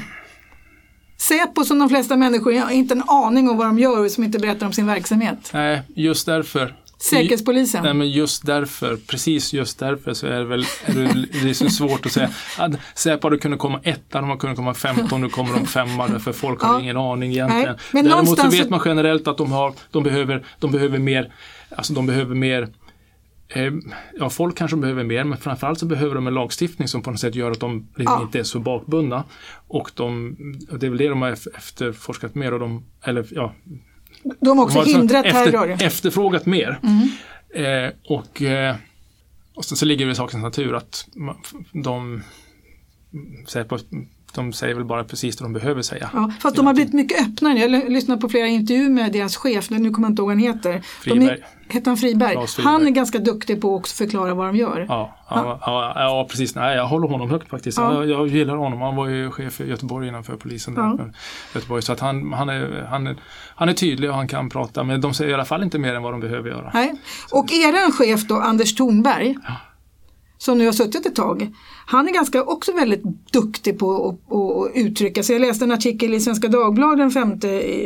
Säpo 1.18 1.64
som 1.64 1.80
de 1.80 1.90
flesta 1.90 2.18
människor 2.18 2.60
har 2.60 2.72
inte 2.72 2.94
en 2.94 3.04
aning 3.08 3.50
om 3.50 3.58
vad 3.58 3.68
de 3.68 3.80
gör 3.80 4.06
och 4.06 4.12
som 4.12 4.24
inte 4.24 4.40
berättar 4.40 4.66
om 4.66 4.74
sin 4.74 4.88
verksamhet. 4.88 5.50
Nej, 5.54 5.82
just 5.96 6.26
därför. 6.26 6.76
Säkerhetspolisen. 7.10 7.84
Nej, 7.84 7.94
men 7.94 8.10
just 8.12 8.46
därför, 8.46 8.96
precis 9.08 9.54
just 9.54 9.80
därför 9.80 10.14
så 10.14 10.28
är 10.28 10.40
det 10.40 10.46
väl 10.46 10.62
är 10.86 11.46
det, 11.46 11.54
så 11.54 11.70
svårt 11.70 12.06
att 12.06 12.12
säga. 12.12 12.30
att 12.58 12.72
Säpo 12.96 13.28
hade 13.28 13.38
kunnat 13.38 13.60
komma 13.60 13.80
etta, 13.84 14.22
de 14.22 14.30
hade 14.30 14.40
kunnat 14.40 14.56
komma 14.56 14.74
femton, 14.74 15.22
nu 15.22 15.30
kommer 15.30 15.54
de 15.54 15.66
femma 15.66 16.08
därför 16.08 16.32
folk 16.34 16.62
har 16.62 16.74
Ja. 16.74 16.82
ingen 16.82 16.98
aning 16.98 17.32
egentligen. 17.32 17.66
Nej, 17.66 17.76
men 17.92 18.04
Däremot 18.04 18.12
så 18.20 18.24
någonstans 18.24 18.54
vet 18.56 18.64
så- 18.64 18.70
man 18.70 18.82
generellt 18.86 19.28
att 19.28 19.38
de, 19.38 19.52
har, 19.52 19.74
de, 19.92 20.04
behöver, 20.04 20.46
de 20.60 20.72
behöver 20.72 21.00
mer, 21.00 21.34
alltså 21.70 21.94
de 21.94 22.06
behöver 22.06 22.36
mer 22.36 22.68
eh, 23.50 23.72
Ja, 24.20 24.30
folk 24.30 24.58
kanske 24.58 24.78
behöver 24.78 25.04
mer, 25.04 25.24
men 25.24 25.38
framförallt 25.38 25.80
så 25.80 25.86
behöver 25.86 26.16
de 26.16 26.28
en 26.28 26.34
lagstiftning 26.34 26.88
som 26.88 27.02
på 27.02 27.12
något 27.12 27.20
sätt 27.20 27.36
gör 27.36 27.52
att 27.52 27.60
de 27.60 27.88
liksom 27.98 28.16
Ja. 28.20 28.22
inte 28.22 28.40
är 28.40 28.44
så 28.44 28.60
bakbundna. 28.60 29.24
Och 29.68 29.92
de, 29.96 30.36
det 30.80 30.86
är 30.86 30.90
väl 30.90 30.98
det 30.98 31.08
de 31.10 31.22
har 31.22 31.32
ef- 31.32 31.48
efterforskat 31.58 32.36
mer 32.36 32.54
och 32.54 32.60
de, 32.60 32.84
eller 33.04 33.26
ja, 33.32 33.54
De 34.40 34.58
har 34.58 34.66
också 34.66 34.74
de 34.74 34.80
har 34.80 34.86
liksom 34.86 35.00
hindrat 35.02 35.24
terror. 35.24 35.72
efter, 35.72 35.86
efterfrågat 35.86 36.46
mer. 36.46 36.80
Mm. 36.84 37.10
Eh, 37.56 37.94
och, 38.04 38.42
eh, 38.42 38.76
och 39.56 39.66
så, 39.66 39.76
så 39.76 39.86
ligger 39.86 40.06
det 40.06 40.12
i 40.12 40.16
sakens 40.16 40.44
natur 40.44 40.76
att 40.76 41.08
de, 41.84 42.24
på, 43.68 43.80
de 44.36 44.54
säger 44.54 44.76
väl 44.76 44.86
bara 44.86 45.04
precis 45.04 45.38
det 45.38 45.46
de 45.46 45.54
behöver 45.54 45.82
säga. 45.82 46.10
Ja, 46.14 46.32
fast 46.40 46.56
de 46.56 46.68
har 46.68 46.74
blivit 46.74 46.94
mycket 46.94 47.22
öppnare. 47.22 47.60
Jag 47.60 47.70
har 47.70 47.90
lyssnat 47.90 48.22
på 48.22 48.30
flera 48.30 48.48
intervjuer 48.48 48.90
med 48.90 49.12
deras 49.12 49.36
chef, 49.36 49.70
nu 49.70 49.92
kommer 49.92 50.08
jag 50.08 50.12
inte 50.12 50.22
ihåg 50.22 50.28
vad 50.28 50.36
han 50.36 50.56
heter. 50.56 50.74
De 50.74 50.82
Friberg. 50.82 51.30
är, 51.30 51.74
heter 51.74 51.88
han 51.88 51.98
Friberg? 51.98 52.48
Friberg. 52.48 52.74
Han 52.74 52.88
är 52.88 52.92
ganska 52.92 53.20
duktig 53.20 53.62
på 53.62 53.76
att 53.76 53.88
förklara 53.88 54.34
vad 54.34 54.48
de 54.48 54.56
gör. 54.56 54.86
Ja, 54.90 55.18
ja, 55.30 55.60
ja, 55.62 55.94
ja, 55.96 56.28
precis. 56.30 56.56
Nej, 56.56 56.76
jag 56.76 56.88
håller 56.88 57.08
honom 57.08 57.30
högt 57.30 57.50
faktiskt. 57.50 57.78
Ja. 57.78 57.94
Jag, 57.94 58.10
jag 58.10 58.28
gillar 58.28 58.56
honom. 58.56 58.82
Han 58.82 58.96
var 58.96 59.08
ju 59.08 59.32
chef 59.32 59.62
i 59.62 59.70
Göteborg 59.70 60.08
innanför 60.08 60.36
polisen. 60.36 60.76
Där, 60.76 61.14
Göteborg. 61.56 61.82
Så 61.82 61.94
att 61.94 62.00
han, 62.00 62.34
han, 62.34 62.50
är, 62.50 62.88
han, 62.90 63.08
är, 63.08 63.16
han 63.56 63.70
är 63.70 63.74
tydlig 63.74 64.10
och 64.10 64.16
han 64.16 64.28
kan 64.28 64.50
prata. 64.50 64.84
Men 64.84 65.02
de 65.02 65.14
säger 65.14 65.32
i 65.32 65.34
alla 65.34 65.46
fall 65.46 65.64
inte 65.64 65.80
mer 65.80 65.96
än 65.96 66.04
vad 66.04 66.14
de 66.14 66.20
behöver 66.20 66.50
göra. 66.50 66.72
Nej. 66.74 66.94
Och 67.32 67.52
eran 67.52 67.92
chef 67.92 68.28
då, 68.28 68.36
Anders 68.36 68.76
Thornberg, 68.76 69.36
som 70.46 70.58
nu 70.58 70.66
har 70.66 70.74
suttit 70.74 71.06
ett 71.06 71.16
tag, 71.16 71.52
han 71.86 72.08
är 72.08 72.14
ganska 72.14 72.44
också 72.44 72.74
väldigt 72.74 73.04
duktig 73.32 73.80
på 73.80 74.08
att, 74.10 74.76
uttrycka 74.76 75.24
sig. 75.24 75.36
Jag 75.36 75.42
läste 75.42 75.66
en 75.66 75.72
artikel 75.72 76.14
i 76.14 76.20
Svenska 76.20 76.48
Dagbladet 76.48 76.98
den 76.98 77.12
5 77.12 77.32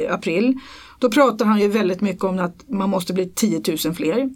april. 0.10 0.60
Då 1.00 1.10
pratar 1.10 1.46
han 1.46 1.60
ju 1.60 1.67
väldigt 1.67 2.02
mycket 2.02 2.24
om 2.24 2.39
att 2.39 2.70
man 2.70 2.89
måste 2.89 3.13
bli 3.13 3.30
10 3.30 3.62
000 3.86 3.93
fler. 3.93 4.30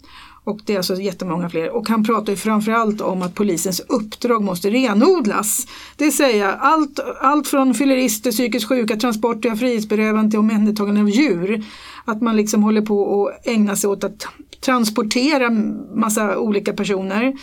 Och 0.44 0.60
det 0.66 0.74
är 0.74 0.78
alltså 0.78 0.96
jättemånga 0.96 1.50
fler. 1.50 1.70
Och 1.76 1.90
han 1.90 2.04
pratar 2.04 2.34
ju 2.34 2.38
framförallt 2.38 3.02
om 3.02 3.22
att 3.22 3.36
polisens 3.36 3.80
uppdrag 3.80 4.44
måste 4.44 4.70
renodlas. 4.70 5.68
Det 5.96 6.04
vill 6.04 6.18
säga 6.18 6.54
allt, 6.54 7.00
allt 7.22 7.48
från 7.48 7.74
fyllerister, 7.74 8.32
psykiskt 8.32 8.68
sjuka, 8.68 8.96
transporter 8.96 9.52
av 9.52 9.56
frihetsberövande 9.56 10.32
till 10.32 10.40
omhändertagande 10.40 11.02
av 11.02 11.10
djur. 11.10 11.66
Att 12.06 12.22
man 12.22 12.36
liksom 12.36 12.64
håller 12.64 12.82
på 12.82 13.28
att 13.28 13.48
ägna 13.48 13.76
sig 13.76 13.90
åt 13.90 14.04
att 14.04 14.28
transportera 14.62 15.50
massa 15.96 16.38
olika 16.38 16.74
personer. 16.74 17.34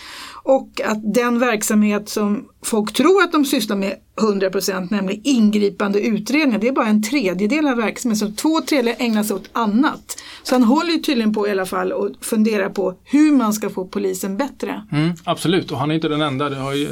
och 0.42 0.80
att 0.84 1.14
den 1.14 1.38
verksamhet 1.38 2.08
som 2.08 2.48
folk 2.62 2.92
tror 2.92 3.22
att 3.22 3.32
de 3.32 3.44
sysslar 3.44 3.76
med 3.76 3.96
100% 4.16 4.88
nämligen 4.90 5.20
ingripande 5.24 6.00
utredningar, 6.00 6.58
det 6.58 6.68
är 6.68 6.72
bara 6.72 6.86
en 6.86 7.02
tredjedel 7.02 7.68
av 7.68 7.76
verksamheten. 7.76 8.28
Så 8.28 8.34
två 8.42 8.60
tredjedelar 8.60 9.06
ägnar 9.06 9.22
sig 9.22 9.36
åt 9.36 9.50
annat. 9.52 10.18
Så 10.42 10.54
han 10.54 10.62
håller 10.62 10.90
ju 10.90 10.98
tydligen 10.98 11.34
på 11.34 11.48
i 11.48 11.50
alla 11.50 11.66
fall 11.66 11.92
och 11.92 12.10
funderar 12.20 12.68
på 12.68 12.94
hur 13.04 13.32
man 13.32 13.52
ska 13.52 13.70
få 13.70 13.84
polisen 13.84 14.36
bättre. 14.36 14.82
Mm, 14.92 15.12
absolut, 15.24 15.70
och 15.70 15.78
han 15.78 15.90
är 15.90 15.94
inte 15.94 16.08
den 16.08 16.22
enda. 16.22 16.48
Det 16.48 16.56
har 16.56 16.74
ju 16.74 16.88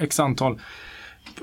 x 0.00 0.20
antal 0.20 0.60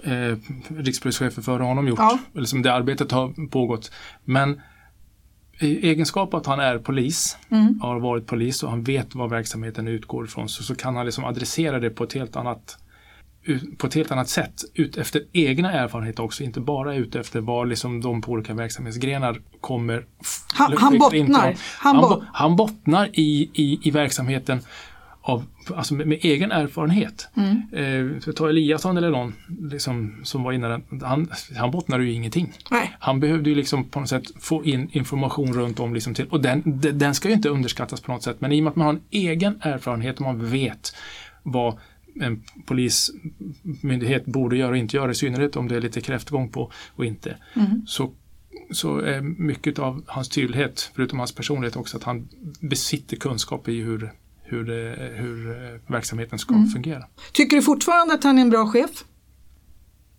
eh, 0.03 0.37
rikspolischefer 0.77 1.41
före 1.41 1.63
honom 1.63 1.87
gjort. 1.87 1.99
Ja. 1.99 2.19
Eller 2.35 2.45
som 2.45 2.61
det 2.61 2.73
arbetet 2.73 3.11
har 3.11 3.49
pågått. 3.49 3.91
Men 4.25 4.61
i 5.63 5.89
egenskap 5.89 6.33
att 6.33 6.45
han 6.45 6.59
är 6.59 6.77
polis, 6.77 7.37
mm. 7.49 7.79
har 7.81 7.99
varit 7.99 8.27
polis 8.27 8.63
och 8.63 8.69
han 8.69 8.83
vet 8.83 9.15
vad 9.15 9.29
verksamheten 9.29 9.87
utgår 9.87 10.25
ifrån 10.25 10.49
så, 10.49 10.63
så 10.63 10.75
kan 10.75 10.95
han 10.95 11.05
liksom 11.05 11.25
adressera 11.25 11.79
det 11.79 11.89
på 11.89 12.03
ett 12.03 12.13
helt 12.13 12.35
annat 12.35 12.77
på 13.77 13.87
ett 13.87 13.93
helt 13.93 14.11
annat 14.11 14.29
sätt 14.29 14.61
ut 14.73 14.97
efter 14.97 15.21
egna 15.31 15.71
erfarenheter 15.71 16.23
också, 16.23 16.43
inte 16.43 16.59
bara 16.59 16.95
ut 16.95 17.15
efter 17.15 17.41
vad 17.41 17.69
liksom 17.69 18.01
de 18.01 18.21
på 18.21 18.31
olika 18.31 18.53
verksamhetsgrenar 18.53 19.41
kommer. 19.61 20.05
Han, 20.53 20.77
han 20.77 20.97
bottnar. 20.97 21.55
Han, 21.77 21.95
han, 21.95 22.25
han 22.33 22.55
bottnar 22.55 23.09
i, 23.13 23.49
i, 23.53 23.79
i 23.83 23.91
verksamheten 23.91 24.59
av, 25.25 25.45
alltså 25.75 25.93
med, 25.93 26.07
med 26.07 26.17
egen 26.21 26.51
erfarenhet. 26.51 27.27
Mm. 27.35 28.15
Eh, 28.23 28.33
ta 28.33 28.49
Eliasson 28.49 28.97
eller 28.97 29.09
någon 29.09 29.33
liksom, 29.71 30.21
som 30.23 30.43
var 30.43 30.51
inne 30.51 30.81
han, 31.01 31.27
han 31.57 31.71
bottnade 31.71 32.03
ju 32.03 32.11
ingenting. 32.11 32.53
Nej. 32.71 32.95
Han 32.99 33.19
behövde 33.19 33.49
ju 33.49 33.55
liksom 33.55 33.83
på 33.83 33.99
något 33.99 34.09
sätt 34.09 34.23
få 34.39 34.65
in 34.65 34.89
information 34.91 35.53
runt 35.53 35.79
om. 35.79 35.93
Liksom 35.93 36.13
till, 36.13 36.27
och 36.27 36.41
den, 36.41 36.81
den 36.93 37.15
ska 37.15 37.27
ju 37.27 37.33
inte 37.33 37.49
underskattas 37.49 38.01
på 38.01 38.11
något 38.11 38.23
sätt 38.23 38.41
men 38.41 38.51
i 38.51 38.59
och 38.59 38.63
med 38.63 38.71
att 38.71 38.75
man 38.75 38.85
har 38.85 38.93
en 38.93 39.01
egen 39.09 39.59
erfarenhet 39.61 40.15
och 40.15 40.21
man 40.21 40.45
vet 40.45 40.95
vad 41.43 41.77
en 42.21 42.43
polismyndighet 42.65 44.25
borde 44.25 44.57
göra 44.57 44.71
och 44.71 44.77
inte 44.77 44.97
göra, 44.97 45.11
i 45.11 45.15
synnerhet 45.15 45.55
om 45.55 45.67
det 45.67 45.75
är 45.75 45.81
lite 45.81 46.01
kräftgång 46.01 46.49
på 46.49 46.71
och 46.95 47.05
inte. 47.05 47.37
Mm. 47.53 47.81
Så, 47.87 48.11
så 48.71 48.97
är 48.97 49.21
mycket 49.21 49.79
av 49.79 50.03
hans 50.07 50.29
tydlighet, 50.29 50.91
förutom 50.95 51.19
hans 51.19 51.35
personlighet 51.35 51.75
också, 51.75 51.97
att 51.97 52.03
han 52.03 52.27
besitter 52.59 53.17
kunskap 53.17 53.67
i 53.67 53.81
hur 53.81 54.11
hur, 54.53 54.63
det, 54.63 55.11
hur 55.15 55.49
eh, 55.51 55.79
verksamheten 55.87 56.39
ska 56.39 56.53
mm. 56.53 56.67
fungera. 56.67 57.03
Tycker 57.31 57.55
du 57.55 57.61
fortfarande 57.61 58.13
att 58.13 58.23
han 58.23 58.37
är 58.37 58.41
en 58.41 58.49
bra 58.49 58.67
chef? 58.67 59.03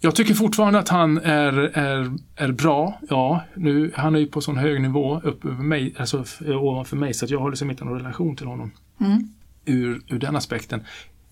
Jag 0.01 0.15
tycker 0.15 0.35
fortfarande 0.35 0.79
att 0.79 0.89
han 0.89 1.19
är, 1.19 1.53
är, 1.59 2.13
är 2.37 2.53
bra. 2.53 3.01
Ja, 3.11 3.45
nu, 3.55 3.93
han 3.95 4.15
är 4.15 4.19
ju 4.19 4.27
på 4.27 4.41
sån 4.41 4.57
hög 4.57 4.83
nivå 4.83 5.21
upp 5.21 5.45
över 5.45 5.63
mig, 5.63 5.95
alltså 5.99 6.25
ovanför 6.47 6.97
mig 6.97 7.15
så 7.15 7.25
att 7.25 7.31
jag 7.31 7.41
har 7.41 7.51
liksom 7.51 7.71
inte 7.71 7.85
någon 7.85 7.99
relation 7.99 8.37
till 8.37 8.47
honom 8.47 8.71
mm. 9.01 9.29
ur, 9.65 10.03
ur 10.09 10.19
den 10.19 10.37
aspekten. 10.37 10.85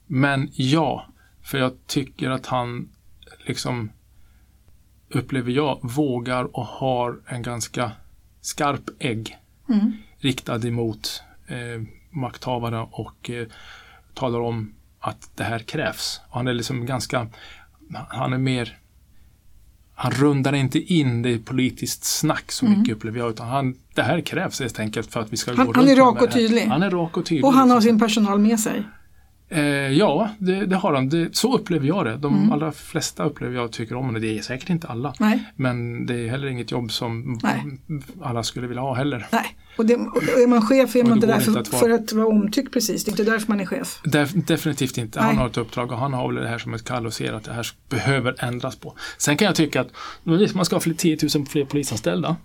Men 0.06 0.48
ja, 0.52 1.06
för 1.42 1.58
jag 1.58 1.72
tycker 1.86 2.30
att 2.30 2.46
han 2.46 2.88
liksom 3.46 3.90
upplever 5.08 5.50
jag 5.50 5.78
vågar 5.82 6.56
och 6.56 6.66
har 6.66 7.20
en 7.26 7.42
ganska 7.42 7.92
skarp 8.40 8.90
ägg 8.98 9.38
mm. 9.68 9.92
riktad 10.18 10.66
emot 10.68 11.22
eh, 11.46 11.82
makthavare 12.12 12.86
och 12.90 13.30
eh, 13.30 13.46
talar 14.14 14.40
om 14.40 14.74
att 15.00 15.30
det 15.34 15.44
här 15.44 15.58
krävs. 15.58 16.20
Och 16.28 16.36
han 16.36 16.48
är 16.48 16.54
liksom 16.54 16.86
ganska, 16.86 17.26
han 18.08 18.32
är 18.32 18.38
mer 18.38 18.78
han 19.94 20.12
rundar 20.12 20.52
inte 20.52 20.78
in 20.78 21.22
det 21.22 21.38
politiskt 21.38 22.04
snack 22.04 22.52
så 22.52 22.66
mm. 22.66 22.78
mycket 22.78 22.96
upplever 22.96 23.18
jag 23.18 23.30
utan 23.30 23.48
han, 23.48 23.74
det 23.94 24.02
här 24.02 24.20
krävs 24.20 24.60
helt 24.60 24.80
enkelt 24.80 25.12
för 25.12 25.20
att 25.20 25.32
vi 25.32 25.36
ska 25.36 25.54
han, 25.54 25.66
gå 25.66 25.72
Han 25.74 25.88
är 25.88 25.96
rak 25.96 26.22
och 26.22 26.32
tydlig. 26.32 26.66
Han 26.66 26.82
är 26.82 26.90
rak 26.90 27.16
och 27.16 27.26
tydlig. 27.26 27.44
Och 27.44 27.52
han 27.52 27.70
har 27.70 27.80
sin 27.80 27.98
personal 27.98 28.38
med 28.38 28.60
sig. 28.60 28.82
Eh, 29.54 29.92
ja, 29.92 30.30
det, 30.38 30.66
det, 30.66 30.76
har 30.76 30.94
han. 30.94 31.08
Det, 31.08 31.36
så 31.36 31.56
upplever 31.56 31.86
jag 31.86 32.06
det. 32.06 32.16
De 32.16 32.34
mm. 32.34 32.52
allra 32.52 32.72
flesta 32.72 33.24
upplever 33.24 33.54
jag 33.54 33.72
tycker 33.72 33.94
om 33.94 34.14
det. 34.14 34.20
Det 34.20 34.38
är 34.38 34.42
säkert 34.42 34.70
inte 34.70 34.88
alla. 34.88 35.14
Nej. 35.18 35.44
Men 35.56 36.06
det 36.06 36.14
är 36.14 36.28
heller 36.28 36.48
inget 36.48 36.70
jobb 36.70 36.92
som 36.92 37.38
Nej. 37.42 37.78
alla 38.22 38.42
skulle 38.42 38.66
vilja 38.66 38.82
ha 38.82 38.94
heller. 38.94 39.26
Nej. 39.32 39.56
Och, 39.76 39.86
det, 39.86 39.96
och 39.96 40.22
är 40.22 40.46
man 40.46 40.62
chef 40.62 40.96
är 40.96 41.04
man 41.04 41.12
inte 41.12 41.26
där 41.26 41.40
för, 41.40 41.60
att 41.60 41.68
för 41.68 41.90
att 41.90 42.12
vara 42.12 42.26
omtyckt 42.26 42.72
precis. 42.72 43.04
Det 43.04 43.08
är 43.08 43.12
inte 43.12 43.24
därför 43.24 43.48
man 43.48 43.60
är 43.60 43.66
chef. 43.66 44.00
Def, 44.04 44.32
definitivt 44.32 44.98
inte. 44.98 45.20
Nej. 45.20 45.28
Han 45.28 45.38
har 45.38 45.46
ett 45.46 45.56
uppdrag 45.56 45.92
och 45.92 45.98
han 45.98 46.12
har 46.12 46.32
väl 46.32 46.42
det 46.42 46.48
här 46.48 46.58
som 46.58 46.74
ett 46.74 46.84
kall 46.84 47.06
och 47.06 47.12
ser 47.12 47.32
att 47.32 47.44
det 47.44 47.52
här 47.52 47.66
behöver 47.88 48.44
ändras 48.44 48.76
på. 48.76 48.94
Sen 49.18 49.36
kan 49.36 49.46
jag 49.46 49.54
tycka 49.54 49.80
att 49.80 49.88
man 50.54 50.64
ska 50.64 50.76
ha 50.76 50.82
10 50.96 51.18
000 51.34 51.46
fler 51.46 51.64
polisanställda. 51.64 52.36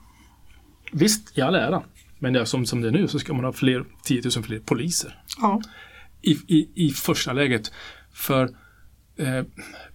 Visst, 0.91 1.37
i 1.37 1.41
all 1.41 1.55
ära. 1.55 1.81
Men 2.19 2.33
det, 2.33 2.45
som, 2.45 2.65
som 2.65 2.81
det 2.81 2.87
är 2.87 2.91
nu 2.91 3.07
så 3.07 3.19
ska 3.19 3.33
man 3.33 3.45
ha 3.45 3.53
fler, 3.53 3.85
10 4.03 4.21
000 4.35 4.43
fler 4.43 4.59
poliser. 4.59 5.21
Ja 5.41 5.61
i, 6.21 6.31
i, 6.31 6.69
i 6.75 6.89
första 6.89 7.33
läget. 7.33 7.71
För 8.13 8.49
eh, 9.17 9.43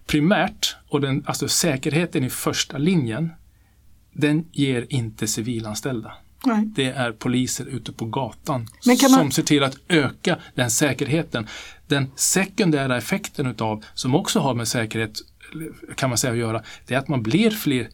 primärt, 0.05 0.75
och 0.87 1.01
den, 1.01 1.23
alltså 1.25 1.47
säkerheten 1.47 2.23
i 2.23 2.29
första 2.29 2.77
linjen, 2.77 3.31
den 4.13 4.45
ger 4.51 4.85
inte 4.89 5.27
civilanställda. 5.27 6.13
Nej. 6.45 6.65
Det 6.75 6.85
är 6.89 7.11
poliser 7.11 7.65
ute 7.65 7.91
på 7.91 8.05
gatan 8.05 8.67
man... 8.85 8.97
som 8.97 9.31
ser 9.31 9.43
till 9.43 9.63
att 9.63 9.77
öka 9.87 10.39
den 10.55 10.71
säkerheten. 10.71 11.47
Den 11.87 12.11
sekundära 12.15 12.97
effekten 12.97 13.47
utav, 13.47 13.85
som 13.93 14.15
också 14.15 14.39
har 14.39 14.53
med 14.53 14.67
säkerhet 14.67 15.19
kan 15.95 16.09
man 16.09 16.17
säga 16.17 16.33
att 16.33 16.39
göra, 16.39 16.63
det 16.87 16.93
är 16.93 16.99
att 16.99 17.07
man 17.07 17.23
blir 17.23 17.49
fler, 17.49 17.89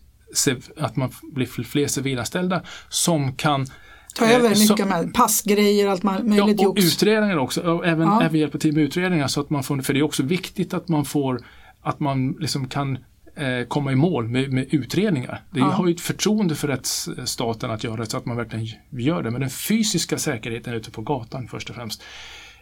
att 0.77 0.95
man 0.95 1.11
blir 1.21 1.63
fler 1.63 1.87
civilanställda 1.87 2.63
som 2.89 3.35
kan 3.35 3.67
Ta 4.15 4.25
över 4.25 4.51
eh, 4.51 4.59
mycket 4.69 4.87
med 4.87 5.13
passgrejer 5.13 5.85
och 5.85 5.91
allt 5.91 6.03
möjligt 6.03 6.61
ja, 6.61 6.67
och 6.67 6.77
utredningar 6.79 7.37
också. 7.37 7.61
Och 7.61 7.87
även, 7.87 8.07
ja. 8.07 8.23
även 8.23 8.39
hjälpa 8.39 8.57
till 8.57 8.73
med 8.73 8.83
utredningar 8.83 9.27
så 9.27 9.41
att 9.41 9.49
man 9.49 9.63
får, 9.63 9.81
för 9.81 9.93
det 9.93 9.99
är 9.99 10.03
också 10.03 10.23
viktigt 10.23 10.73
att 10.73 10.87
man 10.87 11.05
får 11.05 11.41
att 11.81 11.99
man 11.99 12.31
liksom 12.39 12.67
kan 12.67 12.97
eh, 13.35 13.67
komma 13.67 13.91
i 13.91 13.95
mål 13.95 14.27
med, 14.27 14.53
med 14.53 14.73
utredningar. 14.73 15.43
Det 15.51 15.59
ja. 15.59 15.65
har 15.65 15.87
ju 15.87 15.93
ett 15.93 16.01
förtroende 16.01 16.55
för 16.55 16.67
rättsstaten 16.67 17.71
att 17.71 17.83
göra 17.83 18.05
så 18.05 18.17
att 18.17 18.25
man 18.25 18.37
verkligen 18.37 18.67
gör 18.89 19.23
det. 19.23 19.31
Men 19.31 19.41
den 19.41 19.49
fysiska 19.49 20.17
säkerheten 20.17 20.73
ute 20.73 20.91
på 20.91 21.01
gatan 21.01 21.47
först 21.47 21.69
och 21.69 21.75
främst 21.75 22.03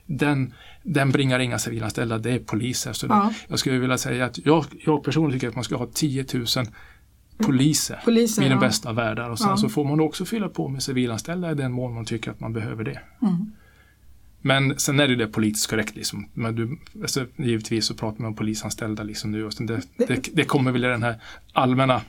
den, 0.08 0.54
den 0.84 1.12
bringar 1.12 1.40
inga 1.40 1.60
civilanställda, 1.60 2.18
det 2.18 2.32
är 2.32 2.40
poliser. 2.40 2.94
Så 2.94 3.08
ja. 3.10 3.16
det, 3.16 3.36
jag 3.48 3.60
skulle 3.60 3.78
vilja 3.78 3.98
säga 3.98 4.26
att 4.26 4.46
jag, 4.46 4.66
jag 4.86 5.04
personligen 5.04 5.40
tycker 5.40 5.48
att 5.48 5.56
man 5.56 5.64
ska 5.64 5.76
ha 5.76 5.88
10 5.94 6.26
000 6.34 6.46
poliser, 7.38 8.02
poliser 8.06 8.42
i 8.42 8.46
den 8.46 8.54
ja. 8.54 8.68
bästa 8.68 8.94
världar. 8.94 9.30
Och 9.30 9.40
sen 9.40 9.50
ja. 9.50 9.58
så 9.58 9.70
får 9.70 9.86
man 9.86 10.00
också 10.00 10.26
fylla 10.26 10.50
på 10.50 10.68
med 10.68 10.84
civilanställda 10.84 11.52
i 11.52 11.56
den 11.56 11.72
mån 11.72 11.94
man 11.94 12.06
tycker 12.06 12.32
att 12.32 12.40
man 12.40 12.54
behöver 12.54 12.84
det. 12.84 13.00
Mm. 13.22 13.52
Men 14.42 14.80
sen 14.80 15.00
är 15.00 15.08
det 15.08 15.16
det 15.16 15.28
politiskt 15.28 15.70
korrekt. 15.70 15.96
Liksom. 15.96 16.30
Men 16.34 16.56
du, 16.56 16.80
alltså, 17.02 17.26
givetvis 17.36 17.86
så 17.86 17.96
pratar 17.96 18.22
man 18.22 18.28
om 18.28 18.36
polisanställda 18.36 19.04
liksom 19.04 19.32
nu. 19.32 19.46
Och 19.46 19.54
det, 19.60 19.82
det, 19.98 20.30
det, 20.34 20.44
kommer 20.44 20.72
väl 20.72 20.86
i 20.86 20.88
den 20.88 21.04
här 21.04 21.22
allmänna 21.54 22.02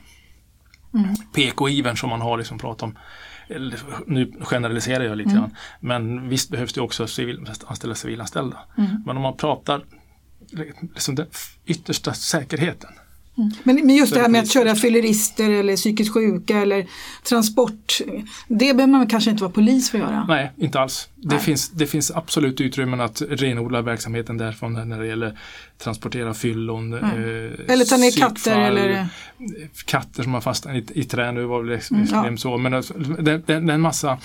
mm. 0.95 1.15
PK-ivern 1.35 1.97
som 1.97 2.11
man 2.11 2.21
har 2.21 2.39
liksom 2.39 2.59
pratat 2.59 2.83
om. 2.83 2.99
Nu 4.07 4.33
generaliserar 4.41 5.05
jag 5.05 5.17
lite 5.19 5.31
mm. 5.31 5.43
grann. 5.43 5.57
Men 5.81 6.29
visst 6.29 6.51
behövs 6.51 6.73
det 6.73 6.81
också 6.81 7.07
civil, 7.07 7.47
anställa 7.67 7.95
civilanställda. 7.95 8.59
Mm. 8.79 9.03
Men 9.07 9.17
om 9.17 9.23
man 9.23 9.37
pratar 9.37 9.85
liksom 10.95 11.15
den 11.15 11.27
yttersta 11.67 12.13
säkerheten 12.13 12.91
Mm. 13.39 13.51
Men, 13.63 13.87
men 13.87 13.97
just 13.97 14.15
det 14.15 14.21
här 14.21 14.29
med 14.29 14.41
att 14.41 14.51
köra 14.51 14.75
fyllerister 14.75 15.51
eller 15.51 15.77
psykiskt 15.77 16.15
sjuka 16.15 16.59
eller 16.59 16.87
transport. 17.23 17.99
Det 18.49 18.75
behöver 18.75 18.87
man 18.87 19.07
kanske 19.07 19.31
inte 19.31 19.43
vara 19.43 19.53
polis 19.53 19.91
för 19.91 19.99
att 19.99 20.05
göra? 20.05 20.25
Nej, 20.29 20.53
inte 20.57 20.81
alls. 20.81 21.09
Det, 21.17 21.39
finns, 21.39 21.71
det 21.71 21.87
finns 21.87 22.11
absolut 22.11 22.61
utrymmen 22.61 23.01
att 23.01 23.23
renodla 23.29 23.83
verksamheten 23.83 24.37
därifrån 24.37 24.89
när 24.89 25.01
det 25.01 25.07
gäller 25.07 25.39
transportera 25.79 26.35
fyllon. 26.35 26.93
Eh, 26.93 27.01
eller 27.69 27.85
ta 27.85 27.97
ner 27.97 28.19
katter 28.19 28.61
eller? 28.61 29.07
Katter 29.85 30.23
som 30.23 30.35
har 30.35 30.41
fastnat 30.41 30.77
i, 30.77 31.01
i 31.01 31.05
trä 31.05 31.33
nu 31.33 31.45
var 31.45 31.63
väl 31.63 31.77
extremt 31.77 32.13
mm, 32.13 32.25
ja. 32.25 32.37
så. 32.37 32.59
Men 32.59 32.75
alltså, 32.75 32.95
det, 32.95 33.39
det, 33.39 33.61
det, 33.61 33.79
massa, 33.79 34.19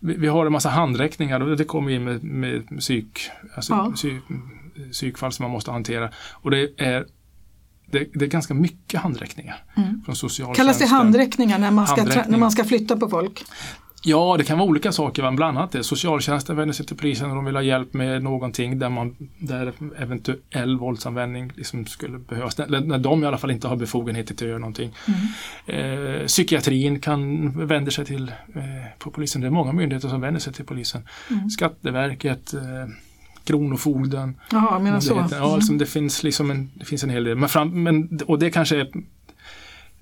vi 0.00 0.26
har 0.26 0.46
en 0.46 0.52
massa 0.52 0.68
handräckningar 0.68 1.40
och 1.40 1.56
det 1.56 1.64
kommer 1.64 1.90
in 1.90 2.04
med, 2.04 2.24
med 2.24 2.78
psyk, 2.78 3.30
alltså, 3.54 3.72
ja. 3.72 3.92
psyk, 3.94 4.22
psykfall 4.92 5.32
som 5.32 5.42
man 5.42 5.52
måste 5.52 5.70
hantera. 5.70 6.10
Och 6.32 6.50
det 6.50 6.68
är 6.76 7.06
det, 7.90 8.08
det, 8.14 8.24
är 8.24 8.28
ganska 8.28 8.54
mycket 8.54 9.00
handräckningar 9.00 9.56
mm. 9.76 10.02
från. 10.06 10.54
Kallas 10.54 10.78
det 10.78 10.86
handräckningar 10.86 11.58
när 11.58 11.70
man, 11.70 11.86
ska, 11.86 12.04
när 12.04 12.38
man 12.38 12.50
ska 12.50 12.64
flytta 12.64 12.96
på 12.96 13.08
folk? 13.08 13.44
Ja, 14.02 14.36
det 14.38 14.44
kan 14.44 14.58
vara 14.58 14.68
olika 14.68 14.92
saker, 14.92 15.22
men 15.22 15.36
bland 15.36 15.58
annat 15.58 15.72
det. 15.72 15.84
Socialtjänsten 15.84 16.56
vänder 16.56 16.74
sig 16.74 16.86
till 16.86 16.96
polisen 16.96 17.28
när 17.28 17.34
de 17.34 17.44
vill 17.44 17.54
ha 17.54 17.62
hjälp 17.62 17.94
med 17.94 18.22
någonting 18.22 18.78
där, 18.78 18.88
man, 18.88 19.16
där 19.38 19.72
eventuell 19.98 20.78
våldsanvändning 20.78 21.52
liksom 21.56 21.86
skulle 21.86 22.18
behövas. 22.18 22.58
När, 22.58 22.80
när 22.80 22.98
de 22.98 23.24
i 23.24 23.26
alla 23.26 23.38
fall 23.38 23.50
inte 23.50 23.68
har 23.68 23.76
befogenheter 23.76 24.34
till 24.34 24.46
att 24.46 24.48
göra 24.48 24.58
någonting. 24.58 24.94
Mm. 25.66 26.20
Eh, 26.20 26.26
psykiatrin 26.26 27.00
kan 27.00 27.52
vända 27.66 27.90
sig 27.90 28.04
till 28.04 28.28
eh, 28.28 28.62
på 28.98 29.10
polisen. 29.10 29.40
Det 29.40 29.46
är 29.46 29.50
många 29.50 29.72
myndigheter 29.72 30.08
som 30.08 30.20
vänder 30.20 30.40
sig 30.40 30.52
till 30.52 30.64
polisen. 30.64 31.02
Mm. 31.30 31.50
Skatteverket, 31.50 32.54
eh, 32.54 32.60
Kronofogden. 33.48 34.36
Jaha, 34.52 34.78
menar 34.78 35.00
så. 35.00 35.26
Ja, 35.30 35.54
alltså 35.54 35.72
det, 35.72 35.86
finns 35.86 36.22
liksom 36.22 36.50
en, 36.50 36.70
det 36.74 36.84
finns 36.84 37.04
en 37.04 37.10
hel 37.10 37.24
del. 37.24 37.36
Men, 37.36 37.48
fram, 37.48 37.82
men, 37.82 38.20
och 38.26 38.38
det 38.38 38.50
kanske 38.50 38.80
är 38.80 38.88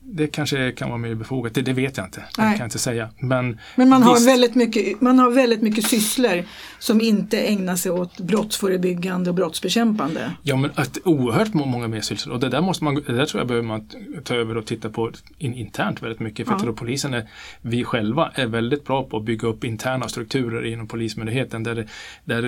det 0.08 0.26
kanske 0.26 0.72
kan 0.72 0.88
vara 0.88 0.98
mer 0.98 1.14
befogat, 1.14 1.54
det, 1.54 1.62
det 1.62 1.72
vet 1.72 1.96
jag 1.96 2.06
inte. 2.06 2.20
Det 2.20 2.42
Nej. 2.42 2.50
kan 2.50 2.58
jag 2.58 2.66
inte 2.66 2.78
säga. 2.78 3.08
Men, 3.18 3.58
Men 3.76 3.88
man 3.88 4.02
har, 4.02 4.24
väldigt 4.26 4.54
mycket, 4.54 5.00
man 5.00 5.18
har 5.18 5.30
väldigt 5.30 5.62
mycket 5.62 5.84
sysslor 5.86 6.42
som 6.78 7.00
inte 7.00 7.38
ägnar 7.40 7.76
sig 7.76 7.92
åt 7.92 8.20
brottsförebyggande 8.20 9.30
och 9.30 9.36
brottsbekämpande. 9.36 10.32
Ja 10.42 10.56
men 10.56 10.70
att 10.74 10.98
oerhört 11.04 11.54
må- 11.54 11.66
många 11.66 11.88
mer 11.88 12.00
sysslor 12.00 12.34
och 12.34 12.40
det 12.40 12.48
där 12.48 12.60
måste 12.60 12.84
man, 12.84 12.94
det 12.94 13.12
där 13.12 13.26
tror 13.26 13.40
jag 13.40 13.48
behöver 13.48 13.66
man 13.68 13.88
ta 14.24 14.34
över 14.34 14.56
och 14.56 14.66
titta 14.66 14.90
på 14.90 15.10
in, 15.38 15.54
internt 15.54 16.02
väldigt 16.02 16.20
mycket. 16.20 16.46
För 16.46 16.52
Ja. 16.52 16.54
jag 16.54 16.60
tror 16.62 16.72
att 16.72 16.78
polisen 16.78 17.14
är, 17.14 17.28
vi 17.62 17.84
själva 17.84 18.30
är 18.34 18.46
väldigt 18.46 18.84
bra 18.84 19.02
på 19.04 19.16
att 19.16 19.24
bygga 19.24 19.48
upp 19.48 19.64
interna 19.64 20.08
strukturer 20.08 20.64
inom 20.66 20.88
polismyndigheten 20.88 21.62
där, 21.62 21.74
det, 21.74 21.86
där, 22.24 22.42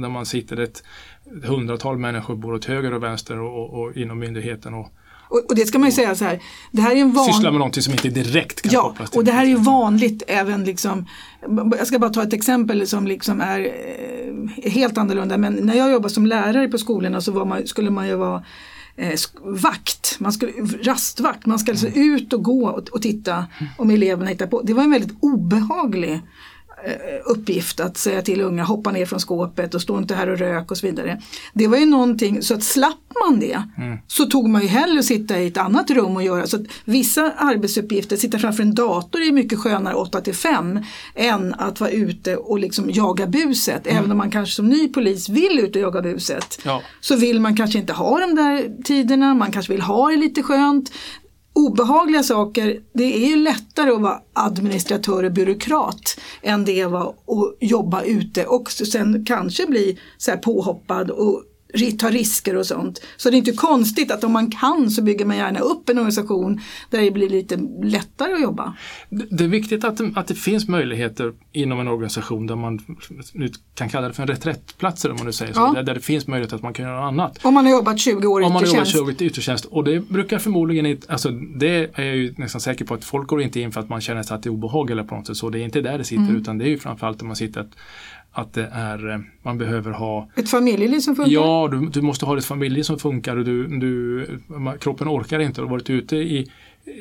där 0.00 0.08
man 0.08 0.26
sitter 0.26 0.56
ett 0.60 0.82
hundratal 1.44 1.98
människor 1.98 2.36
både 2.36 2.56
åt 2.56 2.64
höger 2.64 2.94
och 2.94 3.02
vänster 3.02 3.38
och, 3.40 3.54
och, 3.74 3.82
och 3.82 3.96
inom 3.96 4.18
myndigheten 4.18 4.74
och 4.74 4.92
Och, 5.28 5.44
och 5.48 5.54
det 5.54 5.66
ska 5.66 5.78
man 5.78 5.88
ju 5.88 5.94
säga 5.94 6.14
så 6.14 6.24
här, 6.24 6.42
det 6.70 6.82
här 6.82 6.96
är 6.96 7.00
en 7.00 7.10
sysslar 7.10 7.32
van... 7.32 7.42
med 7.42 7.58
någonting 7.58 7.82
som 7.82 7.92
inte 7.92 8.08
direkt 8.08 8.62
kan 8.62 8.72
Ja, 8.72 8.82
kopplas 8.82 9.10
till 9.10 9.18
och 9.18 9.24
det 9.24 9.32
här 9.32 9.42
är 9.42 9.48
ju 9.48 9.56
vanligt 9.56 10.22
även 10.26 10.64
liksom, 10.64 11.06
jag 11.78 11.86
ska 11.86 11.98
bara 11.98 12.10
ta 12.10 12.22
ett 12.22 12.32
exempel 12.32 12.86
som 12.86 13.06
liksom 13.06 13.40
är 13.40 13.60
eh, 13.60 14.72
helt 14.72 14.98
annorlunda, 14.98 15.38
men 15.38 15.52
när 15.52 15.74
jag 15.74 15.92
jobbade 15.92 16.14
som 16.14 16.26
lärare 16.26 16.68
på 16.68 16.78
skolorna 16.78 17.20
så 17.20 17.44
man, 17.44 17.66
skulle 17.66 17.90
man 17.90 18.08
ju 18.08 18.14
vara 18.14 18.44
eh, 18.96 19.14
vakt, 19.42 20.16
man 20.18 20.32
skulle, 20.32 20.52
rastvakt, 20.82 21.46
man 21.46 21.58
ska 21.58 21.72
alltså 21.72 21.88
ut 21.88 22.32
och 22.32 22.42
gå 22.42 22.68
och, 22.68 22.88
och 22.88 23.02
titta 23.02 23.46
om 23.78 23.90
eleverna 23.90 24.30
hittar 24.30 24.46
på. 24.46 24.62
Det 24.62 24.74
var 24.74 24.82
en 24.82 24.90
väldigt 24.90 25.16
obehaglig 25.20 26.12
eh, 26.12 26.18
uppgift 27.24 27.80
att 27.80 27.96
säga 27.96 28.22
till 28.22 28.40
unga 28.40 28.64
hoppa 28.64 28.90
ner 28.90 29.06
från 29.06 29.20
skåpet 29.20 29.74
och 29.74 29.82
stå 29.82 29.98
inte 29.98 30.14
här 30.14 30.28
och 30.28 30.38
rök 30.38 30.70
och 30.70 30.76
så 30.76 30.86
vidare. 30.86 31.20
Det 31.54 31.66
var 31.66 31.78
ju 31.78 31.86
någonting, 31.86 32.42
så 32.42 32.54
att 32.54 32.62
slapp 32.62 32.98
man 33.28 33.40
det 33.40 33.62
så 34.06 34.24
tog 34.24 34.48
man 34.48 34.62
ju 34.62 34.68
hellre 34.68 34.98
att 34.98 35.04
sitta 35.04 35.40
i 35.40 35.46
ett 35.46 35.56
annat 35.56 35.90
rum 35.90 36.16
och 36.16 36.22
göra. 36.22 36.46
Så 36.46 36.56
att 36.56 36.62
vissa 36.84 37.32
arbetsuppgifter, 37.32 38.16
sitta 38.16 38.38
framför 38.38 38.62
en 38.62 38.74
dator 38.74 39.22
är 39.22 39.32
mycket 39.32 39.58
skönare 39.58 39.94
8 39.94 40.20
till 40.20 40.34
5 40.34 40.80
än 41.14 41.54
att 41.54 41.80
vara 41.80 41.90
ute 41.90 42.36
och 42.36 42.58
liksom 42.58 42.90
jaga 42.90 43.26
buset. 43.26 43.86
Även 43.86 44.10
om 44.10 44.18
man 44.18 44.30
kanske 44.30 44.54
som 44.54 44.68
ny 44.68 44.88
polis 44.88 45.28
vill 45.28 45.58
ut 45.58 45.76
och 45.76 45.82
jaga 45.82 46.02
buset 46.02 46.60
Ja. 46.64 46.82
så 47.00 47.16
vill 47.16 47.40
man 47.40 47.56
kanske 47.56 47.78
inte 47.78 47.92
ha 47.92 48.20
de 48.20 48.34
där 48.34 48.82
tiderna, 48.84 49.34
man 49.34 49.52
kanske 49.52 49.72
vill 49.72 49.82
ha 49.82 50.10
det 50.10 50.16
lite 50.16 50.42
skönt. 50.42 50.92
Obehagliga 51.54 52.22
saker, 52.22 52.80
det 52.92 53.24
är 53.24 53.28
ju 53.28 53.36
lättare 53.36 53.90
att 53.90 54.00
vara 54.00 54.20
administratör 54.32 55.24
och 55.24 55.32
byråkrat 55.32 56.20
än 56.42 56.64
det 56.64 56.86
var 56.86 57.08
att 57.08 57.56
jobba 57.60 58.02
ute 58.02 58.46
och 58.46 58.70
sen 58.70 59.24
kanske 59.24 59.66
bli 59.66 59.98
så 60.18 60.30
här 60.30 60.38
påhoppad 60.38 61.10
och 61.10 61.42
ta 61.98 62.10
risker 62.10 62.56
och 62.56 62.66
sånt. 62.66 63.00
Så 63.16 63.30
det 63.30 63.36
är 63.36 63.38
inte 63.38 63.52
konstigt 63.52 64.10
att 64.10 64.24
om 64.24 64.32
man 64.32 64.50
kan 64.50 64.90
så 64.90 65.02
bygger 65.02 65.24
man 65.24 65.36
gärna 65.36 65.60
upp 65.60 65.88
en 65.88 65.98
organisation 65.98 66.60
där 66.90 67.00
det 67.00 67.10
blir 67.10 67.28
lite 67.28 67.56
lättare 67.82 68.34
att 68.34 68.42
jobba. 68.42 68.74
Det 69.10 69.44
är 69.44 69.48
viktigt 69.48 69.84
att, 69.84 70.00
att 70.14 70.26
det 70.26 70.34
finns 70.34 70.68
möjligheter 70.68 71.32
inom 71.52 71.80
en 71.80 71.88
organisation 71.88 72.46
där 72.46 72.56
man 72.56 72.80
nu 73.32 73.48
kan 73.74 73.88
kalla 73.88 74.08
det 74.08 74.14
för 74.14 74.22
en 74.22 74.28
reträttplatser 74.28 75.10
om 75.10 75.16
man 75.16 75.26
nu 75.26 75.32
säger 75.32 75.52
så. 75.52 75.60
Ja. 75.60 75.72
Där, 75.74 75.82
där 75.82 75.94
det 75.94 76.00
finns 76.00 76.26
möjlighet 76.26 76.52
att 76.52 76.62
man 76.62 76.74
kan 76.74 76.84
göra 76.84 77.00
något 77.00 77.08
annat. 77.08 77.38
Om 77.44 77.54
man 77.54 77.64
har 77.64 77.72
jobbat 77.72 77.98
20 77.98 78.28
år 78.28 78.42
i 78.42 78.44
Om 78.44 78.52
man 78.52 78.62
har 78.62 78.68
jobbat 78.68 78.88
tjänst. 78.88 79.16
20 79.18 79.24
i 79.24 79.26
yttre 79.26 79.42
tjänst. 79.42 79.64
Och 79.64 79.84
det 79.84 80.00
brukar 80.00 80.38
förmodligen 80.38 80.86
inte, 80.86 81.12
alltså 81.12 81.30
det 81.30 81.90
är 81.94 82.04
jag 82.04 82.16
ju 82.16 82.34
nästan 82.36 82.60
säker 82.60 82.84
på 82.84 82.94
att 82.94 83.04
folk 83.04 83.28
går 83.28 83.42
inte 83.42 83.60
in 83.60 83.72
för 83.72 83.80
att 83.80 83.88
man 83.88 84.00
känner 84.00 84.22
sig 84.22 84.34
att 84.34 84.42
det 84.42 84.48
är 84.48 84.52
obehag 84.52 84.90
eller 84.90 85.04
på 85.04 85.14
något 85.14 85.26
sätt 85.26 85.36
så. 85.36 85.50
Det 85.50 85.58
är 85.58 85.64
inte 85.64 85.80
där 85.80 85.98
det 85.98 86.04
sitter 86.04 86.24
Mm. 86.24 86.36
utan 86.36 86.58
det 86.58 86.64
är 86.64 86.68
ju 86.68 86.78
framförallt 86.78 87.22
om 87.22 87.28
man 87.28 87.36
sitter 87.36 87.60
att, 87.60 87.70
att 88.34 88.52
det 88.52 88.68
är, 88.72 89.10
eh, 89.10 89.18
man 89.42 89.58
behöver 89.58 89.90
ha 89.90 90.28
Ett 90.36 90.48
familjeliv 90.48 91.00
som 91.00 91.16
funkar. 91.16 91.32
Ja, 91.32 91.68
du, 91.70 91.86
du 91.88 92.02
måste 92.02 92.26
ha 92.26 92.38
ett 92.38 92.44
familj 92.44 92.84
som 92.84 92.98
funkar 92.98 93.36
och 93.36 93.44
du, 93.44 93.66
du, 93.66 94.26
kroppen 94.80 95.08
orkar 95.08 95.38
inte. 95.40 95.60
Har 95.60 95.66
du 95.66 95.70
varit 95.70 95.90
ute 95.90 96.16
i, 96.16 96.50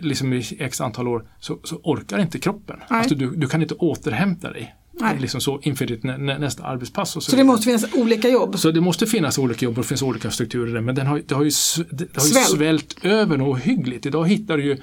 liksom 0.01 0.33
i 0.33 0.43
x 0.59 0.81
antal 0.81 1.07
år 1.07 1.27
så, 1.39 1.59
så 1.63 1.75
orkar 1.75 2.19
inte 2.19 2.39
kroppen. 2.39 2.75
Nej. 2.89 2.99
Alltså 2.99 3.15
du, 3.15 3.35
du 3.35 3.47
kan 3.47 3.61
inte 3.61 3.75
återhämta 3.75 4.51
dig 4.51 4.75
Nej. 4.99 5.17
liksom 5.19 5.41
så 5.41 5.59
inför 5.63 5.85
ditt 5.85 6.03
nä, 6.03 6.17
nä, 6.17 6.37
nästa 6.37 6.63
arbetspass. 6.63 7.11
Så, 7.11 7.21
Så 7.21 7.35
det 7.35 7.43
måste 7.43 7.65
finnas 7.65 7.93
olika 7.93 8.29
jobb. 8.29 8.59
så 8.59 8.71
det 8.71 8.81
måste 8.81 9.05
finnas 9.07 9.37
olika 9.37 9.65
jobb 9.65 9.77
och 9.77 9.83
det 9.83 9.87
finns 9.87 10.01
olika 10.01 10.31
strukturer 10.31 10.81
men 10.81 10.95
den 10.95 11.07
har, 11.07 11.21
det 11.27 11.35
har 11.35 11.43
ju, 11.43 11.51
det 11.91 12.17
har 12.17 12.23
ju 12.25 12.31
Svält. 12.33 12.47
svällt 12.47 13.05
över 13.05 13.37
något 13.37 13.59
hyggligt. 13.59 14.05
Idag 14.05 14.27
hittar 14.27 14.57
du 14.57 14.63
ju, 14.63 14.77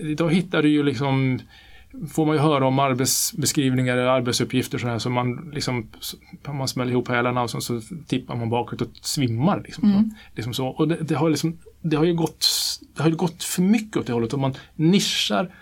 idag 0.00 0.34
hittar 0.34 0.62
du 0.62 0.68
ju 0.68 0.82
liksom 0.82 1.38
får 2.12 2.26
man 2.26 2.36
ju 2.36 2.42
höra 2.42 2.66
om 2.66 2.78
arbetsbeskrivningar 2.78 3.96
eller 3.96 4.06
arbetsuppgifter 4.06 4.78
så 4.78 4.88
här, 4.88 4.98
så 4.98 5.10
man 5.10 5.50
liksom 5.54 5.88
man 6.48 6.68
smäller 6.68 6.92
ihop 6.92 7.08
hälarna 7.08 7.42
och 7.42 7.50
så, 7.50 7.60
så 7.60 7.80
tippar 8.06 8.36
man 8.36 8.50
bakåt 8.50 8.80
och 8.80 8.88
svimmar. 9.00 9.62
Liksom, 9.64 9.92
Mm. 9.92 10.10
Liksom 10.34 10.54
så. 10.54 10.66
Och 10.66 10.88
det, 10.88 10.96
det, 10.96 11.14
har 11.14 11.30
liksom, 11.30 11.58
det 11.80 11.96
har 11.96 12.04
ju 12.04 12.14
gått, 12.14 12.46
det 12.96 13.02
har 13.02 13.10
gått 13.10 13.44
för 13.44 13.62
mycket 13.62 13.96
åt 13.96 14.06
det 14.06 14.12
hållet 14.12 14.32
och 14.32 14.38
man 14.38 14.54
nischar 14.74 15.54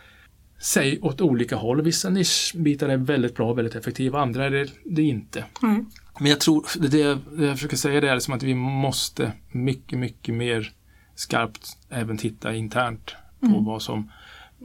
sig 0.61 1.01
åt 1.01 1.21
olika 1.21 1.57
håll. 1.57 1.83
Vissa 1.83 2.11
nischbitar 2.11 2.89
är 2.89 2.97
väldigt 2.97 3.37
bra, 3.37 3.53
väldigt 3.53 3.75
effektiva, 3.75 4.21
andra 4.21 4.47
är 4.47 4.51
det, 4.51 4.69
det 4.85 5.03
är 5.03 5.07
inte. 5.07 5.45
Nej. 5.63 5.85
Men 6.21 6.31
jag 6.31 6.41
tror, 6.41 6.67
det, 6.79 6.89
det, 6.89 7.21
jag 7.45 7.57
försöker 7.57 7.77
säga 7.77 8.01
det 8.01 8.09
är 8.09 8.15
liksom 8.15 8.35
att 8.35 8.43
vi 8.43 8.55
måste 8.55 9.33
mycket, 9.53 9.99
mycket 9.99 10.35
mer 10.35 10.73
skarpt 11.15 11.79
även 11.89 12.19
titta 12.19 12.55
internt 12.55 13.15
på 13.41 13.61
vad 13.61 13.83
som 13.83 13.99
Mm. 13.99 14.09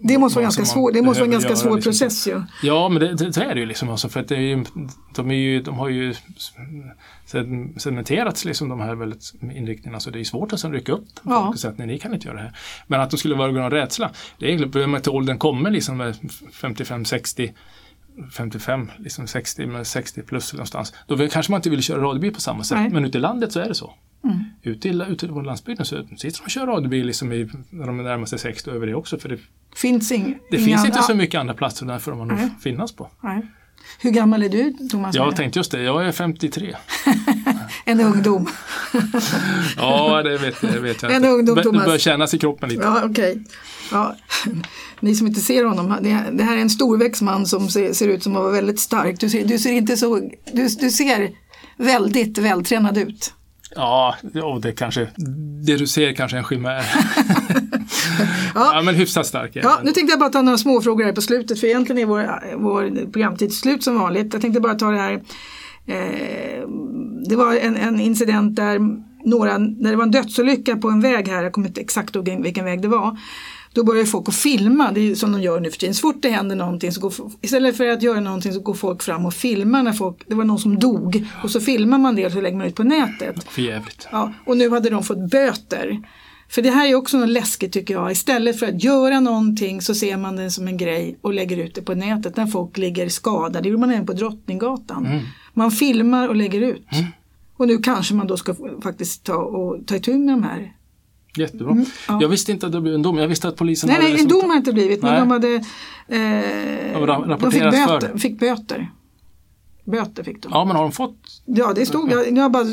Det 0.01 0.17
måste 0.17 0.35
vara 0.35 0.43
ganska 0.43 0.65
svår, 0.65 0.91
det 0.91 1.01
måste 1.01 1.21
vara 1.23 1.31
ganska 1.31 1.55
svår 1.55 1.75
liksom. 1.75 1.91
process 1.91 2.27
ju. 2.27 2.41
Ja, 2.63 2.89
men 2.89 2.99
det, 2.99 3.13
det, 3.13 3.29
det 3.29 3.43
är 3.43 3.53
det 3.53 3.59
ju 3.59 3.65
liksom. 3.65 3.89
Alltså, 3.89 4.09
för 4.09 4.19
att 4.19 4.27
det 4.27 4.35
är 4.35 4.39
ju, 4.39 4.63
de, 5.15 5.31
är 5.31 5.35
ju, 5.35 5.61
de 5.61 5.77
har 5.77 5.89
ju 5.89 6.13
cementerats 7.77 8.45
liksom 8.45 8.69
de 8.69 8.79
här 8.79 8.95
väldigt 8.95 9.33
inriktningarna 9.41 9.99
så 9.99 10.09
det 10.09 10.19
är 10.19 10.23
svårt 10.23 10.53
att 10.53 10.59
sen 10.59 10.73
rycka 10.73 10.91
upp 10.91 11.07
Ja. 11.23 11.47
och 11.47 11.59
säga 11.59 11.71
att 11.71 11.77
nej, 11.77 11.87
ni 11.87 11.99
kan 11.99 12.13
inte 12.13 12.27
göra 12.27 12.37
det 12.37 12.43
här. 12.43 12.57
Men 12.87 13.01
att 13.01 13.11
de 13.11 13.17
skulle 13.17 13.35
vara 13.35 13.51
någon 13.51 13.71
rädsla, 13.71 14.11
det 14.39 14.45
är 14.45 14.49
egentligen 14.49 15.01
till 15.01 15.11
åldern 15.11 15.37
kommer 15.37 15.71
liksom 15.71 15.97
med 15.97 16.15
55, 16.51 17.05
60 17.05 17.53
55, 18.31 18.91
liksom 18.97 19.27
60, 19.27 19.65
men 19.65 19.85
60 19.85 20.21
plus 20.21 20.53
någonstans. 20.53 20.93
Då 21.07 21.27
kanske 21.27 21.51
man 21.51 21.59
inte 21.59 21.69
vill 21.69 21.81
köra 21.81 22.01
radiobil 22.01 22.33
på 22.33 22.41
samma 22.41 22.63
sätt. 22.63 22.77
Nej. 22.77 22.89
Men 22.89 23.05
ute 23.05 23.17
i 23.17 23.21
landet 23.21 23.51
så 23.51 23.59
är 23.59 23.67
det 23.67 23.75
så. 23.75 23.93
Mm. 24.25 24.39
Ute, 24.63 24.89
i, 24.89 25.01
ute 25.09 25.27
på 25.27 25.41
landsbygden 25.41 25.85
så 25.85 25.95
sitter 26.17 26.39
de 26.39 26.43
och 26.43 26.49
kör 26.49 26.65
radiobil 26.67 27.05
liksom 27.05 27.33
i, 27.33 27.49
när 27.69 27.85
de 27.87 27.99
är 27.99 28.03
närmar 28.03 28.25
sig 28.25 28.39
60 28.39 28.69
och 28.69 28.75
över 28.75 28.87
det 28.87 28.95
också. 28.95 29.17
För 29.19 29.29
det, 29.29 29.37
Finns 29.75 30.11
ing, 30.11 30.37
det 30.51 30.57
finns 30.57 30.69
inte 30.85 30.97
andra- 30.97 31.01
så 31.01 31.15
mycket 31.15 31.39
andra 31.39 31.53
platser 31.53 31.85
där 31.85 31.99
får 31.99 32.15
man 32.15 32.27
nog 32.27 32.39
finnas 32.61 32.91
på. 32.91 33.09
Nej. 33.21 33.41
Hur 33.99 34.11
gammal 34.11 34.43
är 34.43 34.49
du 34.49 34.73
Thomas? 34.91 35.15
Jag 35.15 35.35
tänkte 35.35 35.59
just 35.59 35.71
det, 35.71 35.81
jag 35.81 36.07
är 36.07 36.11
53. 36.11 36.75
En 37.85 37.99
ungdom. 38.01 38.47
Ja, 39.77 40.23
det 40.23 40.37
vet, 40.37 40.61
det 40.61 40.79
vet 40.79 41.01
jag 41.01 41.11
En 41.11 41.17
inte. 41.17 41.29
ungdom, 41.29 41.55
Det- 41.55 41.61
Det 41.61 41.63
Thomas. 41.63 41.85
börjar 41.85 41.97
kännas 41.99 42.33
i 42.33 42.37
kroppen 42.39 42.69
lite. 42.69 42.81
Ja, 42.83 43.01
okej. 43.05 43.43
Ja. 43.91 44.15
Ni 44.99 45.15
som 45.15 45.27
inte 45.27 45.39
ser 45.39 45.65
honom, 45.65 45.95
det, 46.01 46.23
det 46.33 46.43
här 46.43 46.57
är 46.57 46.61
en 46.61 46.69
storväxt 46.69 47.21
man 47.21 47.45
som 47.45 47.69
ser, 47.69 47.93
ser 47.93 48.07
ut 48.07 48.23
som 48.23 48.35
att 48.35 48.41
vara 48.41 48.51
väldigt 48.51 48.79
stark. 48.79 49.19
Du 49.19 49.29
ser, 49.29 49.45
du 49.45 49.59
ser 49.59 49.71
inte 49.71 49.97
så, 49.97 50.15
du, 50.53 50.67
du 50.79 50.89
ser 50.91 51.31
väldigt 51.77 52.37
vältränad 52.37 52.97
ut. 52.97 53.33
Ja, 53.75 54.15
och 54.43 54.61
det 54.61 54.71
kanske, 54.71 55.07
det 55.65 55.77
du 55.77 55.87
ser 55.87 56.13
kanske 56.13 56.37
är 56.37 56.39
en 56.39 56.45
chimär. 56.45 56.85
ja. 58.55 58.81
men 58.85 58.95
hyfsat 58.95 59.25
stark 59.25 59.51
Ja, 59.53 59.61
den. 59.61 59.85
nu 59.85 59.91
tänkte 59.91 60.11
jag 60.11 60.19
bara 60.19 60.29
ta 60.29 60.41
några 60.41 60.57
små 60.57 60.81
frågor 60.81 61.03
här 61.03 61.11
på 61.11 61.21
slutet 61.21 61.59
för 61.59 61.67
egentligen 61.67 62.01
är 62.01 62.05
vår, 62.05 62.55
vår 62.57 63.11
programtid 63.11 63.53
slut 63.53 63.83
som 63.83 63.99
vanligt. 63.99 64.33
Jag 64.33 64.41
tänkte 64.41 64.59
bara 64.59 64.75
ta 64.75 64.91
det 64.91 64.97
här. 64.97 65.13
Eh, 65.87 66.67
det 67.29 67.35
var 67.35 67.55
en, 67.55 67.75
en 67.75 67.99
incident 67.99 68.55
där 68.55 68.79
några, 69.25 69.57
när 69.57 69.91
det 69.91 69.95
var 69.95 70.03
en 70.03 70.11
dödsolycka 70.11 70.75
på 70.75 70.89
en 70.89 71.01
väg 71.01 71.27
här, 71.27 71.43
jag 71.43 71.53
kommer 71.53 71.67
inte 71.67 71.81
exakt 71.81 72.15
ihåg 72.15 72.41
vilken 72.43 72.65
väg 72.65 72.81
det 72.81 72.87
var. 72.87 73.17
Då 73.75 73.83
börjar 73.83 74.05
folk 74.05 74.29
att 74.29 74.35
filma, 74.35 74.91
det 74.91 75.11
är 75.11 75.15
som 75.15 75.31
de 75.31 75.41
gör 75.41 75.59
nu 75.59 75.71
för 75.71 75.77
tiden. 75.77 75.95
Så 75.95 76.01
fort 76.01 76.21
det 76.21 76.29
händer 76.29 76.55
någonting 76.55 76.91
så 76.91 77.01
går, 77.01 77.13
istället 77.41 77.77
för 77.77 77.87
att 77.87 78.03
göra 78.03 78.19
någonting 78.19 78.53
så 78.53 78.59
går 78.59 78.73
folk 78.73 79.03
fram 79.03 79.25
och 79.25 79.33
filmar 79.33 79.83
när 79.83 79.93
folk, 79.93 80.23
det 80.27 80.35
var 80.35 80.43
någon 80.43 80.59
som 80.59 80.79
dog. 80.79 81.25
Och 81.43 81.51
så 81.51 81.59
filmar 81.61 81.97
man 81.97 82.15
det 82.15 82.25
och 82.25 82.31
så 82.31 82.41
lägger 82.41 82.57
man 82.57 82.67
ut 82.67 82.75
på 82.75 82.83
nätet. 82.83 83.43
För 83.43 83.61
jävligt. 83.61 84.07
Ja, 84.11 84.33
och 84.45 84.57
nu 84.57 84.69
hade 84.69 84.89
de 84.89 85.03
fått 85.03 85.29
böter. 85.31 86.01
För 86.49 86.61
det 86.61 86.69
här 86.69 86.87
är 86.87 86.95
också 86.95 87.17
något 87.17 87.29
läskigt 87.29 87.73
tycker 87.73 87.93
jag. 87.93 88.11
Istället 88.11 88.59
för 88.59 88.65
att 88.65 88.83
göra 88.83 89.19
någonting 89.19 89.81
så 89.81 89.95
ser 89.95 90.17
man 90.17 90.35
det 90.35 90.51
som 90.51 90.67
en 90.67 90.77
grej 90.77 91.17
och 91.21 91.33
lägger 91.33 91.57
ut 91.57 91.75
det 91.75 91.81
på 91.81 91.95
nätet 91.95 92.37
när 92.37 92.47
folk 92.47 92.77
ligger 92.77 93.09
skadade. 93.09 93.61
Det 93.61 93.69
gjorde 93.69 93.79
man 93.79 93.91
även 93.91 94.05
på 94.05 94.13
Drottninggatan. 94.13 95.05
Mm. 95.05 95.23
Man 95.53 95.71
filmar 95.71 96.27
och 96.27 96.35
lägger 96.35 96.61
ut. 96.61 96.87
Och 97.57 97.67
nu 97.67 97.77
kanske 97.77 98.13
man 98.13 98.27
då 98.27 98.37
ska 98.37 98.55
faktiskt 98.83 99.23
ta, 99.23 99.35
och, 99.35 99.87
ta 99.87 99.95
itu 99.95 100.17
med 100.17 100.33
de 100.33 100.43
här. 100.43 100.73
Jättebra. 101.37 101.71
Mm, 101.71 101.85
ja. 102.07 102.17
Jag 102.21 102.29
visste 102.29 102.51
inte 102.51 102.65
att 102.65 102.71
det 102.71 102.81
blev 102.81 102.95
en 102.95 103.01
dom. 103.01 103.17
Jag 103.17 103.27
visste 103.27 103.47
att 103.47 103.55
polisen 103.55 103.87
Nej, 103.87 103.95
hade 103.95 104.07
nej, 104.07 104.11
en 104.11 104.17
liksom- 104.23 104.41
dom 104.41 104.49
har 104.49 104.57
inte 104.57 104.73
blivit 104.73 105.01
men 105.01 105.11
Nej. 105.11 105.19
de 105.19 105.31
hade 105.31 105.55
eh, 106.07 107.07
De 107.07 107.37
de 107.39 107.51
fick 107.51 107.63
böter, 107.63 108.17
fick 108.17 108.39
böter. 108.39 108.91
Böter 109.83 110.23
fick 110.23 110.43
de. 110.43 110.51
Ja, 110.51 110.65
men 110.65 110.75
har 110.75 110.83
de 110.83 110.91
fått? 110.91 111.41
Ja, 111.45 111.73
det 111.73 111.85
stod, 111.85 112.11
jag, 112.11 112.37
jag, 112.37 112.51
bara, 112.51 112.65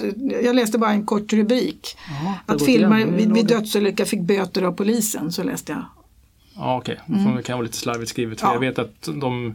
jag 0.43 0.57
läste 0.57 0.79
bara 0.79 0.91
en 0.91 1.07
kort 1.07 1.33
rubrik. 1.33 1.97
Ja, 2.25 2.55
Att 2.55 2.65
filmare 2.65 3.05
vid, 3.05 3.33
vid 3.33 3.47
dödsolycka 3.47 4.05
fick 4.05 4.21
böter 4.21 4.63
av 4.63 4.73
polisen, 4.73 5.33
så 5.33 5.43
läste 5.43 5.73
jag. 5.73 5.85
Ja, 6.55 6.77
okej. 6.77 7.01
Okay. 7.09 7.37
Det 7.37 7.43
kan 7.43 7.59
vara 7.59 7.65
lite 7.65 7.77
slarvigt 7.77 8.11
skrivet. 8.11 8.41
För 8.41 8.47
Ja. 8.47 8.53
Jag 8.53 8.61
vet 8.61 8.79
att 8.79 9.09
de 9.21 9.47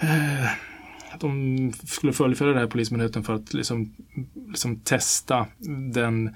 eh, 0.00 0.46
att 1.14 1.20
de 1.20 1.72
skulle 1.86 2.12
fullfölja 2.12 2.54
det 2.54 2.60
här 2.60 2.66
Polismyndigheten 2.66 3.24
för 3.24 3.34
att 3.34 3.54
liksom, 3.54 3.94
liksom 4.48 4.76
testa 4.76 5.46
den 5.92 6.34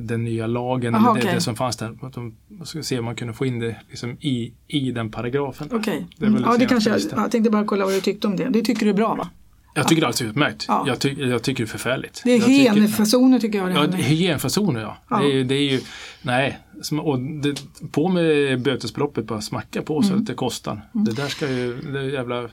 den 0.00 0.24
nya 0.24 0.46
lagen, 0.46 0.94
Aha, 0.94 1.10
eller 1.10 1.14
det, 1.14 1.20
okej. 1.20 1.34
det 1.34 1.40
som 1.40 1.56
fanns 1.56 1.76
där. 1.76 1.98
Att 2.02 2.12
de 2.12 2.36
skulle 2.64 2.84
se 2.84 2.98
om 2.98 3.04
man 3.04 3.16
kunde 3.16 3.34
få 3.34 3.46
in 3.46 3.58
det 3.58 3.76
liksom 3.88 4.16
i, 4.20 4.52
i 4.68 4.90
den 4.90 5.10
paragrafen. 5.10 5.68
Okej. 5.72 6.06
Väl 6.18 6.28
Mm. 6.28 6.42
Ja, 6.42 6.48
det 6.52 6.58
senaste 6.58 6.66
kanske 6.66 6.90
jag, 6.90 7.24
jag 7.24 7.30
tänkte 7.30 7.50
bara 7.50 7.64
kolla 7.64 7.84
vad 7.84 7.94
du 7.94 8.00
tyckte 8.00 8.26
om 8.26 8.36
det. 8.36 8.48
Det 8.48 8.62
tycker 8.62 8.84
du 8.86 8.90
är 8.90 8.94
bra 8.94 9.14
va? 9.14 9.28
Jag 9.74 9.88
tycker 9.88 10.02
det 10.02 10.04
är 10.04 10.06
alldeles 10.06 10.30
utmärkt. 10.30 10.64
Ja. 10.68 10.84
Jag, 10.86 10.98
ty, 10.98 11.12
jag 11.12 11.42
tycker 11.42 11.64
det 11.64 11.66
är 11.66 11.70
förfärligt. 11.70 12.22
Det 12.24 12.32
är 12.32 12.40
hygienfasoner 12.40 13.38
tycker 13.38 13.58
jag. 13.58 13.68
Det 13.68 13.74
Ja, 13.74 14.04
hygienfasoner 14.04 14.80
ja. 14.80 14.96
Ja. 15.10 15.18
Det, 15.18 15.40
är, 15.40 15.44
det 15.44 15.54
är 15.54 15.70
ju, 15.72 15.80
nej, 16.22 16.58
och 17.02 17.20
det, 17.20 17.62
på 17.92 18.08
med 18.08 18.62
bötesbeloppet 18.62 19.26
bara 19.26 19.40
smacka 19.40 19.82
på 19.82 20.02
så 20.02 20.08
Mm. 20.08 20.20
att 20.20 20.26
det 20.26 20.34
kostar. 20.34 20.88
Det 20.92 21.12
där 21.12 21.28
ska 21.28 21.48
ju, 21.50 21.80
det 21.92 22.04
jävla 22.04 22.48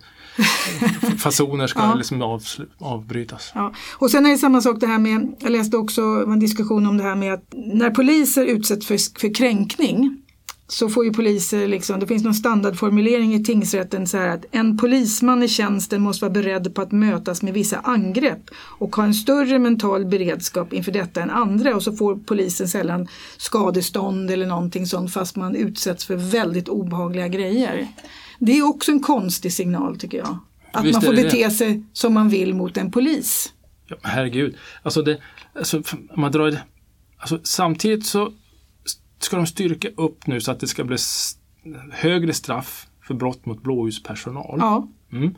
fasoner 1.17 1.67
ska 1.67 1.79
Ja. 1.79 1.95
liksom 1.95 2.23
avslu- 2.23 2.67
avbrytas. 2.77 3.51
Ja. 3.55 3.73
Och 3.97 4.11
sen 4.11 4.25
är 4.25 4.29
det 4.29 4.37
samma 4.37 4.61
sak 4.61 4.79
det 4.79 4.87
här 4.87 4.99
med, 4.99 5.35
jag 5.39 5.51
läste 5.51 5.77
också 5.77 6.01
en 6.01 6.39
diskussion 6.39 6.85
om 6.87 6.97
det 6.97 7.03
här 7.03 7.15
med 7.15 7.33
att 7.33 7.53
när 7.55 7.89
poliser 7.89 8.45
utsätts 8.45 8.87
för, 8.87 9.19
för 9.19 9.33
kränkning 9.33 10.21
så 10.69 10.89
får 10.89 11.05
ju 11.05 11.13
poliser, 11.13 11.67
liksom, 11.67 11.99
det 11.99 12.07
finns 12.07 12.23
någon 12.23 12.33
standardformulering 12.33 13.33
i 13.35 13.43
tingsrätten 13.43 14.07
så 14.07 14.17
här 14.17 14.27
att 14.29 14.45
en 14.51 14.77
polisman 14.77 15.43
i 15.43 15.47
tjänsten 15.47 16.01
måste 16.01 16.25
vara 16.25 16.33
beredd 16.33 16.75
på 16.75 16.81
att 16.81 16.91
mötas 16.91 17.41
med 17.41 17.53
vissa 17.53 17.79
angrepp 17.79 18.39
och 18.55 18.95
ha 18.95 19.03
en 19.03 19.13
större 19.13 19.59
mental 19.59 20.05
beredskap 20.05 20.73
inför 20.73 20.91
detta 20.91 21.21
än 21.21 21.29
andra 21.29 21.75
och 21.75 21.83
så 21.83 21.93
får 21.93 22.15
polisen 22.15 22.67
sällan 22.67 23.07
skadestånd 23.37 24.31
eller 24.31 24.45
någonting 24.45 24.85
sånt 24.87 25.13
fast 25.13 25.35
man 25.35 25.55
utsätts 25.55 26.05
för 26.05 26.15
väldigt 26.15 26.69
obehagliga 26.69 27.27
grejer. 27.27 27.87
Det 28.39 28.57
är 28.57 28.67
också 28.67 28.91
en 28.91 28.99
konstig 28.99 29.53
signal 29.53 29.97
tycker 29.99 30.17
jag. 30.17 30.37
Att 30.71 30.85
Visst 30.85 30.93
man 30.93 31.01
får 31.01 31.13
är 31.13 31.15
det 31.17 31.23
bete 31.23 31.49
sig 31.49 31.83
som 31.93 32.13
man 32.13 32.29
vill 32.29 32.53
mot 32.53 32.77
en 32.77 32.91
polis. 32.91 33.53
Ja, 33.87 33.95
herregud. 34.03 34.55
Alltså 34.83 35.01
det, 35.01 35.17
alltså, 35.55 35.81
man 36.15 36.31
drar, 36.31 36.51
det- 36.51 36.63
alltså, 37.17 37.39
samtidigt 37.43 38.05
så 38.05 38.31
ska 39.19 39.35
de 39.37 39.47
styrka 39.47 39.87
upp 39.97 40.27
nu 40.27 40.41
så 40.41 40.51
att 40.51 40.59
det 40.59 40.67
ska 40.67 40.83
bli 40.83 40.97
högre 41.91 42.33
straff 42.33 42.87
för 43.07 43.13
brott 43.13 43.45
mot 43.45 43.63
blåljuspersonal. 43.63 44.57
Ja, 44.59 44.87
Mm. 45.11 45.35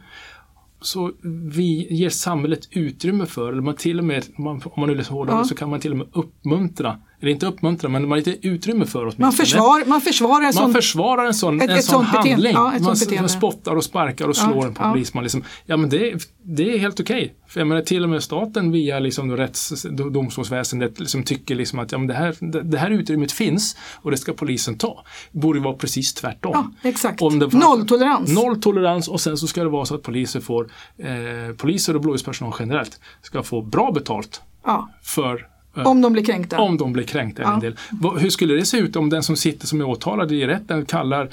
Så 0.82 1.12
vi 1.54 1.88
ger 1.96 2.10
samhället 2.10 2.68
utrymme 2.72 3.26
för, 3.26 3.52
eller 3.52 3.62
man 3.62 3.76
till 3.76 4.00
och 4.00 4.06
med, 4.06 4.26
om 4.38 4.44
man, 4.44 4.62
man 4.78 4.90
nu 4.90 4.96
läser 4.96 5.12
hårdare, 5.12 5.38
Ja. 5.38 5.44
så 5.44 5.56
kan 5.56 5.70
man 5.70 5.80
till 5.80 5.92
och 5.92 5.98
med 5.98 6.08
uppmuntra, 6.14 6.98
eller 7.22 7.32
inte 7.32 7.46
uppmuntra, 7.46 7.90
men 7.90 8.08
man 8.08 8.18
lite 8.18 8.48
utrymme 8.48 8.86
för 8.86 9.06
oss. 9.06 9.18
man, 9.18 9.32
försvar, 9.32 9.84
man 9.86 10.02
försvarar 10.02 10.38
en 10.40 10.44
Man 10.44 10.54
sån... 10.54 10.74
försvarar 10.74 11.26
en 11.26 11.34
sån, 11.34 11.62
Ett- 11.62 11.70
en 11.70 11.78
ett 11.78 11.86
sån 11.86 12.06
handling. 12.06 12.54
Ja, 12.54 12.74
man, 12.82 12.96
man 13.20 13.30
spottar 13.30 13.76
och 13.76 13.84
sparkar 13.84 14.28
och 14.28 14.36
slår 14.36 14.56
Ja, 14.56 14.68
en 14.68 14.74
på 14.74 14.84
ja. 14.84 14.92
polisman. 14.92 15.24
Liksom. 15.24 15.44
Ja, 15.66 15.78
men 15.78 15.90
det, 15.90 16.12
är- 16.12 16.20
det 16.44 16.74
är 16.74 16.78
helt 16.80 17.00
okej. 17.00 17.36
För 17.48 17.60
jag 17.60 17.68
menar, 17.68 17.82
till 17.82 18.04
och 18.04 18.10
med 18.10 18.24
staten 18.24 18.72
via 18.72 19.00
liksom, 19.00 19.38
rätts, 19.38 19.86
domstolsväsendet 20.12 21.00
liksom, 21.00 21.24
tycker 21.24 21.56
liksom 21.56 21.80
att 21.80 21.92
ja, 21.92 21.98
men 21.98 22.08
det, 22.08 22.14
här, 22.14 22.36
det, 22.40 22.62
det 22.62 22.78
här 22.78 22.90
utrymmet 22.92 23.32
finns 23.32 23.78
och 23.96 24.12
det 24.12 24.18
ska 24.18 24.34
polisen 24.34 24.78
ta. 24.78 25.04
Det 25.32 25.40
borde 25.40 25.60
vara 25.60 25.74
precis 25.74 26.14
tvärtom. 26.14 26.52
Ja, 26.84 26.90
exakt. 26.90 27.22
Om 27.22 27.40
det 27.40 27.50
fanns- 27.50 27.64
Nolltolerans. 27.64 28.30
Noll 28.36 28.62
tolerans 28.62 29.08
och 29.08 29.22
sen 29.22 29.38
så 29.38 29.48
ska 29.48 29.64
det 29.64 29.70
vara 29.70 29.86
så 29.86 29.96
att 29.96 30.04
poliser 30.04 30.40
får, 30.40 30.68
eh, 30.97 31.55
poliser 31.57 31.95
och 31.95 32.01
blåljuspersonal 32.01 32.53
generellt 32.59 32.99
ska 33.22 33.43
få 33.43 33.61
bra 33.61 33.91
betalt 33.91 34.41
Ja, 34.65 34.89
för 35.03 35.47
eh, 35.78 35.88
om 35.88 36.01
de 36.01 36.13
blir 36.13 36.24
kränkta. 36.26 36.59
om 36.59 36.78
de 36.78 36.93
blir 36.93 37.03
kränkta. 37.03 37.41
Ja. 37.41 37.53
En 37.53 37.59
del. 37.59 37.76
Hur 38.20 38.30
skulle 38.30 38.53
det 38.53 38.65
se 38.65 38.78
ut 38.78 38.95
om 38.95 39.09
den 39.09 39.24
som 39.24 39.36
sitter 39.36 39.67
som 39.67 39.82
är 39.82 39.86
åtalad 39.86 40.32
i 40.32 40.47
rätten 40.47 40.86
kallar, 40.86 41.30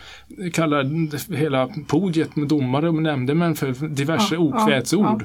kallar 0.53 1.35
hela 1.37 1.69
podiet 1.87 2.37
med 2.37 2.49
domare 2.49 2.89
och 2.89 2.95
nämndemän 3.03 3.55
för 3.55 3.89
diverse 3.89 4.35
Ja, 4.35 4.41
okvädsord? 4.41 5.23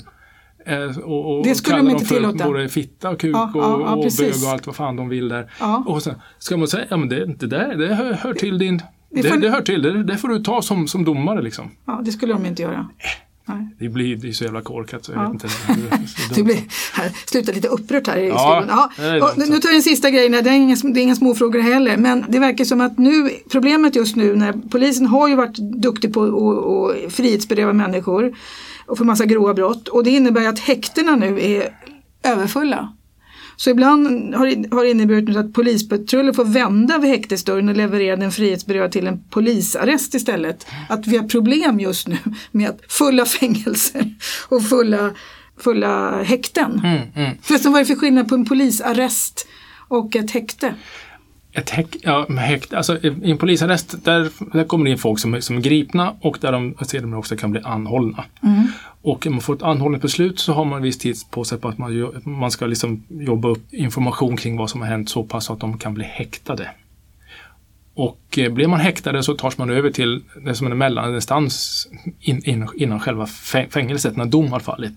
Eh, 0.65 0.97
Och, 0.99 1.37
och 1.37 1.43
Det 1.43 1.55
skulle 1.55 1.75
kallar 1.77 1.89
de 1.89 1.93
inte 1.93 2.05
för 2.05 2.15
tillåta. 2.15 2.45
både 2.45 2.69
fitta 2.69 3.09
och 3.09 3.19
kuk 3.19 3.35
Ja, 3.35 3.51
ja, 3.55 3.65
och, 3.75 3.81
ja, 3.81 3.95
och 3.95 4.11
bög 4.19 4.33
och 4.45 4.49
allt 4.51 4.65
vad 4.67 4.75
fan 4.75 4.95
de 4.95 5.09
vill 5.09 5.29
där. 5.29 5.51
Ja. 5.59 5.83
Och 5.87 6.03
sen 6.03 6.15
ska 6.39 6.57
man 6.57 6.67
säga, 6.67 6.85
ja 6.89 6.97
men 6.97 7.09
det, 7.09 7.25
det 7.25 7.47
där 7.47 7.75
det 7.75 7.95
hör, 7.95 8.13
hör 8.13 8.33
till 8.33 8.57
din 8.57 8.77
Det 8.77 9.21
det, 9.21 9.29
får- 9.29 9.37
det, 9.37 9.49
hör 9.49 9.61
till, 9.61 9.81
det, 9.81 10.03
det 10.03 10.17
får 10.17 10.27
du 10.27 10.39
ta 10.43 10.61
som, 10.61 10.87
som 10.87 11.05
domare 11.05 11.41
liksom. 11.41 11.71
Ja, 11.85 12.01
det 12.05 12.11
skulle 12.11 12.33
de 12.33 12.45
inte 12.45 12.61
göra. 12.61 12.87
Nej. 13.45 13.67
Det 13.79 13.89
blir 13.89 14.15
det 14.15 14.27
är 14.29 14.31
så 14.31 14.43
jävla 14.43 14.61
korkat 14.61 15.05
så 15.05 15.11
jag 15.11 15.23
Ja. 15.23 15.31
vet 15.31 15.33
inte. 15.33 15.47
Det 16.29 16.35
Det 16.35 16.43
blir, 16.43 16.57
här, 16.93 17.11
slutar 17.25 17.53
lite 17.53 17.67
upprört 17.67 18.07
här 18.07 18.17
i 18.17 18.27
Ja, 18.27 18.63
studion. 18.97 19.19
Ja, 19.19 19.33
nu 19.37 19.45
tar 19.59 19.69
jag 19.69 19.75
den 19.75 19.81
sista 19.83 20.09
grejen, 20.09 20.31
det 20.31 20.37
är, 20.49 20.53
inga, 20.53 20.75
det 20.83 20.99
är 20.99 21.03
inga 21.03 21.15
små 21.15 21.35
frågor 21.35 21.59
heller, 21.59 21.97
men 21.97 22.25
det 22.29 22.39
verkar 22.39 22.65
som 22.65 22.81
att 22.81 22.97
nu, 22.97 23.29
problemet 23.51 23.95
just 23.95 24.15
nu 24.15 24.35
när 24.35 24.53
polisen 24.71 25.05
har 25.07 25.27
ju 25.27 25.35
varit 25.35 25.57
duktig 25.81 26.13
på 26.13 26.23
att 26.23 27.05
att 27.07 27.13
frihetsberöva 27.13 27.73
människor 27.73 28.35
och 28.85 28.97
för 28.97 29.05
massa 29.05 29.25
grova 29.25 29.53
brott 29.53 29.87
och 29.87 30.03
det 30.03 30.09
innebär 30.09 30.47
att 30.47 30.59
häktena 30.59 31.15
nu 31.15 31.39
är 31.41 31.69
överfulla. 32.23 32.93
Så 33.61 33.69
ibland 33.69 34.35
har 34.35 34.47
det 34.47 34.75
har 34.75 34.85
inneburit 34.85 35.37
att 35.37 35.53
polispatruller 35.53 36.33
får 36.33 36.45
vända 36.45 36.97
vid 36.97 37.09
häktesdörren 37.09 37.69
och 37.69 37.75
leverera 37.75 38.15
den 38.15 38.31
frihetsberövade 38.31 38.91
till 38.91 39.07
en 39.07 39.23
polisarrest 39.29 40.13
istället. 40.15 40.67
Att 40.89 41.07
vi 41.07 41.17
har 41.17 41.27
problem 41.27 41.79
just 41.79 42.07
nu 42.07 42.17
med 42.51 42.69
att 42.69 42.79
fulla 42.87 43.25
fängelser 43.25 44.13
och 44.49 44.63
fulla, 44.63 45.11
fulla 45.57 46.23
häkten. 46.23 46.81
Mm, 46.83 47.01
mm. 47.15 47.37
Förresten, 47.41 47.71
vad 47.71 47.81
är 47.81 47.85
det 47.85 47.87
för 47.87 47.95
skillnad 47.95 48.29
på 48.29 48.35
en 48.35 48.45
polisarrest 48.45 49.47
och 49.87 50.15
ett 50.15 50.31
häkte? 50.31 50.75
Ett 51.53 51.69
häk, 51.69 51.95
ja, 52.01 52.27
häkt, 52.29 52.73
alltså, 52.73 52.97
I 52.97 53.31
en 53.31 53.37
polisarrest 53.37 54.05
där, 54.05 54.29
där 54.53 54.63
kommer 54.63 54.85
det 54.85 54.91
in 54.91 54.97
folk 54.97 55.19
som, 55.19 55.41
som 55.41 55.57
är 55.57 55.61
gripna 55.61 56.15
och 56.21 56.37
där 56.41 56.51
de 56.51 56.75
sedermera 56.85 57.19
också 57.19 57.35
kan 57.35 57.51
bli 57.51 57.61
anhållna. 57.61 58.23
Mm. 58.43 58.67
Och 59.03 59.27
om 59.27 59.33
man 59.33 59.41
får 59.41 59.55
ett 59.55 59.63
anhållningsbeslut 59.63 60.39
så 60.39 60.53
har 60.53 60.65
man 60.65 60.77
en 60.77 60.83
viss 60.83 60.97
tid 60.97 61.15
på 61.29 61.43
sig 61.43 61.57
på 61.57 61.67
att 61.67 61.77
man, 61.77 62.21
man 62.23 62.51
ska 62.51 62.65
liksom 62.65 63.03
jobba 63.09 63.49
upp 63.49 63.73
information 63.73 64.37
kring 64.37 64.57
vad 64.57 64.69
som 64.69 64.81
har 64.81 64.87
hänt 64.87 65.09
så 65.09 65.23
pass 65.23 65.49
att 65.49 65.59
de 65.59 65.77
kan 65.77 65.93
bli 65.93 66.03
häktade. 66.03 66.69
Och 67.93 68.37
eh, 68.37 68.51
blir 68.51 68.67
man 68.67 68.79
häktade 68.79 69.23
så 69.23 69.33
tas 69.33 69.57
man 69.57 69.69
över 69.69 69.91
till 69.91 70.23
det 70.45 70.55
som 70.55 70.67
är 70.67 70.71
en 70.71 70.77
mellaninstans 70.77 71.87
in, 72.19 72.43
in, 72.45 72.67
innan 72.75 72.99
själva 72.99 73.27
fängelset, 73.69 74.17
när 74.17 74.25
dom 74.25 74.51
har 74.51 74.59
fallit. 74.59 74.93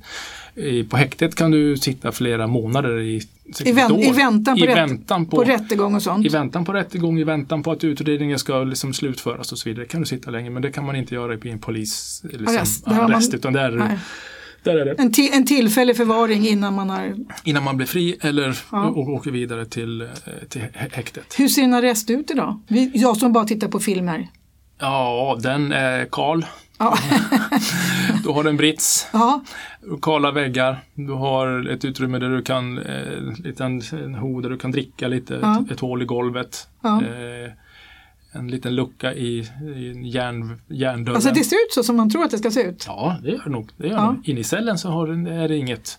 På 0.91 0.97
häktet 0.97 1.35
kan 1.35 1.51
du 1.51 1.77
sitta 1.77 2.13
flera 2.13 2.47
månader 2.47 2.99
i, 3.01 3.23
I, 3.65 3.73
vän. 3.73 3.99
I 4.01 4.13
väntan, 4.13 4.57
på, 4.57 4.65
I 4.65 4.67
rätt, 4.67 4.77
väntan 4.77 5.27
på, 5.27 5.45
rättegång 5.45 5.95
och 5.95 6.03
sånt? 6.03 6.27
i 6.27 6.29
väntan 6.29 6.65
på 6.65 6.73
rättegång, 6.73 7.19
i 7.19 7.25
väntan 7.25 7.63
på 7.63 7.73
att 7.73 7.85
utredningen 7.85 8.39
ska 8.39 8.65
liksom 8.65 8.95
slutföras 8.95 9.53
och 9.53 9.59
så 9.59 9.69
vidare 9.69 9.87
kan 9.87 10.01
du 10.01 10.07
sitta 10.07 10.31
länge. 10.31 10.51
Men 10.51 10.63
det 10.63 10.71
kan 10.73 10.85
man 10.85 10.97
inte 10.97 11.15
göra 11.15 11.35
i 11.35 11.51
en 11.51 11.59
polis 11.59 12.23
liksom, 12.25 12.47
Arrest, 12.57 12.87
har 12.87 12.95
man- 12.95 13.13
arrest, 13.13 13.35
utan 13.35 13.53
där, 13.53 13.99
där 14.63 14.77
är 14.77 14.85
det 14.85 14.93
En, 14.99 15.13
ti, 15.13 15.31
en 15.33 15.47
tillfällig 15.47 15.97
förvaring 15.97 16.47
innan 16.49 16.75
man 16.75 16.91
har... 16.91 17.15
innan 17.45 17.63
man 17.65 17.77
blir 17.77 17.87
fri 17.87 18.17
eller 18.21 18.59
Ja. 18.73 18.87
och 18.87 19.09
åker 19.09 19.31
vidare 19.31 19.67
till, 19.67 20.01
eh, 20.01 20.07
till 20.49 20.61
hä- 20.61 20.89
häktet. 20.93 21.35
Hur 21.39 21.49
ser 21.49 21.63
en 21.63 21.75
arrest 21.75 22.11
ut 22.11 22.31
idag? 22.31 22.61
Jag 22.95 23.17
som 23.17 23.33
bara 23.33 23.45
tittar 23.45 23.69
på 23.69 23.81
filmer. 23.81 24.29
Ja, 24.81 25.39
den 25.43 25.73
är 25.73 26.05
kal. 26.13 26.47
Ja. 26.79 26.99
Du 28.23 28.29
har 28.31 28.45
en 28.45 28.57
brits, 28.57 29.07
ja, 29.13 29.41
kala 30.03 30.31
väggar. 30.31 30.79
Du 30.95 31.13
har 31.13 31.69
ett 31.71 31.85
utrymme 31.85 32.19
där 32.19 32.29
du 32.29 32.43
kan, 32.43 32.79
eh, 32.79 33.21
liten 33.45 33.83
en 34.05 34.15
ho 34.15 34.41
där 34.41 34.51
du 34.51 34.59
kan 34.59 34.71
dricka 34.71 35.09
lite, 35.09 35.39
Ja. 35.43 35.61
ett, 35.65 35.71
ett 35.71 35.81
hål 35.81 36.03
i 36.03 36.05
golvet. 36.05 36.69
Ja. 36.83 37.03
Eh, 37.03 37.53
en 38.35 38.49
liten 38.49 38.75
lucka 38.75 39.15
i, 39.15 39.39
i 39.77 40.01
järn, 40.05 40.61
järndörren. 40.69 41.17
alltså 41.17 41.31
det 41.31 41.45
ser 41.45 41.57
ut 41.57 41.73
så 41.73 41.83
som 41.83 41.97
man 41.97 42.11
tror 42.11 42.25
att 42.25 42.31
det 42.31 42.39
ska 42.39 42.51
se 42.51 42.63
ut. 42.63 42.85
Ja, 42.89 43.17
det 43.23 43.29
gör 43.31 43.43
det 43.45 43.51
nog. 43.51 43.71
Det 43.77 43.87
gör 43.89 43.95
Ja. 43.97 44.17
det. 44.25 44.31
Inne 44.31 44.41
i 44.41 44.45
cellen 44.45 44.79
så 44.79 44.89
har, 44.89 45.07
det- 45.07 45.35
är 45.35 45.49
det 45.49 45.57
inget. 45.57 45.99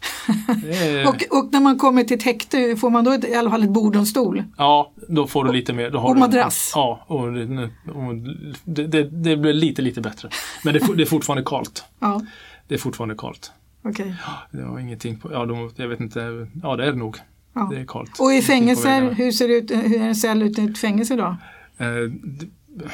Det 0.63 0.77
är, 0.77 1.07
Och, 1.07 1.15
och 1.39 1.49
när 1.51 1.59
man 1.59 1.77
kommer 1.77 2.03
till 2.03 2.17
ett 2.17 2.23
häkte 2.23 2.75
får 2.75 2.89
man 2.89 3.03
då 3.03 3.11
ett, 3.11 3.25
i 3.25 3.35
alla 3.35 3.49
fall 3.51 3.63
ett 3.63 3.69
bord 3.69 3.95
och 3.95 3.99
en 3.99 4.05
stol. 4.05 4.43
ja, 4.57 4.91
då 5.07 5.27
får 5.27 5.43
du 5.43 5.51
lite 5.53 5.73
mer. 5.73 5.89
Då 5.89 5.97
har 5.99 6.09
och 6.09 6.15
du, 6.15 6.19
madrass. 6.19 6.71
Ja, 6.75 7.03
och, 7.07 7.33
det- 7.33 7.69
och 7.93 8.15
det, 8.63 8.87
det, 8.87 9.03
det 9.03 9.37
blir 9.37 9.53
lite, 9.53 9.81
lite 9.81 10.01
bättre. 10.01 10.29
Men 10.63 10.73
det, 10.73 10.79
det 10.95 11.01
är 11.01 11.05
fortfarande 11.05 11.43
kallt. 11.45 11.83
Ja, 11.99 12.21
Det 12.67 12.73
är 12.75 12.79
fortfarande 12.79 13.15
kallt. 13.17 13.51
okej. 13.83 14.15
Det 14.51 14.61
har 14.63 14.79
ingenting 14.79 15.19
på, 15.19 15.31
ja, 15.31 15.45
de, 15.45 15.71
jag 15.75 15.87
vet 15.87 15.99
inte, 15.99 16.47
ja 16.63 16.75
det 16.75 16.85
är 16.85 16.91
det 16.91 16.97
nog. 16.97 17.17
Ja. 17.57 17.67
Det 17.71 17.79
är 17.81 17.85
kallt. 17.85 18.19
Och 18.19 18.33
i 18.33 18.41
fängelser, 18.41 19.01
hur 19.13 19.31
ser 19.31 19.47
det 19.47 19.53
ut, 19.53 19.71
hur 19.71 20.01
är 20.01 20.07
en 20.07 20.15
cell 20.15 20.41
ut 20.43 20.59
i 20.59 20.63
ett 20.65 20.77
fängelse 20.77 21.15
då? 21.15 21.37
Eh, 21.77 21.87
det, 22.23 22.85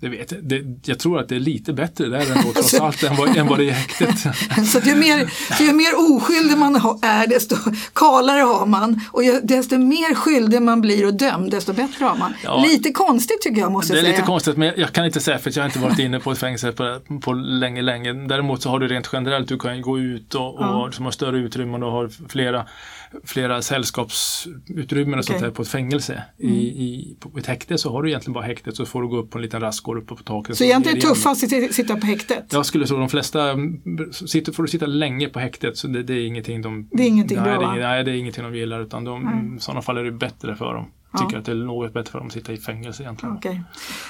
det 0.00 0.08
vet 0.08 0.32
jag. 0.32 0.44
Det, 0.44 0.62
jag 0.84 0.98
tror 0.98 1.20
att 1.20 1.28
det 1.28 1.36
är 1.36 1.40
lite 1.40 1.72
bättre 1.72 2.06
där 2.08 2.36
ändå 2.36 2.52
trots 2.54 2.74
allt 2.80 3.02
än 3.02 3.16
vad, 3.16 3.36
än 3.36 3.46
vad 3.46 3.58
det 3.58 3.64
är 3.64 3.68
i 3.68 3.70
häktet. 3.70 4.18
Så 4.72 4.78
ju 4.78 4.94
mer, 4.94 5.32
ju 5.60 5.72
mer 5.72 5.92
oskyldig 6.14 6.58
man 6.58 6.76
är 7.02 7.26
desto 7.26 7.56
kalare 7.94 8.40
har 8.40 8.66
man 8.66 9.00
och 9.12 9.24
ju, 9.24 9.40
desto 9.42 9.78
mer 9.78 10.14
skyldig 10.14 10.62
man 10.62 10.80
blir 10.80 11.06
och 11.06 11.14
dömd 11.14 11.50
desto 11.50 11.72
bättre 11.72 12.04
har 12.04 12.16
man. 12.16 12.34
Ja. 12.44 12.64
Lite 12.68 12.92
konstigt 12.92 13.42
tycker 13.42 13.60
jag 13.60 13.72
måste 13.72 13.92
Det 13.92 13.96
är 13.96 13.98
jag 13.98 14.04
säga. 14.06 14.16
lite 14.16 14.26
konstigt 14.26 14.56
men 14.56 14.72
jag 14.76 14.92
kan 14.92 15.04
inte 15.04 15.20
säga 15.20 15.38
för 15.38 15.52
jag 15.54 15.62
har 15.62 15.66
inte 15.66 15.78
varit 15.78 15.98
inne 15.98 16.20
på 16.20 16.32
ett 16.32 16.38
fängelse 16.38 16.72
på, 16.72 17.00
på 17.22 17.32
länge, 17.32 17.82
länge. 17.82 18.12
Däremot 18.12 18.62
så 18.62 18.70
har 18.70 18.78
du 18.78 18.88
rent 18.88 19.10
generellt, 19.12 19.48
du 19.48 19.58
kan 19.58 19.76
ju 19.76 19.82
gå 19.82 19.98
ut 19.98 20.34
och, 20.34 20.54
och 20.54 20.64
Ja. 20.64 20.90
som 20.92 21.04
har 21.04 21.12
större 21.12 21.38
utrymmen 21.38 21.82
och 21.82 21.92
har 21.92 22.28
flera 22.28 22.66
flera 23.24 23.62
sällskapsutrymmen 23.62 25.18
och 25.18 25.24
sånt 25.24 25.40
där 25.40 25.50
på 25.50 25.62
ett 25.62 25.68
fängelse. 25.68 26.22
I, 26.38 26.48
i, 26.48 27.16
på 27.20 27.38
ett 27.38 27.46
häkte 27.46 27.78
så 27.78 27.92
har 27.92 28.02
du 28.02 28.08
egentligen 28.08 28.32
bara 28.32 28.44
häktet 28.44 28.76
så 28.76 28.86
får 28.86 29.02
du 29.02 29.08
gå 29.08 29.16
upp 29.16 29.30
på 29.30 29.38
en 29.38 29.42
liten 29.42 29.60
rastgård 29.60 29.98
uppe 29.98 30.14
på 30.14 30.22
taket. 30.22 30.56
Så 30.56 30.64
egentligen 30.64 30.98
är 30.98 31.00
det 31.00 31.08
tuffast 31.08 31.44
att 31.44 31.74
sitta- 31.74 31.96
på 31.96 32.06
häktet? 32.06 32.44
Jag 32.52 32.66
skulle 32.66 32.86
tro 32.86 32.98
de 32.98 33.08
flesta, 33.08 33.50
mm, 33.50 34.12
sitter, 34.12 34.52
får 34.52 34.62
du 34.62 34.68
sitta 34.68 34.86
länge 34.86 35.28
på 35.28 35.38
häktet 35.38 35.76
så 35.76 35.88
det, 35.88 36.02
det 36.02 36.14
är 36.14 36.26
ingenting 36.26 36.62
de... 36.62 36.88
Det 36.92 37.02
är 37.02 37.06
ingenting 37.08 37.36
nej, 37.36 37.58
bra, 37.58 37.72
det 37.74 37.80
nej, 37.80 38.04
det 38.04 38.10
är 38.10 38.14
ingenting 38.14 38.44
de 38.44 38.54
gillar 38.54 38.80
utan 38.82 39.04
de, 39.04 39.56
i 39.56 39.60
sådana 39.60 39.82
fall 39.82 39.96
är 39.98 40.04
det 40.04 40.12
bättre 40.12 40.56
för 40.56 40.74
dem. 40.74 40.86
Ja. 41.12 41.18
Tycker 41.18 41.38
att 41.38 41.44
det 41.44 41.52
är 41.52 41.56
något 41.56 41.94
bättre 41.94 42.10
för 42.10 42.18
dem 42.18 42.26
att 42.26 42.32
sitta 42.32 42.52
i 42.52 42.56
fängelse 42.56 43.02
egentligen. 43.02 43.34
Okej. 43.34 43.62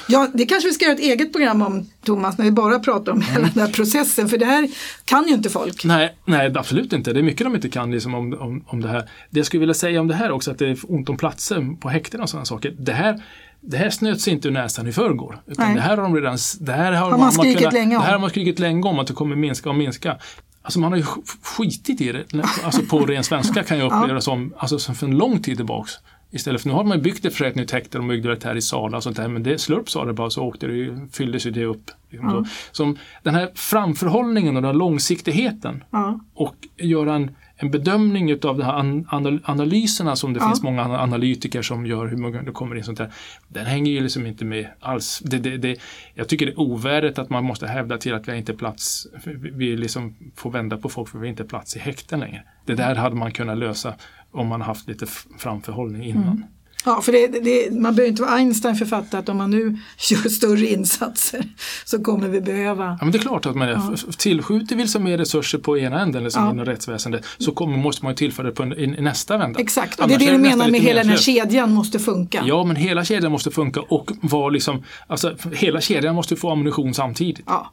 Ja, 0.08 0.28
det 0.34 0.46
kanske 0.46 0.68
vi 0.68 0.74
ska 0.74 0.84
göra 0.84 0.94
ett 0.94 1.00
eget 1.00 1.32
program 1.32 1.62
om 1.62 1.86
Thomas 2.04 2.38
när 2.38 2.44
vi 2.44 2.50
bara 2.50 2.78
pratar 2.78 3.12
om 3.12 3.20
hela 3.20 3.48
den 3.54 3.62
här 3.66 3.72
processen 3.72 4.28
för 4.28 4.38
det 4.38 4.46
här 4.46 4.68
kan 5.04 5.28
ju 5.28 5.34
inte 5.34 5.50
folk. 5.50 5.84
Nej, 5.84 6.16
nej, 6.24 6.52
absolut 6.56 6.92
inte. 6.92 7.12
Det 7.12 7.20
är 7.20 7.22
mycket 7.22 7.46
de 7.46 7.54
inte 7.54 7.68
kan 7.68 7.90
liksom, 7.90 8.14
om, 8.14 8.34
om, 8.40 8.64
om 8.66 8.80
det 8.80 8.88
här. 8.88 9.08
Det 9.30 9.38
jag 9.38 9.46
skulle 9.46 9.60
vilja 9.60 9.74
säga 9.74 10.00
om 10.00 10.08
det 10.08 10.14
här 10.14 10.30
också, 10.30 10.50
att 10.50 10.58
det 10.58 10.68
är 10.68 10.78
ont 10.88 11.08
om 11.08 11.16
platser 11.16 11.76
på 11.80 11.88
häkten 11.88 12.20
och 12.20 12.28
sådana 12.30 12.44
saker. 12.44 12.74
Det 12.78 12.92
här, 12.92 13.22
det 13.60 13.76
här 13.76 13.90
snöts 13.90 14.28
inte 14.28 14.48
ur 14.48 14.52
näsan 14.52 14.86
i 14.88 14.92
förrgår. 14.92 15.38
Utan 15.46 15.66
Nej. 15.66 15.74
det 15.74 15.80
här 15.80 15.96
har 15.96 16.02
de 16.02 16.14
redan, 16.16 16.38
det 16.60 16.72
här 16.72 16.92
har, 16.92 17.18
man 17.18 17.32
skrikit 17.32 17.72
länge 17.72 17.96
om. 17.96 18.00
Det 18.02 18.06
här 18.06 18.12
har 18.12 18.20
man 18.20 18.30
skrikit 18.30 18.58
länge 18.58 18.88
om 18.88 18.98
att 18.98 19.06
det 19.06 19.14
kommer 19.14 19.36
minska 19.36 19.68
och 19.68 19.74
minska. 19.74 20.16
Alltså 20.62 20.80
man 20.80 20.92
har 20.92 20.96
ju 20.96 21.04
sk- 21.04 21.36
skitit 21.42 22.00
i 22.00 22.12
det, 22.12 22.24
alltså 22.64 22.82
på 22.82 22.98
ren 22.98 23.24
svenska 23.24 23.62
kan 23.62 23.78
jag 23.78 23.86
uppleva 23.86 24.14
det 24.14 24.22
som, 24.22 24.54
alltså 24.58 24.78
för 24.94 25.06
en 25.06 25.18
lång 25.18 25.42
tid 25.42 25.56
tillbaks. 25.56 25.92
Istället 26.36 26.62
för 26.62 26.68
nu 26.68 26.74
har 26.74 26.84
man 26.84 27.02
byggt 27.02 27.24
ett 27.24 27.34
för 27.34 27.44
ett 27.44 27.54
nytt 27.54 27.70
häkte, 27.70 27.98
de 27.98 28.08
byggde 28.08 28.34
det 28.34 28.44
här 28.44 28.54
i 28.56 28.62
Sala 28.62 28.96
och 28.96 29.02
sånt 29.02 29.16
där, 29.16 29.28
men 29.28 29.42
det 29.42 29.58
slurp 29.58 29.90
sa 29.90 30.04
det 30.04 30.12
bara 30.12 30.30
så 30.30 30.42
åkte 30.44 30.66
det, 30.66 30.96
fylldes 31.12 31.46
ju 31.46 31.50
det 31.50 31.64
upp. 31.64 31.90
Liksom 32.10 32.30
så. 32.30 32.44
Som 32.72 32.98
den 33.22 33.34
här 33.34 33.50
framförhållningen 33.54 34.56
och 34.56 34.62
den 34.62 34.68
här 34.68 34.78
långsiktigheten 34.78 35.84
Ja. 35.90 36.20
och 36.34 36.54
göra 36.76 37.14
en, 37.14 37.30
en 37.56 37.70
bedömning 37.70 38.30
utav 38.30 38.58
de 38.58 38.64
här 38.64 38.72
an, 38.72 39.06
anal, 39.10 39.40
analyserna 39.44 40.16
som 40.16 40.32
det 40.32 40.40
Ja. 40.40 40.46
finns 40.46 40.62
många 40.62 40.82
ana- 40.84 40.98
analytiker 40.98 41.62
som 41.62 41.86
gör 41.86 42.06
hur 42.06 42.16
många 42.16 42.42
det 42.42 42.50
kommer 42.52 42.76
in 42.76 42.84
sånt 42.84 42.98
där. 42.98 43.12
Den 43.48 43.66
hänger 43.66 43.92
ju 43.92 44.00
liksom 44.00 44.26
inte 44.26 44.44
med 44.44 44.66
alls. 44.80 45.22
Det, 45.24 45.38
det, 45.38 45.56
det, 45.56 45.76
jag 46.14 46.28
tycker 46.28 46.46
det 46.46 46.52
är 46.52 46.60
ovärdigt 46.60 47.18
att 47.18 47.30
man 47.30 47.44
måste 47.44 47.66
hävda 47.66 47.98
till 47.98 48.14
att 48.14 48.28
vi 48.28 48.36
inte 48.36 48.52
plats, 48.54 49.06
vi- 49.24 49.50
vi 49.50 49.76
liksom 49.76 50.14
får 50.36 50.50
vända 50.50 50.76
på 50.76 50.88
folk 50.88 51.08
för 51.08 51.18
vi 51.18 51.26
har 51.26 51.30
inte 51.30 51.44
plats 51.44 51.76
i 51.76 51.78
häkten 51.78 52.20
längre. 52.20 52.42
Det 52.64 52.74
där 52.74 52.94
hade 52.94 53.16
man 53.16 53.32
kunnat 53.32 53.58
lösa 53.58 53.94
om 54.36 54.46
man 54.46 54.60
haft 54.60 54.88
lite 54.88 55.06
framförhållning 55.38 56.04
innan. 56.04 56.44
Ja, 56.86 57.00
för 57.00 57.12
det, 57.12 57.26
det, 57.26 57.70
man 57.80 57.94
behöver 57.94 58.10
inte 58.10 58.22
vara 58.22 58.32
Einstein 58.32 58.76
för 58.76 58.96
att 58.96 59.14
att 59.14 59.28
om 59.28 59.36
man 59.36 59.50
nu 59.50 59.78
gör 60.10 60.28
större 60.28 60.66
insatser 60.66 61.44
så 61.84 62.02
kommer 62.02 62.28
vi 62.28 62.40
behöva 62.40 62.84
Ja, 62.84 62.98
men 63.00 63.12
det 63.12 63.18
är 63.18 63.22
klart 63.22 63.46
att 63.46 63.56
man 63.56 63.68
Ja. 63.68 63.96
tillskjuter 64.18 64.76
vi 64.76 64.98
mer 64.98 65.18
resurser 65.18 65.58
på 65.58 65.78
ena 65.78 66.00
änden 66.00 66.24
liksom 66.24 66.44
Ja. 66.44 66.50
inom 66.50 66.64
rättsväsendet 66.64 67.24
så 67.38 67.52
kommer, 67.52 67.76
måste 67.76 68.04
man 68.04 68.12
ju 68.12 68.16
tillföra 68.16 68.46
det 68.46 68.52
på 68.52 68.62
en, 68.62 68.72
i, 68.72 68.86
nästa 68.86 69.36
vända. 69.38 69.60
Exakt, 69.60 70.00
och 70.00 70.08
det 70.08 70.14
är 70.14 70.18
det 70.18 70.30
du 70.30 70.38
menar 70.38 70.70
med 70.70 70.80
hela 70.80 71.00
den 71.00 71.10
här 71.10 71.16
kedjan 71.16 71.72
måste 71.72 71.98
funka. 71.98 72.42
Ja, 72.46 72.64
men 72.64 72.76
hela 72.76 73.04
kedjan 73.04 73.32
måste 73.32 73.50
funka 73.50 73.80
och 73.80 74.10
vara 74.20 74.48
liksom, 74.50 74.82
alltså 75.06 75.36
hela 75.52 75.80
kedjan 75.80 76.14
måste 76.14 76.36
få 76.36 76.50
ammunition 76.50 76.94
samtidigt. 76.94 77.44
Ja. 77.46 77.72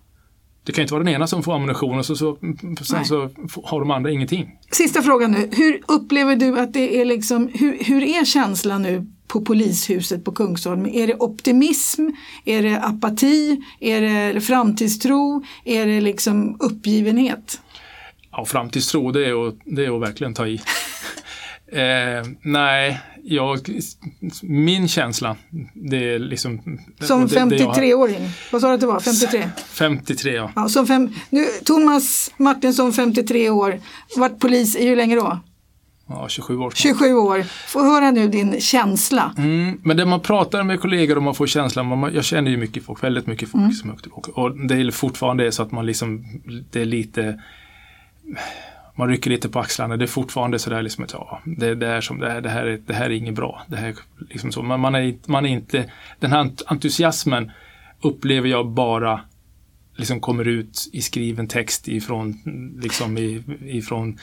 Det 0.63 0.71
kan 0.71 0.81
inte 0.81 0.93
vara 0.93 1.03
den 1.03 1.13
ena 1.13 1.27
som 1.27 1.43
får 1.43 1.55
ammunition 1.55 1.97
och 1.97 2.05
så, 2.05 2.15
så, 2.15 2.37
sen 2.41 2.75
Nej. 2.93 3.05
så 3.05 3.29
har 3.63 3.79
de 3.79 3.91
andra 3.91 4.11
ingenting. 4.11 4.51
Sista 4.71 5.01
frågan 5.01 5.31
nu, 5.31 5.49
hur 5.51 5.81
upplever 5.87 6.35
du 6.35 6.59
att 6.59 6.73
det 6.73 7.01
är 7.01 7.05
liksom, 7.05 7.49
hur, 7.53 7.83
hur 7.83 8.03
är 8.03 8.25
känslan 8.25 8.81
nu 8.81 9.07
på 9.27 9.41
polishuset 9.41 10.25
på 10.25 10.31
Kungsholm? 10.31 10.85
Är 10.85 11.07
det 11.07 11.15
optimism? 11.15 12.09
Är 12.45 12.63
det 12.63 12.81
apati? 12.81 13.61
Är 13.79 14.01
det 14.01 14.41
framtidstro? 14.41 15.43
Är 15.65 15.85
det 15.85 16.01
liksom 16.01 16.57
uppgivenhet? 16.59 17.61
Ja, 18.31 18.45
framtidstro, 18.45 19.11
det 19.11 19.25
är 19.25 19.47
att, 19.47 19.55
det 19.65 19.85
är 19.85 19.95
att 19.95 20.01
verkligen 20.01 20.33
ta 20.33 20.47
i. 20.47 20.53
eh, 21.71 22.25
nej, 22.41 22.99
jag, 23.23 23.59
min 24.41 24.87
känsla, 24.87 25.35
det 25.73 26.13
är 26.13 26.19
liksom... 26.19 26.79
Som 27.01 27.23
och 27.23 27.29
det- 27.29 27.45
det 27.45 27.55
jag 27.55 27.67
har- 27.67 27.73
53-åring, 27.75 28.29
vad 28.51 28.61
sa 28.61 28.67
du 28.67 28.73
att 28.73 28.79
det 28.79 28.87
var? 28.87 28.99
53? 28.99 29.49
53, 29.69 30.31
ja. 30.33 30.51
Ja, 30.55 30.69
som 30.69 30.87
fem, 30.87 31.09
nu, 31.29 31.45
Thomas 31.65 32.31
Martinsson, 32.37 32.93
53 32.93 33.49
år, 33.49 33.79
varit 34.17 34.39
polis 34.39 34.75
i 34.75 34.87
hur 34.87 34.95
länge 34.95 35.15
då? 35.15 35.39
ja 36.07 36.25
27 36.29 36.57
år. 36.57 36.69
snart. 36.69 36.77
27 36.77 37.13
år. 37.13 37.43
Få 37.67 37.83
höra 37.83 38.11
nu 38.11 38.27
din 38.27 38.61
känsla. 38.61 39.33
Mm, 39.37 39.79
men 39.83 39.97
det 39.97 40.05
man 40.05 40.19
pratar 40.19 40.63
med 40.63 40.79
kollegor 40.81 41.17
och 41.17 41.23
man 41.23 41.35
får 41.35 41.47
känslan, 41.47 41.85
man, 41.87 42.13
jag 42.13 42.23
känner 42.25 42.51
ju 42.51 42.57
mycket 42.57 42.83
folk, 42.83 43.03
väldigt 43.03 43.27
mycket 43.27 43.49
folk 43.49 43.61
Mm. 43.61 43.73
som 43.73 43.89
är. 43.89 43.97
Och 44.39 44.67
det 44.67 44.75
är 44.75 44.91
fortfarande 44.91 45.51
så 45.51 45.63
att 45.63 45.71
man 45.71 45.85
liksom, 45.85 46.25
det 46.71 46.81
är 46.81 46.85
lite, 46.85 47.39
man 48.95 49.09
rycker 49.09 49.29
lite 49.29 49.49
på 49.49 49.59
axlarna. 49.59 49.97
Det 49.97 50.05
är 50.05 50.07
fortfarande 50.07 50.59
sådär 50.59 50.81
liksom 50.81 51.03
att 51.03 51.13
ja, 51.13 51.41
det, 51.45 51.75
det, 51.75 51.87
är 51.87 52.01
som, 52.01 52.19
det, 52.19 52.29
här, 52.29 52.41
det, 52.41 52.49
här 52.49 52.65
är, 52.65 52.77
det 52.85 52.93
här 52.93 53.05
är 53.05 53.09
inget 53.09 53.35
bra. 53.35 53.61
Det 53.67 53.75
här, 53.75 53.87
är 53.87 53.95
liksom 54.29 54.51
så. 54.51 54.61
Man, 54.61 54.79
man, 54.79 54.95
är, 54.95 55.15
man 55.25 55.45
är 55.45 55.49
inte, 55.49 55.91
den 56.19 56.31
här 56.31 56.51
entusiasmen 56.65 57.51
upplever 58.01 58.49
jag 58.49 58.67
bara 58.67 59.21
liksom 59.95 60.19
kommer 60.19 60.47
ut 60.47 60.89
i 60.93 61.01
skriven 61.01 61.47
text 61.47 61.87
ifrån, 61.87 62.39
liksom 62.81 63.17
ifrån 63.65 64.19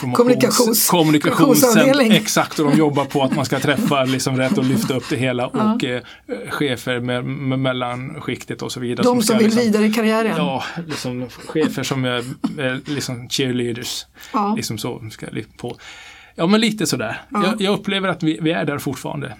Kommunikations- 0.00 0.90
kommunikationsavdelning. 0.90 2.12
Exakt, 2.12 2.58
och 2.58 2.70
de 2.70 2.78
jobbar 2.78 3.04
på 3.04 3.22
att 3.22 3.36
man 3.36 3.44
ska 3.44 3.60
träffa 3.60 4.04
liksom 4.04 4.36
rätt 4.36 4.58
och 4.58 4.64
lyfta 4.64 4.94
upp 4.94 5.08
det 5.10 5.16
hela 5.16 5.46
och 5.46 5.84
eh, 5.84 6.02
chefer 6.50 7.00
med, 7.00 7.24
med 7.24 7.58
mellanskiktet 7.58 8.62
och 8.62 8.72
så 8.72 8.80
vidare. 8.80 9.04
De 9.04 9.16
som 9.16 9.22
ska 9.22 9.36
vill 9.36 9.44
liksom, 9.44 9.62
vidare 9.62 9.86
i 9.86 9.92
karriären. 9.92 10.36
Ja, 10.36 10.64
liksom 10.88 11.28
chefer 11.46 11.82
som 11.82 12.04
är, 12.04 12.24
är 12.58 12.90
liksom 12.90 13.28
cheerleaders. 13.28 14.06
Ja. 14.32 14.54
Liksom 14.56 14.78
så 14.78 15.02
ska 15.10 15.26
på. 15.56 15.76
Ja, 16.34 16.46
men 16.46 16.60
lite 16.60 16.86
sådär. 16.86 17.22
Ja. 17.30 17.44
Jag, 17.44 17.60
jag 17.60 17.78
upplever 17.78 18.08
att 18.08 18.22
vi, 18.22 18.38
vi 18.42 18.50
är 18.50 18.64
där 18.64 18.78
fortfarande. 18.78 19.36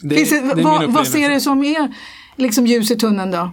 Det, 0.00 0.14
Finns 0.14 0.30
det, 0.30 0.40
det 0.40 0.50
är 0.50 0.54
min 0.54 0.64
vad, 0.64 0.92
vad 0.92 1.08
ser 1.08 1.30
du 1.30 1.40
som 1.40 1.64
är 1.64 1.94
liksom 2.36 2.66
ljus 2.66 2.90
i 2.90 2.96
tunneln 2.96 3.30
då? 3.30 3.52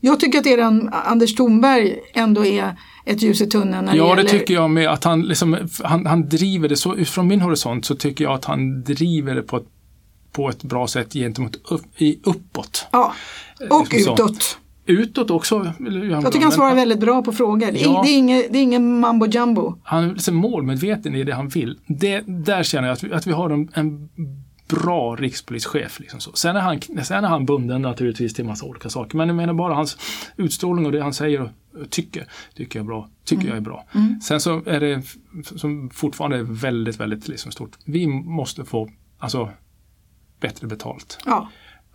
Jag 0.00 0.20
tycker 0.20 0.38
att 0.38 0.46
eran 0.46 0.90
Anders 0.92 1.34
Thornberg 1.34 1.98
ändå 2.14 2.44
är 2.44 2.76
ett 3.04 3.22
ljus 3.22 3.40
i 3.40 3.46
tunneln. 3.46 3.84
När 3.84 3.94
Ja, 3.94 4.14
det, 4.14 4.22
det 4.22 4.28
tycker 4.28 4.54
jag 4.54 4.70
med. 4.70 4.88
Att 4.88 5.04
han, 5.04 5.22
liksom, 5.22 5.56
han, 5.82 6.06
han 6.06 6.28
driver 6.28 6.68
det 6.68 6.76
så, 6.76 7.04
från 7.04 7.26
min 7.26 7.40
horisont 7.40 7.84
så 7.84 7.94
tycker 7.94 8.24
jag 8.24 8.32
att 8.32 8.44
han 8.44 8.82
driver 8.84 9.34
det 9.34 9.42
på 9.42 9.56
ett, 9.56 9.66
på 10.32 10.48
ett 10.48 10.62
bra 10.62 10.86
sätt 10.86 11.12
gentemot 11.12 11.56
upp, 11.70 11.82
i, 11.96 12.18
uppåt. 12.24 12.86
Ja, 12.90 13.14
och 13.70 13.92
liksom 13.92 14.16
så. 14.16 14.24
utåt. 14.24 14.58
Utåt 14.86 15.30
också. 15.30 15.72
Jag 16.10 16.32
tycker 16.32 16.44
han 16.44 16.52
svarar 16.52 16.74
väldigt 16.74 17.00
bra 17.00 17.22
på 17.22 17.32
frågor. 17.32 17.70
Ja. 17.74 18.02
det 18.04 18.10
är, 18.10 18.18
ingen, 18.18 18.44
det 18.50 18.58
är 18.58 18.62
ingen 18.62 19.00
mambo 19.00 19.26
jumbo. 19.26 19.74
Han 19.82 20.04
är 20.04 20.12
liksom 20.12 20.36
målmedveten 20.36 21.14
i 21.14 21.24
det 21.24 21.34
han 21.34 21.48
vill. 21.48 21.78
Det, 21.86 22.22
där 22.26 22.62
känner 22.62 22.88
jag 22.88 22.92
att 22.92 23.02
vi, 23.02 23.12
att 23.12 23.26
vi 23.26 23.32
har 23.32 23.50
en, 23.50 23.68
en 23.74 24.08
bra 24.70 25.16
rikspolischef. 25.16 26.00
Liksom 26.00 26.20
så. 26.20 26.32
Sen, 26.32 26.56
är 26.56 26.60
han, 26.60 26.80
sen 27.04 27.24
är 27.24 27.28
han 27.28 27.46
bunden 27.46 27.82
naturligtvis 27.82 28.34
till 28.34 28.44
massa 28.44 28.66
olika 28.66 28.88
saker. 28.88 29.16
Men 29.16 29.28
jag 29.28 29.36
menar 29.36 29.54
bara 29.54 29.74
hans 29.74 29.98
utstrålning 30.36 30.86
och 30.86 30.92
det 30.92 31.02
han 31.02 31.14
säger 31.14 31.40
och 31.40 31.50
tycker, 31.90 32.26
tycker 32.54 32.78
jag 32.78 32.84
är 32.84 32.86
bra. 32.86 33.08
Tycker 33.24 33.48
jag 33.48 33.56
är 33.56 33.60
bra. 33.60 33.86
Sen 34.22 34.40
så 34.40 34.62
är 34.66 34.80
det 34.80 35.02
som 35.42 35.90
fortfarande 35.90 36.36
är 36.36 36.42
väldigt, 36.42 37.00
väldigt 37.00 37.28
liksom 37.28 37.52
stort. 37.52 37.78
Vi 37.84 38.06
måste 38.06 38.64
få 38.64 38.90
alltså, 39.18 39.50
bättre 40.40 40.66
betalt. 40.66 41.18
Ja, 41.26 41.48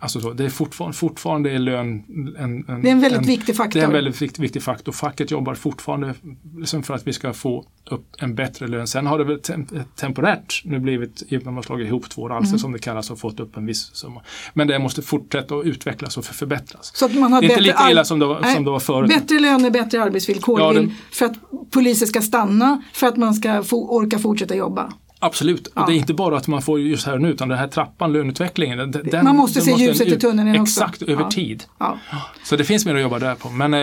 Alltså 0.06 0.20
så, 0.20 0.32
det 0.32 0.44
är 0.44 0.48
fortfarande, 0.48 0.96
fortfarande 0.96 1.50
är 1.50 1.58
lön 1.58 2.04
en, 2.38 2.64
en, 2.68 2.82
det 2.82 2.88
är 2.88 2.92
en 2.92 3.00
väldigt 3.00 3.26
viktig 3.26 3.56
faktor. 3.56 3.80
det 3.80 3.84
är 3.84 3.86
en 3.86 3.92
väldigt 3.92 4.22
viktig, 4.22 4.42
viktig 4.42 4.62
faktor. 4.62 4.92
Facket 4.92 5.30
jobbar 5.30 5.54
fortfarande 5.54 6.14
liksom 6.58 6.82
för 6.82 6.94
att 6.94 7.06
vi 7.06 7.12
ska 7.12 7.32
få 7.32 7.64
upp 7.90 8.06
en 8.18 8.34
bättre 8.34 8.68
lön. 8.68 8.86
Sen 8.86 9.06
har 9.06 9.18
det 9.18 9.24
väl 9.24 9.40
tem 9.40 9.66
temporärt 9.96 10.62
nu 10.64 10.78
blivit, 10.78 11.22
att 11.32 11.44
man 11.44 11.62
slagit 11.62 11.86
ihop 11.86 12.08
två 12.10 12.28
ralser 12.28 12.48
Mm. 12.48 12.58
som 12.58 12.72
det 12.72 12.78
kallas 12.78 13.10
och 13.10 13.18
fått 13.18 13.40
upp 13.40 13.56
en 13.56 13.66
viss 13.66 13.90
summa. 13.94 14.22
Men 14.54 14.66
det 14.68 14.78
måste 14.78 15.02
fortsätta 15.02 15.54
att 15.54 15.64
utvecklas 15.66 16.16
och 16.16 16.24
för 16.24 16.34
förbättras. 16.34 16.90
Så 16.96 17.04
att 17.06 17.14
man 17.14 17.32
har 17.32 17.42
inte 17.42 17.48
bättre 17.54 17.62
lika 17.64 17.90
illa 17.90 18.04
som 18.04 18.18
det 18.18 18.26
var, 18.26 18.40
Nej, 18.40 18.54
som 18.54 18.64
det 18.64 18.70
var 18.70 18.80
förut. 18.80 19.08
Bättre 19.08 19.38
löner, 19.40 19.70
bättre 19.70 20.02
arbetsvillkor 20.02 20.60
Ja, 20.60 20.72
det- 20.72 20.88
för 21.12 21.26
att 21.26 21.34
poliser 21.70 22.06
ska 22.06 22.20
stanna, 22.22 22.82
för 22.92 23.06
att 23.06 23.16
man 23.16 23.34
ska 23.34 23.62
orka 23.70 24.18
fortsätta 24.18 24.54
jobba. 24.56 24.92
Absolut. 25.18 25.68
Ja. 25.74 25.80
Och 25.80 25.86
det 25.90 25.94
är 25.94 25.96
inte 25.98 26.14
bara 26.14 26.36
att 26.36 26.48
man 26.48 26.62
får 26.62 26.80
just 26.80 27.06
här 27.06 27.14
och 27.14 27.20
nu 27.20 27.28
utan 27.28 27.48
den 27.48 27.58
här 27.58 27.68
trappan, 27.68 28.12
löneutvecklingen. 28.12 28.90
Den, 28.90 29.24
Man 29.24 29.36
måste 29.36 29.60
se 29.60 29.70
ljuset 29.70 30.06
den 30.08 30.16
i 30.16 30.20
tunneln 30.20 30.48
också. 30.60 30.62
Exakt, 30.84 31.02
över 31.02 31.22
Ja. 31.22 31.30
tid. 31.30 31.64
Ja. 31.78 31.98
Så 32.44 32.56
det 32.56 32.64
finns 32.64 32.86
mer 32.86 32.94
att 32.94 33.00
jobba 33.00 33.18
där 33.18 33.34
på. 33.34 33.50
Men 33.50 33.74
eh, 33.74 33.80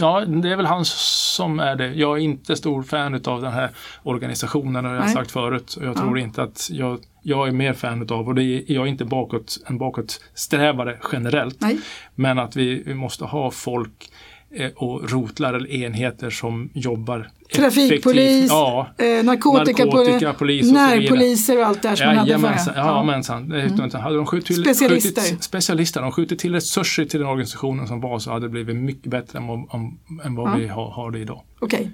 ja, 0.00 0.20
det 0.26 0.50
är 0.52 0.56
väl 0.56 0.66
han 0.66 0.84
som 0.84 1.60
är 1.60 1.76
det. 1.76 1.86
Jag 1.94 2.16
är 2.18 2.22
inte 2.22 2.56
stor 2.56 2.82
fan 2.82 3.14
av 3.24 3.42
den 3.42 3.52
här 3.52 3.70
organisationen, 4.02 4.84
har 4.84 4.94
jag 4.94 5.04
Nej. 5.04 5.14
sagt 5.14 5.30
förut. 5.30 5.74
Och 5.74 5.84
jag 5.86 5.96
Ja. 5.96 6.00
tror 6.00 6.18
inte 6.18 6.42
att 6.42 6.68
jag, 6.72 6.98
jag 7.22 7.48
är 7.48 7.52
mer 7.52 7.72
fan 7.72 8.06
av, 8.10 8.28
och 8.28 8.34
det 8.34 8.42
är, 8.44 8.62
jag 8.66 8.82
är 8.86 8.90
inte 8.90 9.04
bakåt, 9.04 9.58
en 9.66 9.78
bakåtsträvare 9.78 10.98
generellt. 11.12 11.56
Nej. 11.60 11.78
Men 12.14 12.38
att 12.38 12.56
vi, 12.56 12.82
vi 12.86 12.94
måste 12.94 13.24
ha 13.24 13.50
folk 13.50 14.10
eh, 14.54 14.70
och 14.76 15.10
rotlar 15.10 15.54
eller 15.54 15.72
enheter 15.72 16.30
som 16.30 16.70
jobbar 16.74 17.28
Trafikpolis. 17.54 18.46
Ja, 18.50 18.90
eh, 18.98 19.24
narkotikapolis, 19.24 20.06
narkotikapolis 20.06 20.72
närpoliser 20.72 21.58
och 21.60 21.66
allt 21.66 21.82
det 21.82 21.88
här 21.88 21.96
som 21.96 22.06
man 22.06 22.16
hade 22.16 22.30
Jajamensan, 22.30 22.74
förr. 22.74 22.80
jajamensan. 22.80 23.52
Mm. 23.52 23.90
Hade 24.02 24.16
de 24.16 24.26
skjutit 24.26 24.46
till, 24.46 24.64
Specialister. 24.64 25.22
Skjutit, 25.22 25.42
specialister. 25.44 26.00
De 26.02 26.12
skjutit 26.12 26.38
till 26.38 26.52
resurser 26.54 27.04
till 27.04 27.20
den 27.20 27.28
organisationen 27.28 27.86
som 27.88 28.00
var 28.00 28.18
så 28.18 28.30
hade 28.30 28.46
det 28.46 28.50
blivit 28.50 28.76
mycket 28.76 29.10
bättre 29.10 29.38
än 29.38 29.46
vad, 29.46 29.58
om, 29.70 29.98
än 30.24 30.34
vad 30.34 30.50
Ja. 30.50 30.54
vi 30.56 30.66
har, 30.66 30.90
har 30.90 31.10
det 31.10 31.18
idag. 31.18 31.42
Okej. 31.62 31.90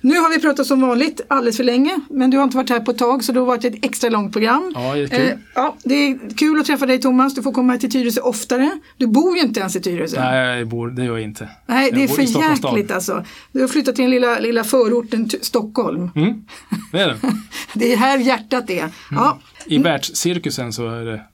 Nu 0.00 0.18
har 0.18 0.30
vi 0.30 0.40
pratat 0.40 0.66
som 0.66 0.80
vanligt 0.80 1.20
alldeles 1.28 1.56
för 1.56 1.64
länge, 1.64 2.00
men 2.10 2.30
du 2.30 2.36
har 2.36 2.44
inte 2.44 2.56
varit 2.56 2.70
här 2.70 2.80
på 2.80 2.90
ett 2.90 2.98
tag 2.98 3.24
så 3.24 3.32
det 3.32 3.38
har 3.38 3.46
varit 3.46 3.64
ett 3.64 3.84
extra 3.84 4.10
långt 4.10 4.32
program. 4.32 4.72
Ja, 4.74 4.94
det 4.94 5.00
är 5.02 5.06
kul. 5.08 5.20
Eh, 5.28 5.32
ja, 5.54 5.76
det 5.84 5.94
är 5.94 6.36
kul 6.36 6.60
att 6.60 6.66
träffa 6.66 6.86
dig 6.86 7.00
Thomas, 7.00 7.34
du 7.34 7.42
får 7.42 7.52
komma 7.52 7.76
till 7.78 7.90
Tyresö 7.90 8.20
oftare. 8.20 8.70
Du 8.96 9.06
bor 9.06 9.36
ju 9.36 9.42
inte 9.42 9.60
ens 9.60 9.76
i 9.76 9.80
Tyresö. 9.80 10.20
Nej, 10.20 10.58
jag 10.58 10.68
bor, 10.68 10.88
det 10.88 11.04
gör 11.04 11.12
jag 11.12 11.22
inte. 11.22 11.48
Nej, 11.66 11.90
det 11.92 12.00
Jag 12.00 12.10
är 12.10 12.14
för 12.14 12.66
jäkligt 12.66 12.90
alltså. 12.90 13.24
Du 13.52 13.60
har 13.60 13.68
flyttat 13.68 13.94
till 13.94 14.02
den 14.02 14.10
lilla, 14.10 14.38
lilla 14.38 14.64
förorten 14.64 14.97
Ty- 15.06 15.38
Stockholm. 15.42 16.10
Mm, 16.16 16.44
det 16.92 17.00
är 17.00 17.08
det. 17.08 17.16
Det 17.74 17.92
är 17.92 17.96
här 17.96 18.18
hjärtat 18.18 18.70
är. 18.70 18.88
Ja, 19.10 19.38
I 19.66 19.78
världscirkusen 19.78 20.72
så 20.72 20.88
är 20.88 21.04
det 21.04 21.24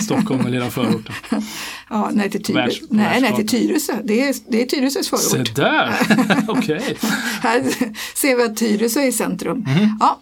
Stockholm, 0.00 0.42
den 0.42 0.52
lilla 0.52 0.70
förorten. 0.70 1.14
ja 1.90 2.10
nej, 2.12 2.30
till 2.30 2.42
Tyresö. 2.44 2.60
Världs- 2.60 2.86
nej, 2.90 3.20
nej, 3.20 3.36
till 3.36 3.48
Tyresö. 3.48 3.92
Det 4.04 4.28
är, 4.28 4.34
det 4.48 4.62
är 4.62 4.66
Tyresös 4.66 5.06
Se 5.06 5.16
förort. 5.16 5.54
där! 5.56 5.94
Okej. 6.48 6.96
Här 7.42 7.64
ser 8.16 8.36
vi 8.36 8.42
att 8.42 8.56
Tyresö 8.56 9.00
är 9.00 9.06
i 9.08 9.12
centrum. 9.12 9.58
Mhm. 9.58 9.96
Ja. 10.00 10.20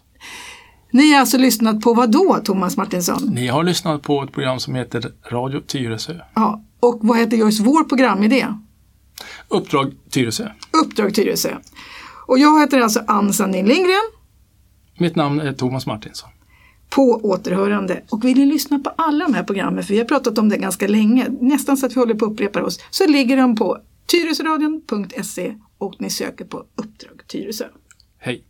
Ni 0.93 1.13
har 1.13 1.21
alltså 1.21 1.39
lyssnat 1.39 1.81
på 1.81 1.95
vad 1.95 2.11
då, 2.11 2.41
Thomas 2.45 2.77
Martinsson? 2.77 3.23
Ni 3.35 3.47
har 3.47 3.65
lyssnat 3.65 4.03
på 4.03 4.23
ett 4.23 4.33
program 4.33 4.61
som 4.61 4.75
heter 4.75 5.13
Radio 5.31 5.61
Tyresö. 5.61 6.15
Ja. 6.35 6.63
Och 6.81 6.99
vad 7.03 7.19
heter 7.19 7.37
just 7.37 7.61
vår 7.61 7.85
programidé? 7.85 8.47
Uppdrag 9.49 9.93
Tyresö. 10.11 10.49
Uppdrag 10.85 11.15
Tyresö. 11.15 11.57
Och 12.29 12.39
jag 12.39 12.61
heter 12.61 12.81
alltså 12.81 13.03
Ann 13.07 13.33
Sandin 13.33 13.67
Lindgren. 13.67 14.11
Mitt 14.99 15.17
namn 15.17 15.41
är 15.41 15.53
Thomas 15.53 15.87
Martinsson. 15.87 16.31
På 16.91 17.21
återhörande. 17.23 18.03
Och 18.11 18.25
vill 18.25 18.39
ni 18.39 18.47
lyssna 18.47 18.79
på 18.79 18.91
alla 18.97 19.25
de 19.25 19.35
här 19.35 19.43
programmen, 19.43 19.85
för 19.85 19.95
vi 19.95 19.99
har 19.99 20.07
pratat 20.07 20.39
om 20.39 20.49
det 20.49 20.57
ganska 20.57 20.89
länge, 20.89 21.27
nästan 21.41 21.77
så 21.77 21.87
att 21.87 21.97
vi 21.97 22.01
håller 22.01 22.15
på 22.15 22.25
att 22.25 22.33
upprepa 22.33 22.63
oss, 22.63 22.81
så 22.91 23.07
ligger 23.07 23.37
de 23.37 23.57
på 23.57 23.79
tyresöradion.se 24.07 25.55
och 25.79 25.95
ni 25.99 26.11
söker 26.11 26.45
på 26.45 26.59
Uppdrag 26.59 27.27
Tyresö. 27.27 27.65
Hej! 28.19 28.45